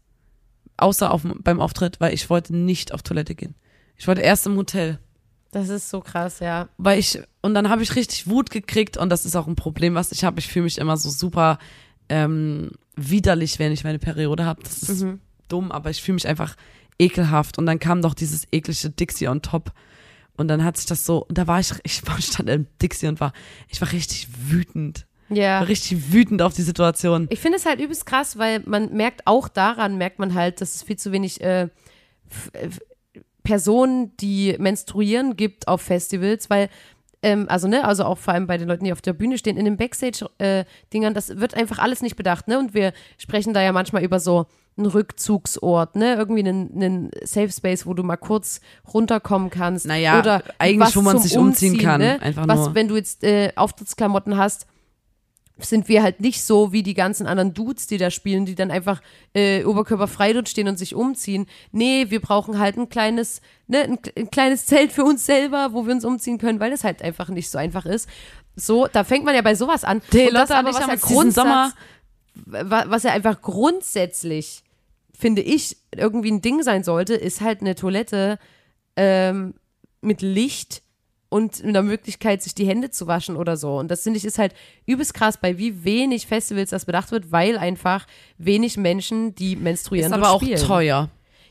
Außer 0.77 1.11
auf, 1.11 1.23
beim 1.25 1.61
Auftritt, 1.61 2.01
weil 2.01 2.15
ich 2.15 2.31
wollte 2.31 2.57
nicht 2.57 2.93
auf 2.95 3.03
Toilette 3.03 3.35
gehen. 3.35 3.55
Ich 3.97 4.09
wollte 4.09 4.23
erst 4.23 4.47
im 4.47 4.57
Hotel. 4.57 4.99
Das 5.51 5.69
ist 5.69 5.91
so 5.91 6.01
krass, 6.01 6.39
ja. 6.39 6.69
Weil 6.79 6.99
ich, 6.99 7.21
und 7.43 7.55
dann 7.55 7.69
habe 7.69 7.83
ich 7.83 7.97
richtig 7.97 8.29
Wut 8.29 8.51
gekriegt 8.51 8.97
und 8.97 9.11
das 9.11 9.27
ist 9.27 9.37
auch 9.37 9.47
ein 9.47 9.57
Problem, 9.57 9.95
was 9.95 10.13
ich 10.13 10.25
habe. 10.25 10.39
Ich 10.39 10.49
fühle 10.49 10.65
mich 10.65 10.79
immer 10.79 10.97
so 10.97 11.11
super 11.11 11.59
ähm, 12.09 12.71
widerlich, 12.97 13.59
wenn 13.59 13.73
ich 13.73 13.85
meine 13.85 13.99
Periode 13.99 14.45
habe. 14.45 14.63
Das 14.63 14.83
ist 14.83 15.05
dumm, 15.51 15.71
aber 15.73 15.91
ich 15.91 16.03
fühle 16.03 16.15
mich 16.15 16.27
einfach 16.29 16.57
ekelhaft. 16.99 17.59
Und 17.59 17.67
dann 17.67 17.79
kam 17.79 18.03
doch 18.03 18.15
dieses 18.15 18.47
eklige 18.53 18.91
Dixie 18.91 19.29
on 19.29 19.43
top. 19.43 19.73
Und 20.37 20.49
dann 20.49 20.65
hat 20.65 20.77
sich 20.77 20.87
das 20.87 21.05
so, 21.05 21.27
da 21.29 21.47
war 21.47 21.61
ich, 21.61 21.73
ich 21.83 22.07
war- 22.07 22.21
stand 22.21 22.49
im 22.49 22.67
Dixie 22.81 23.09
und 23.09 23.21
war, 23.21 23.33
ich 23.69 23.81
war 23.81 23.93
richtig 23.93 24.29
wütend. 24.49 25.07
Ja. 25.29 25.61
War 25.61 25.69
richtig 25.69 26.13
wütend 26.13 26.43
auf 26.43 26.55
die 26.55 26.63
Situation. 26.63 27.27
Ich 27.31 27.39
finde 27.39 27.59
es 27.59 27.67
halt 27.67 27.81
übelst 27.81 28.05
krass, 28.07 28.37
weil 28.39 28.61
man 28.67 28.93
merkt 28.93 29.27
auch 29.27 29.49
daran, 29.49 29.97
merkt 29.97 30.19
man 30.19 30.35
halt, 30.35 30.61
dass 30.61 30.75
es 30.75 30.83
viel 30.83 30.97
zu 30.97 31.13
wenig 31.13 31.41
äh, 31.41 31.69
Personen, 33.43 34.17
die 34.19 34.57
menstruieren, 34.59 35.37
gibt 35.37 35.67
auf 35.69 35.81
Festivals, 35.83 36.51
weil 36.51 36.69
ähm, 37.23 37.47
also 37.49 37.69
ne, 37.69 37.85
also 37.85 38.05
auch 38.05 38.19
vor 38.19 38.35
allem 38.35 38.47
bei 38.47 38.59
den 38.59 38.69
Leuten, 38.69 38.85
die 38.85 38.93
auf 38.93 39.03
der 39.03 39.13
Bühne 39.13 39.39
stehen, 39.39 39.57
in 39.57 39.65
den 39.65 39.77
Backstage-Dingern, 39.77 41.15
das 41.15 41.37
wird 41.39 41.55
einfach 41.55 41.79
alles 41.79 42.03
nicht 42.03 42.17
bedacht, 42.17 42.49
ne? 42.49 42.59
Und 42.59 42.75
wir 42.75 42.93
sprechen 43.19 43.53
da 43.55 43.63
ja 43.63 43.73
manchmal 43.73 44.03
über 44.03 44.21
so 44.21 44.47
einen 44.81 44.91
Rückzugsort, 44.91 45.95
ne? 45.97 46.15
Irgendwie 46.15 46.41
einen, 46.41 46.71
einen 46.75 47.11
Safe 47.23 47.51
Space, 47.51 47.87
wo 47.87 47.95
du 47.95 48.03
mal 48.03 48.17
kurz 48.17 48.61
runterkommen 48.93 49.51
kannst. 49.51 49.87
Naja, 49.87 50.19
oder 50.19 50.43
eigentlich, 50.59 50.97
wo 50.97 51.03
man 51.03 51.19
sich 51.19 51.37
umziehen 51.39 51.79
kann, 51.79 52.01
Ne? 52.01 52.21
einfach 52.21 52.49
was, 52.49 52.59
nur. 52.59 52.75
wenn 52.75 52.89
du 52.89 52.97
jetzt 52.97 53.23
äh, 53.25 53.53
Auftrittsklamotten 53.57 54.37
hast, 54.37 54.67
sind 55.59 55.89
wir 55.89 56.03
halt 56.03 56.21
nicht 56.21 56.43
so 56.43 56.73
wie 56.73 56.83
die 56.83 56.95
ganzen 56.95 57.27
anderen 57.27 57.53
Dudes, 57.53 57.87
die 57.87 57.99
da 57.99 58.11
spielen, 58.11 58.47
die 58.47 58.55
dann 58.55 58.71
einfach 58.71 59.03
äh, 59.35 59.63
oberkörperfrei 59.65 60.33
dort 60.33 60.49
stehen 60.49 60.69
und 60.69 60.79
sich 60.79 60.95
umziehen. 60.95 61.45
Nee, 61.71 62.07
wir 62.09 62.21
brauchen 62.23 62.59
halt 62.59 62.79
ein 62.79 62.89
kleines, 62.89 63.43
ne, 63.67 63.81
ein, 63.83 63.99
ein 64.17 64.31
kleines 64.31 64.65
Zelt 64.65 64.91
für 64.91 65.05
uns 65.05 65.27
selber, 65.27 65.75
wo 65.75 65.85
wir 65.87 65.93
uns 65.93 66.07
umziehen 66.07 66.39
können, 66.39 66.61
weil 66.61 66.71
das 66.71 66.83
halt 66.83 67.03
einfach 67.03 67.29
nicht 67.29 67.51
so 67.51 67.59
einfach 67.59 67.85
ist. 67.85 68.09
So, 68.57 68.87
da 68.87 69.05
fängt 69.05 69.27
man 69.27 69.35
ja 69.35 69.43
bei 69.43 69.55
sowas 69.55 69.85
an. 69.85 70.01
Die 70.15 70.29
Und 70.29 70.33
das 70.35 70.49
Lotte 70.49 70.57
aber, 70.57 70.69
was 70.71 70.79
ja 70.87 70.95
Grundsatz, 70.95 71.35
Sommer- 71.45 71.73
wa- 72.47 72.85
was 72.89 73.03
ja 73.03 73.13
einfach 73.13 73.43
grundsätzlich, 73.43 74.63
finde 75.21 75.43
ich, 75.43 75.77
irgendwie 75.95 76.31
ein 76.31 76.43
Ding 76.43 76.63
sein 76.63 76.83
sollte, 76.83 77.15
ist 77.15 77.41
halt 77.41 77.61
eine 77.61 77.75
Toilette 77.75 78.39
ähm, 78.97 79.55
mit 80.01 80.23
Licht 80.23 80.83
und 81.29 81.63
einer 81.65 81.83
Möglichkeit, 81.83 82.43
sich 82.43 82.55
die 82.55 82.67
Hände 82.67 82.91
zu 82.91 83.07
waschen 83.07 83.37
oder 83.37 83.57
so. 83.57 83.79
Und 83.79 83.89
das 83.91 84.03
finde 84.03 84.19
ich 84.19 84.25
ist 84.25 84.39
halt 84.39 84.53
übelst 84.87 85.15
krass, 85.15 85.39
bei 85.39 85.59
wie 85.59 85.85
wenig 85.85 86.27
Festivals 86.27 86.71
das 86.71 86.85
bedacht 86.85 87.13
wird, 87.13 87.31
weil 87.31 87.57
einfach 87.57 88.07
wenig 88.37 88.77
Menschen, 88.77 89.35
die 89.37 89.55
menstruieren, 89.57 90.13
Ist 90.13 90.19
aber 90.19 90.31
auch 90.31 90.43
spielen. 90.43 90.59
teuer. 90.59 91.09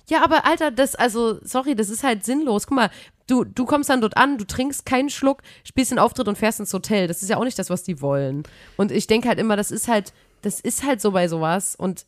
Ja, 0.10 0.24
aber 0.24 0.46
Alter, 0.46 0.72
das, 0.72 0.96
also, 0.96 1.40
sorry, 1.44 1.76
das 1.76 1.90
ist 1.90 2.04
halt 2.04 2.26
sinnlos. 2.26 2.68
Guck 2.68 2.76
mal, 2.76 2.90
du, 3.28 3.44
du 3.44 3.66
kommst 3.66 3.90
dann 3.90 4.02
dort 4.02 4.18
an, 4.18 4.38
du 4.38 4.46
trinkst 4.46 4.86
keinen 4.86 5.10
Schluck, 5.10 5.44
spielst 5.64 5.92
den 5.92 6.00
Auftritt 6.00 6.28
und 6.28 6.38
fährst 6.38 6.60
ins 6.60 6.74
Hotel. 6.74 7.08
Das 7.08 7.22
ist 7.22 7.30
ja 7.30 7.38
auch 7.38 7.44
nicht 7.44 7.60
das, 7.60 7.70
was 7.70 7.84
die 7.84 8.02
wollen. 8.02 8.44
Und 8.76 8.92
ich 8.92 9.08
denke 9.08 9.30
halt 9.30 9.40
immer, 9.40 9.56
das 9.56 9.70
ist 9.72 9.88
halt, 9.88 10.12
das 10.42 10.60
ist 10.60 10.84
halt 10.84 11.00
so 11.00 11.12
bei 11.12 11.28
sowas. 11.28 11.76
Und 11.76 12.06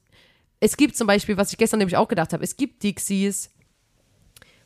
es 0.61 0.77
gibt 0.77 0.95
zum 0.95 1.07
Beispiel, 1.07 1.35
was 1.35 1.51
ich 1.51 1.57
gestern 1.57 1.79
nämlich 1.79 1.97
auch 1.97 2.07
gedacht 2.07 2.31
habe, 2.31 2.43
es 2.43 2.55
gibt 2.55 2.81
Dixies, 2.83 3.49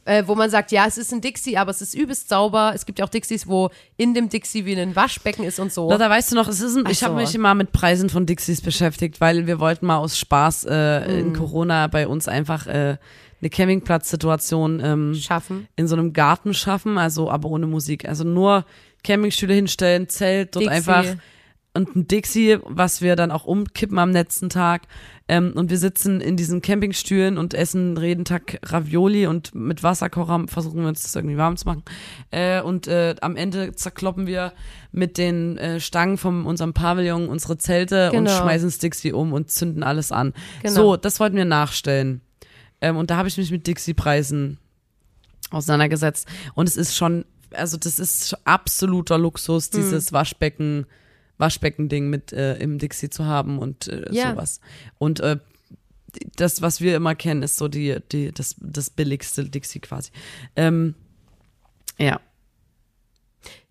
äh, 0.07 0.23
wo 0.27 0.35
man 0.35 0.51
sagt, 0.51 0.71
ja, 0.71 0.85
es 0.85 0.99
ist 0.99 1.11
ein 1.11 1.21
Dixie, 1.21 1.57
aber 1.57 1.71
es 1.71 1.81
ist 1.81 1.95
übelst 1.95 2.29
sauber. 2.29 2.73
Es 2.75 2.85
gibt 2.85 2.99
ja 2.99 3.05
auch 3.05 3.09
Dixies, 3.09 3.47
wo 3.47 3.71
in 3.97 4.13
dem 4.13 4.29
Dixie 4.29 4.63
wie 4.65 4.79
ein 4.79 4.95
Waschbecken 4.95 5.43
ist 5.43 5.59
und 5.59 5.73
so. 5.73 5.89
Lotta, 5.89 6.07
weißt 6.07 6.31
du 6.31 6.35
noch, 6.35 6.47
es 6.47 6.61
ist 6.61 6.75
ein, 6.75 6.85
ich 6.91 7.03
habe 7.03 7.15
so. 7.15 7.19
mich 7.19 7.33
immer 7.33 7.55
mit 7.55 7.71
Preisen 7.71 8.09
von 8.11 8.27
Dixies 8.27 8.61
beschäftigt, 8.61 9.19
weil 9.19 9.47
wir 9.47 9.59
wollten 9.59 9.87
mal 9.87 9.97
aus 9.97 10.19
Spaß 10.19 10.65
äh, 10.69 10.99
Mhm. 11.07 11.19
in 11.19 11.33
Corona 11.33 11.87
bei 11.87 12.07
uns 12.07 12.27
einfach 12.27 12.67
äh, 12.67 12.97
eine 13.41 13.49
Campingplatzsituation 13.49 14.79
ähm, 14.83 15.15
Schaffen. 15.15 15.67
in 15.75 15.87
so 15.87 15.95
einem 15.95 16.13
Garten 16.13 16.53
schaffen, 16.53 16.97
also 16.99 17.31
aber 17.31 17.49
ohne 17.49 17.65
Musik. 17.65 18.07
Also 18.07 18.23
nur 18.23 18.65
Campingstühle 19.03 19.53
hinstellen, 19.55 20.07
Zelt, 20.09 20.55
dort 20.55 20.65
Dixie. 20.65 20.75
einfach 20.75 21.05
und 21.75 21.95
ein 21.95 22.07
Dixie, 22.07 22.57
was 22.63 23.01
wir 23.01 23.15
dann 23.15 23.31
auch 23.31 23.45
umkippen 23.45 23.99
am 23.99 24.11
letzten 24.11 24.49
Tag. 24.49 24.83
Ähm, 25.27 25.53
und 25.55 25.69
wir 25.69 25.77
sitzen 25.77 26.21
in 26.21 26.37
diesen 26.37 26.61
Campingstühlen 26.61 27.37
und 27.37 27.53
essen 27.53 27.97
jeden 28.01 28.25
Tag 28.25 28.59
Ravioli 28.63 29.27
und 29.27 29.53
mit 29.53 29.83
Wasserkocher 29.83 30.45
versuchen 30.47 30.81
wir 30.81 30.87
uns 30.87 31.03
das 31.03 31.15
irgendwie 31.15 31.37
warm 31.37 31.57
zu 31.57 31.65
machen. 31.65 31.83
Äh, 32.31 32.61
und 32.61 32.87
äh, 32.87 33.15
am 33.21 33.35
Ende 33.35 33.73
zerkloppen 33.73 34.25
wir 34.27 34.53
mit 34.91 35.17
den 35.17 35.57
äh, 35.57 35.79
Stangen 35.79 36.17
von 36.17 36.45
unserem 36.45 36.73
Pavillon 36.73 37.27
unsere 37.27 37.57
Zelte 37.57 38.11
und 38.11 38.25
Genau. 38.25 38.39
schmeißen 38.41 38.67
das 38.67 38.77
Dixie 38.77 39.13
um 39.13 39.33
und 39.33 39.51
zünden 39.51 39.83
alles 39.83 40.11
an. 40.11 40.33
Genau. 40.61 40.73
So, 40.75 40.97
das 40.97 41.19
wollten 41.19 41.35
wir 41.35 41.45
nachstellen. 41.45 42.21
Ähm, 42.81 42.95
und 42.97 43.09
da 43.09 43.17
habe 43.17 43.27
ich 43.27 43.37
mich 43.37 43.51
mit 43.51 43.67
Dixie-Preisen 43.67 44.59
auseinandergesetzt. 45.51 46.27
Und 46.53 46.67
es 46.69 46.77
ist 46.77 46.95
schon, 46.95 47.25
also 47.51 47.77
das 47.77 47.99
ist 47.99 48.37
absoluter 48.45 49.17
Luxus, 49.17 49.71
Hm. 49.73 49.81
dieses 49.81 50.13
Waschbecken, 50.13 50.85
Waschbecken-Ding 51.37 52.09
mit 52.09 52.31
äh, 52.33 52.55
im 52.57 52.77
Dixie 52.79 53.09
zu 53.09 53.25
haben 53.25 53.59
und 53.59 53.87
äh, 53.87 54.05
Ja. 54.11 54.31
sowas. 54.31 54.59
Und 54.97 55.19
äh, 55.19 55.37
das, 56.37 56.61
was 56.61 56.79
wir 56.81 56.95
immer 56.95 57.15
kennen, 57.15 57.43
ist 57.43 57.57
so 57.57 57.67
die, 57.67 57.97
die, 58.11 58.31
das, 58.31 58.55
das 58.59 58.89
billigste 58.89 59.43
Dixie 59.45 59.79
quasi. 59.79 60.11
Ähm, 60.55 60.95
ja. 61.97 62.19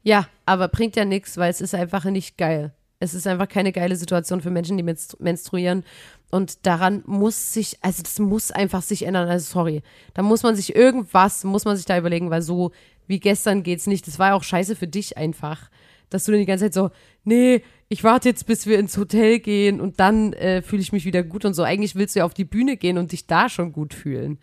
Ja, 0.03 0.29
aber 0.45 0.69
bringt 0.69 0.97
ja 0.97 1.05
nichts, 1.05 1.37
weil 1.39 1.51
es 1.51 1.61
ist 1.63 1.75
einfach 1.75 2.05
nicht 2.05 2.37
geil. 2.37 2.75
Es 3.01 3.15
ist 3.15 3.27
einfach 3.27 3.49
keine 3.49 3.73
geile 3.73 3.97
Situation 3.97 4.41
für 4.41 4.51
Menschen, 4.51 4.77
die 4.77 4.83
menstru 4.83 5.17
menstruieren. 5.21 5.85
Und 6.31 6.67
daran 6.67 7.03
muss 7.07 7.53
sich, 7.53 7.79
also 7.83 8.03
das 8.03 8.19
muss 8.19 8.51
einfach 8.51 8.83
sich 8.83 9.07
ändern. 9.07 9.29
Also 9.29 9.51
sorry, 9.53 9.83
da 10.15 10.23
muss 10.23 10.43
man 10.43 10.57
sich 10.57 10.75
irgendwas, 10.75 11.45
muss 11.45 11.65
man 11.65 11.77
sich 11.77 11.87
da 11.87 11.97
überlegen, 11.99 12.31
weil 12.31 12.43
so 12.43 12.73
wie 13.07 13.21
gestern 13.21 13.63
geht's 13.63 13.87
nicht. 13.87 14.07
Das 14.07 14.19
war 14.19 14.29
ja 14.29 14.35
auch 14.35 14.43
scheiße 14.45 14.77
für 14.77 14.87
dich 14.87 15.17
einfach, 15.17 15.71
dass 16.15 16.25
du 16.25 16.31
dann 16.31 16.41
die 16.41 16.47
ganze 16.47 16.67
Zeit 16.67 16.75
so, 16.75 16.91
nee, 17.25 17.63
ich 17.89 18.05
warte 18.05 18.29
jetzt, 18.29 18.47
bis 18.47 18.67
wir 18.67 18.79
ins 18.79 18.97
Hotel 18.97 19.41
gehen 19.41 19.81
und 19.81 19.99
dann 19.99 20.33
äh, 20.35 20.63
fühle 20.63 20.81
ich 20.81 20.93
mich 20.93 21.05
wieder 21.05 21.25
gut 21.25 21.45
und 21.45 21.55
so. 21.55 21.65
Eigentlich 21.65 21.97
willst 21.97 22.15
du 22.15 22.21
ja 22.21 22.25
auf 22.25 22.35
die 22.35 22.45
Bühne 22.45 22.77
gehen 22.77 22.99
und 22.99 23.11
dich 23.11 23.27
da 23.27 23.49
schon 23.49 23.73
gut 23.73 23.95
fühlen. 23.95 24.39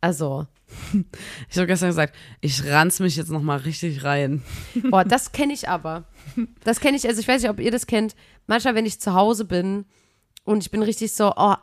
Also, 0.00 0.46
Ich 1.50 1.56
habe 1.56 1.66
gestern 1.66 1.88
gesagt, 1.88 2.14
ich 2.40 2.64
ranz 2.66 3.00
mich 3.00 3.16
jetzt 3.16 3.30
noch 3.30 3.42
mal 3.42 3.58
richtig 3.58 4.04
rein. 4.04 4.42
Boah, 4.90 5.04
das 5.04 5.32
kenne 5.32 5.52
ich 5.52 5.68
aber. 5.68 6.04
Das 6.62 6.78
kenne 6.78 6.96
ich, 6.96 7.08
also 7.08 7.20
ich 7.20 7.26
weiß 7.26 7.42
nicht, 7.42 7.50
ob 7.50 7.58
ihr 7.58 7.72
das 7.72 7.88
kennt. 7.88 8.14
Manchmal, 8.46 8.76
wenn 8.76 8.86
ich 8.86 9.00
zu 9.00 9.12
Hause 9.12 9.44
bin 9.44 9.84
und 10.44 10.62
ich 10.62 10.70
bin 10.70 10.82
richtig 10.82 11.12
so, 11.12 11.32
oh, 11.36 11.56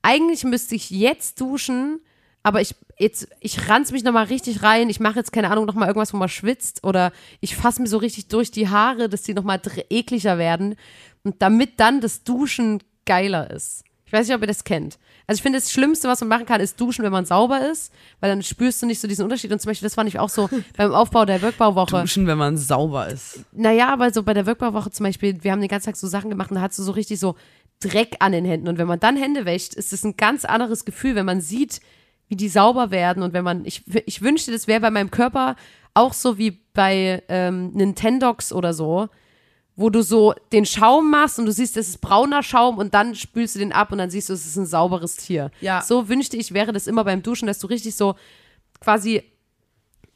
eigentlich 0.00 0.44
müsste 0.44 0.76
ich 0.76 0.88
jetzt 0.88 1.40
duschen, 1.42 2.00
aber 2.42 2.60
ich 2.60 2.74
jetzt, 2.98 3.28
ich 3.40 3.68
ranz 3.68 3.92
mich 3.92 4.04
nochmal 4.04 4.26
richtig 4.26 4.62
rein. 4.62 4.88
Ich 4.90 5.00
mache 5.00 5.16
jetzt, 5.16 5.32
keine 5.32 5.50
Ahnung, 5.50 5.66
nochmal 5.66 5.88
irgendwas, 5.88 6.12
wo 6.12 6.16
man 6.16 6.28
schwitzt 6.28 6.84
oder 6.84 7.12
ich 7.40 7.56
fasse 7.56 7.80
mir 7.82 7.88
so 7.88 7.98
richtig 7.98 8.28
durch 8.28 8.50
die 8.50 8.68
Haare, 8.68 9.08
dass 9.08 9.22
die 9.22 9.34
nochmal 9.34 9.60
ekliger 9.90 10.38
werden. 10.38 10.76
Und 11.24 11.42
damit 11.42 11.80
dann 11.80 12.00
das 12.00 12.24
Duschen 12.24 12.82
geiler 13.04 13.50
ist. 13.50 13.84
Ich 14.06 14.12
weiß 14.12 14.26
nicht, 14.26 14.34
ob 14.34 14.40
ihr 14.40 14.46
das 14.46 14.64
kennt. 14.64 14.98
Also 15.26 15.40
ich 15.40 15.42
finde, 15.42 15.58
das 15.58 15.70
Schlimmste, 15.70 16.08
was 16.08 16.20
man 16.20 16.28
machen 16.28 16.46
kann, 16.46 16.62
ist 16.62 16.80
duschen, 16.80 17.04
wenn 17.04 17.12
man 17.12 17.26
sauber 17.26 17.68
ist, 17.70 17.92
weil 18.20 18.30
dann 18.30 18.42
spürst 18.42 18.80
du 18.80 18.86
nicht 18.86 18.98
so 18.98 19.06
diesen 19.06 19.24
Unterschied. 19.24 19.52
Und 19.52 19.60
zum 19.60 19.68
Beispiel, 19.68 19.84
das 19.84 19.94
fand 19.94 20.08
ich 20.08 20.18
auch 20.18 20.30
so 20.30 20.48
beim 20.76 20.94
Aufbau 20.94 21.26
der 21.26 21.42
Workbauwoche. 21.42 22.00
Duschen, 22.00 22.26
wenn 22.26 22.38
man 22.38 22.56
sauber 22.56 23.08
ist. 23.08 23.40
Naja, 23.52 23.92
aber 23.92 24.10
so 24.10 24.22
bei 24.22 24.32
der 24.32 24.46
Workbauwoche 24.46 24.90
zum 24.90 25.04
Beispiel, 25.04 25.44
wir 25.44 25.52
haben 25.52 25.60
den 25.60 25.68
ganzen 25.68 25.86
Tag 25.86 25.96
so 25.96 26.06
Sachen 26.06 26.30
gemacht 26.30 26.50
und 26.50 26.54
da 26.54 26.62
hast 26.62 26.78
du 26.78 26.82
so 26.82 26.92
richtig 26.92 27.20
so 27.20 27.36
Dreck 27.80 28.16
an 28.20 28.32
den 28.32 28.46
Händen. 28.46 28.68
Und 28.68 28.78
wenn 28.78 28.88
man 28.88 28.98
dann 28.98 29.16
Hände 29.16 29.44
wäscht, 29.44 29.74
ist 29.74 29.92
es 29.92 30.02
ein 30.02 30.16
ganz 30.16 30.46
anderes 30.46 30.86
Gefühl, 30.86 31.14
wenn 31.14 31.26
man 31.26 31.42
sieht, 31.42 31.80
wie 32.28 32.36
die 32.36 32.48
sauber 32.48 32.90
werden. 32.90 33.22
Und 33.22 33.32
wenn 33.32 33.44
man, 33.44 33.64
ich, 33.64 33.84
ich 34.06 34.22
wünschte, 34.22 34.52
das 34.52 34.66
wäre 34.66 34.80
bei 34.80 34.90
meinem 34.90 35.10
Körper 35.10 35.56
auch 35.94 36.12
so 36.12 36.38
wie 36.38 36.62
bei 36.74 37.22
ähm, 37.28 37.70
Nintendox 37.72 38.52
oder 38.52 38.72
so, 38.72 39.08
wo 39.74 39.90
du 39.90 40.02
so 40.02 40.34
den 40.52 40.66
Schaum 40.66 41.10
machst 41.10 41.38
und 41.38 41.46
du 41.46 41.52
siehst, 41.52 41.76
das 41.76 41.88
ist 41.88 42.00
brauner 42.00 42.42
Schaum 42.42 42.78
und 42.78 42.94
dann 42.94 43.14
spülst 43.14 43.54
du 43.54 43.60
den 43.60 43.72
ab 43.72 43.92
und 43.92 43.98
dann 43.98 44.10
siehst 44.10 44.28
du, 44.28 44.32
es 44.32 44.46
ist 44.46 44.56
ein 44.56 44.66
sauberes 44.66 45.16
Tier. 45.16 45.50
Ja. 45.60 45.82
So 45.82 46.08
wünschte 46.08 46.36
ich, 46.36 46.52
wäre 46.52 46.72
das 46.72 46.86
immer 46.86 47.04
beim 47.04 47.22
Duschen, 47.22 47.46
dass 47.46 47.58
du 47.58 47.68
richtig 47.68 47.94
so 47.94 48.16
quasi 48.80 49.22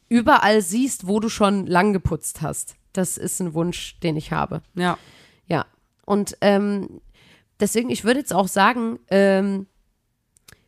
überall 0.09 0.61
siehst, 0.61 1.07
wo 1.07 1.19
du 1.19 1.29
schon 1.29 1.65
lang 1.65 1.93
geputzt 1.93 2.41
hast. 2.41 2.75
Das 2.91 3.17
ist 3.17 3.39
ein 3.39 3.53
Wunsch, 3.53 3.99
den 4.01 4.15
ich 4.15 4.31
habe. 4.31 4.61
Ja. 4.75 4.97
Ja. 5.47 5.65
Und 6.05 6.37
ähm, 6.41 7.01
deswegen, 7.59 7.89
ich 7.89 8.03
würde 8.03 8.19
jetzt 8.19 8.33
auch 8.33 8.47
sagen, 8.47 8.99
ähm, 9.09 9.67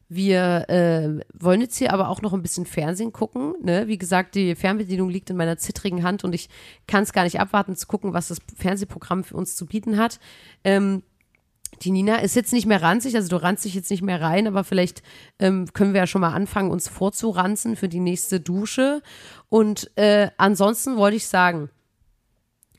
wir 0.07 0.69
äh, 0.69 1.19
wollen 1.33 1.61
jetzt 1.61 1.77
hier 1.77 1.93
aber 1.93 2.09
auch 2.09 2.21
noch 2.21 2.33
ein 2.33 2.41
bisschen 2.41 2.65
Fernsehen 2.65 3.11
gucken. 3.11 3.55
Ne? 3.61 3.87
Wie 3.87 3.97
gesagt, 3.97 4.35
die 4.35 4.55
Fernbedienung 4.55 5.09
liegt 5.09 5.29
in 5.29 5.37
meiner 5.37 5.57
zittrigen 5.57 6.03
Hand 6.03 6.23
und 6.23 6.33
ich 6.33 6.49
kann 6.87 7.03
es 7.03 7.13
gar 7.13 7.23
nicht 7.23 7.39
abwarten 7.39 7.75
zu 7.75 7.87
gucken, 7.87 8.13
was 8.13 8.27
das 8.27 8.39
Fernsehprogramm 8.55 9.23
für 9.23 9.35
uns 9.35 9.55
zu 9.55 9.65
bieten 9.65 9.97
hat. 9.97 10.19
Ähm, 10.63 11.03
Die 11.81 11.91
Nina 11.91 12.17
ist 12.17 12.35
jetzt 12.35 12.53
nicht 12.53 12.67
mehr 12.67 12.81
ranzig, 12.81 13.15
also 13.15 13.27
du 13.27 13.41
ranzt 13.41 13.65
dich 13.65 13.73
jetzt 13.73 13.89
nicht 13.91 14.03
mehr 14.03 14.21
rein, 14.21 14.47
aber 14.47 14.63
vielleicht 14.63 15.03
ähm, 15.39 15.67
können 15.73 15.93
wir 15.93 16.01
ja 16.01 16.07
schon 16.07 16.21
mal 16.21 16.33
anfangen, 16.33 16.71
uns 16.71 16.87
vorzuranzen 16.87 17.75
für 17.75 17.89
die 17.89 17.99
nächste 17.99 18.39
Dusche. 18.39 19.01
Und 19.49 19.91
äh, 19.97 20.29
ansonsten 20.37 20.95
wollte 20.95 21.17
ich 21.17 21.27
sagen, 21.27 21.69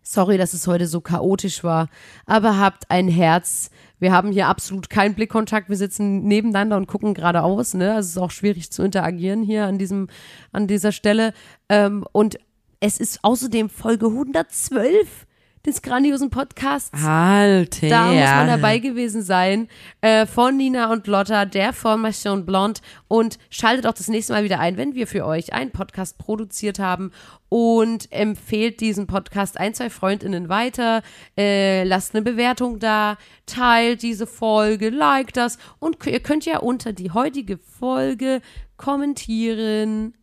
sorry, 0.02 0.38
dass 0.38 0.54
es 0.54 0.66
heute 0.66 0.86
so 0.86 1.00
chaotisch 1.00 1.62
war, 1.62 1.88
aber 2.24 2.58
habt 2.58 2.90
ein 2.90 3.08
Herz. 3.08 3.70
Wir 3.98 4.12
haben 4.12 4.30
hier 4.30 4.48
absolut 4.48 4.90
keinen 4.90 5.14
Blickkontakt. 5.14 5.68
Wir 5.68 5.76
sitzen 5.76 6.24
nebeneinander 6.24 6.76
und 6.76 6.86
gucken 6.86 7.14
geradeaus. 7.14 7.74
Ne? 7.74 7.94
Also 7.94 8.06
es 8.06 8.16
ist 8.16 8.18
auch 8.18 8.30
schwierig 8.30 8.70
zu 8.70 8.82
interagieren 8.82 9.42
hier 9.42 9.64
an 9.66 9.78
diesem, 9.78 10.08
an 10.52 10.66
dieser 10.66 10.92
Stelle. 10.92 11.32
Ähm, 11.68 12.04
und 12.12 12.38
es 12.80 12.98
ist 12.98 13.20
außerdem 13.22 13.70
Folge 13.70 14.06
112 14.06 15.26
des 15.66 15.82
grandiosen 15.82 16.30
Podcasts. 16.30 16.90
Alter. 17.04 17.88
Da 17.88 18.06
muss 18.06 18.20
man 18.20 18.46
dabei 18.46 18.78
gewesen 18.78 19.22
sein. 19.22 19.68
Äh, 20.00 20.26
von 20.26 20.56
Nina 20.56 20.92
und 20.92 21.06
Lotta, 21.06 21.44
der 21.44 21.72
Formation 21.72 22.46
Blond. 22.46 22.80
Und 23.08 23.38
schaltet 23.50 23.86
auch 23.86 23.92
das 23.92 24.08
nächste 24.08 24.32
Mal 24.32 24.44
wieder 24.44 24.60
ein, 24.60 24.76
wenn 24.76 24.94
wir 24.94 25.06
für 25.06 25.26
euch 25.26 25.52
einen 25.52 25.72
Podcast 25.72 26.18
produziert 26.18 26.78
haben. 26.78 27.10
Und 27.48 28.10
empfehlt 28.12 28.80
diesen 28.80 29.06
Podcast 29.06 29.58
ein, 29.58 29.74
zwei 29.74 29.90
Freundinnen 29.90 30.48
weiter. 30.48 31.02
Äh, 31.36 31.84
lasst 31.84 32.14
eine 32.14 32.22
Bewertung 32.22 32.78
da. 32.78 33.18
Teilt 33.46 34.02
diese 34.02 34.26
Folge. 34.26 34.90
Liked 34.90 35.36
das. 35.36 35.58
Und 35.78 36.04
ihr 36.06 36.20
könnt 36.20 36.46
ja 36.46 36.58
unter 36.58 36.92
die 36.92 37.10
heutige 37.10 37.58
Folge 37.58 38.40
kommentieren. 38.76 40.14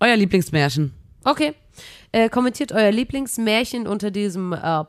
Euer 0.00 0.16
Lieblingsmärchen. 0.16 0.92
Okay. 1.24 1.54
Äh, 2.14 2.28
kommentiert 2.28 2.70
euer 2.70 2.92
Lieblingsmärchen 2.92 3.88
unter 3.88 4.12
diesem 4.12 4.52
äh, 4.52 4.84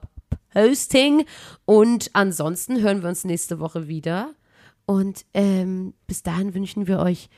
Posting. 0.54 1.26
Und 1.66 2.12
ansonsten 2.14 2.80
hören 2.84 3.02
wir 3.02 3.10
uns 3.10 3.24
nächste 3.24 3.60
Woche 3.60 3.88
wieder. 3.88 4.36
Und 4.86 5.26
ähm, 5.34 5.96
bis 6.06 6.22
dahin 6.22 6.54
wünschen 6.54 6.86
wir 6.86 7.00
euch 7.00 7.30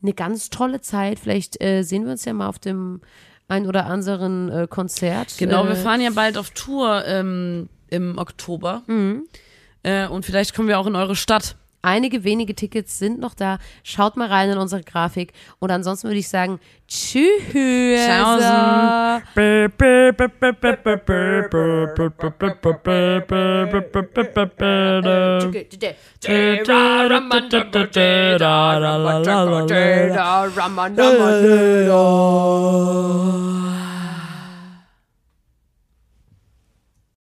eine 0.00 0.12
ganz 0.12 0.48
tolle 0.48 0.80
Zeit. 0.80 1.18
Vielleicht 1.18 1.60
äh, 1.60 1.82
sehen 1.82 2.04
wir 2.04 2.12
uns 2.12 2.24
ja 2.24 2.32
mal 2.34 2.46
auf 2.46 2.60
dem 2.60 3.00
ein 3.48 3.66
oder 3.66 3.86
anderen 3.86 4.48
äh, 4.48 4.68
Konzert. 4.70 5.34
Genau, 5.38 5.64
äh, 5.64 5.70
wir 5.70 5.76
fahren 5.76 6.00
ja 6.00 6.10
bald 6.10 6.38
auf 6.38 6.50
Tour 6.50 7.04
ähm, 7.04 7.68
im 7.88 8.18
Oktober. 8.18 8.84
Mhm. 8.86 9.26
Äh, 9.82 10.06
und 10.06 10.24
vielleicht 10.24 10.54
kommen 10.54 10.68
wir 10.68 10.78
auch 10.78 10.86
in 10.86 10.94
eure 10.94 11.16
Stadt. 11.16 11.56
Einige 11.82 12.22
wenige 12.22 12.54
Tickets 12.54 12.98
sind 12.98 13.18
noch 13.18 13.34
da. 13.34 13.58
Schaut 13.82 14.16
mal 14.16 14.28
rein 14.28 14.48
in 14.50 14.58
unsere 14.58 14.82
Grafik. 14.84 15.32
Und 15.58 15.72
ansonsten 15.72 16.06
würde 16.06 16.20
ich 16.20 16.28
sagen, 16.28 16.60
tschüss. 16.86 17.42
Tschaußen. 18.06 19.22
Ramanda, 30.56 31.10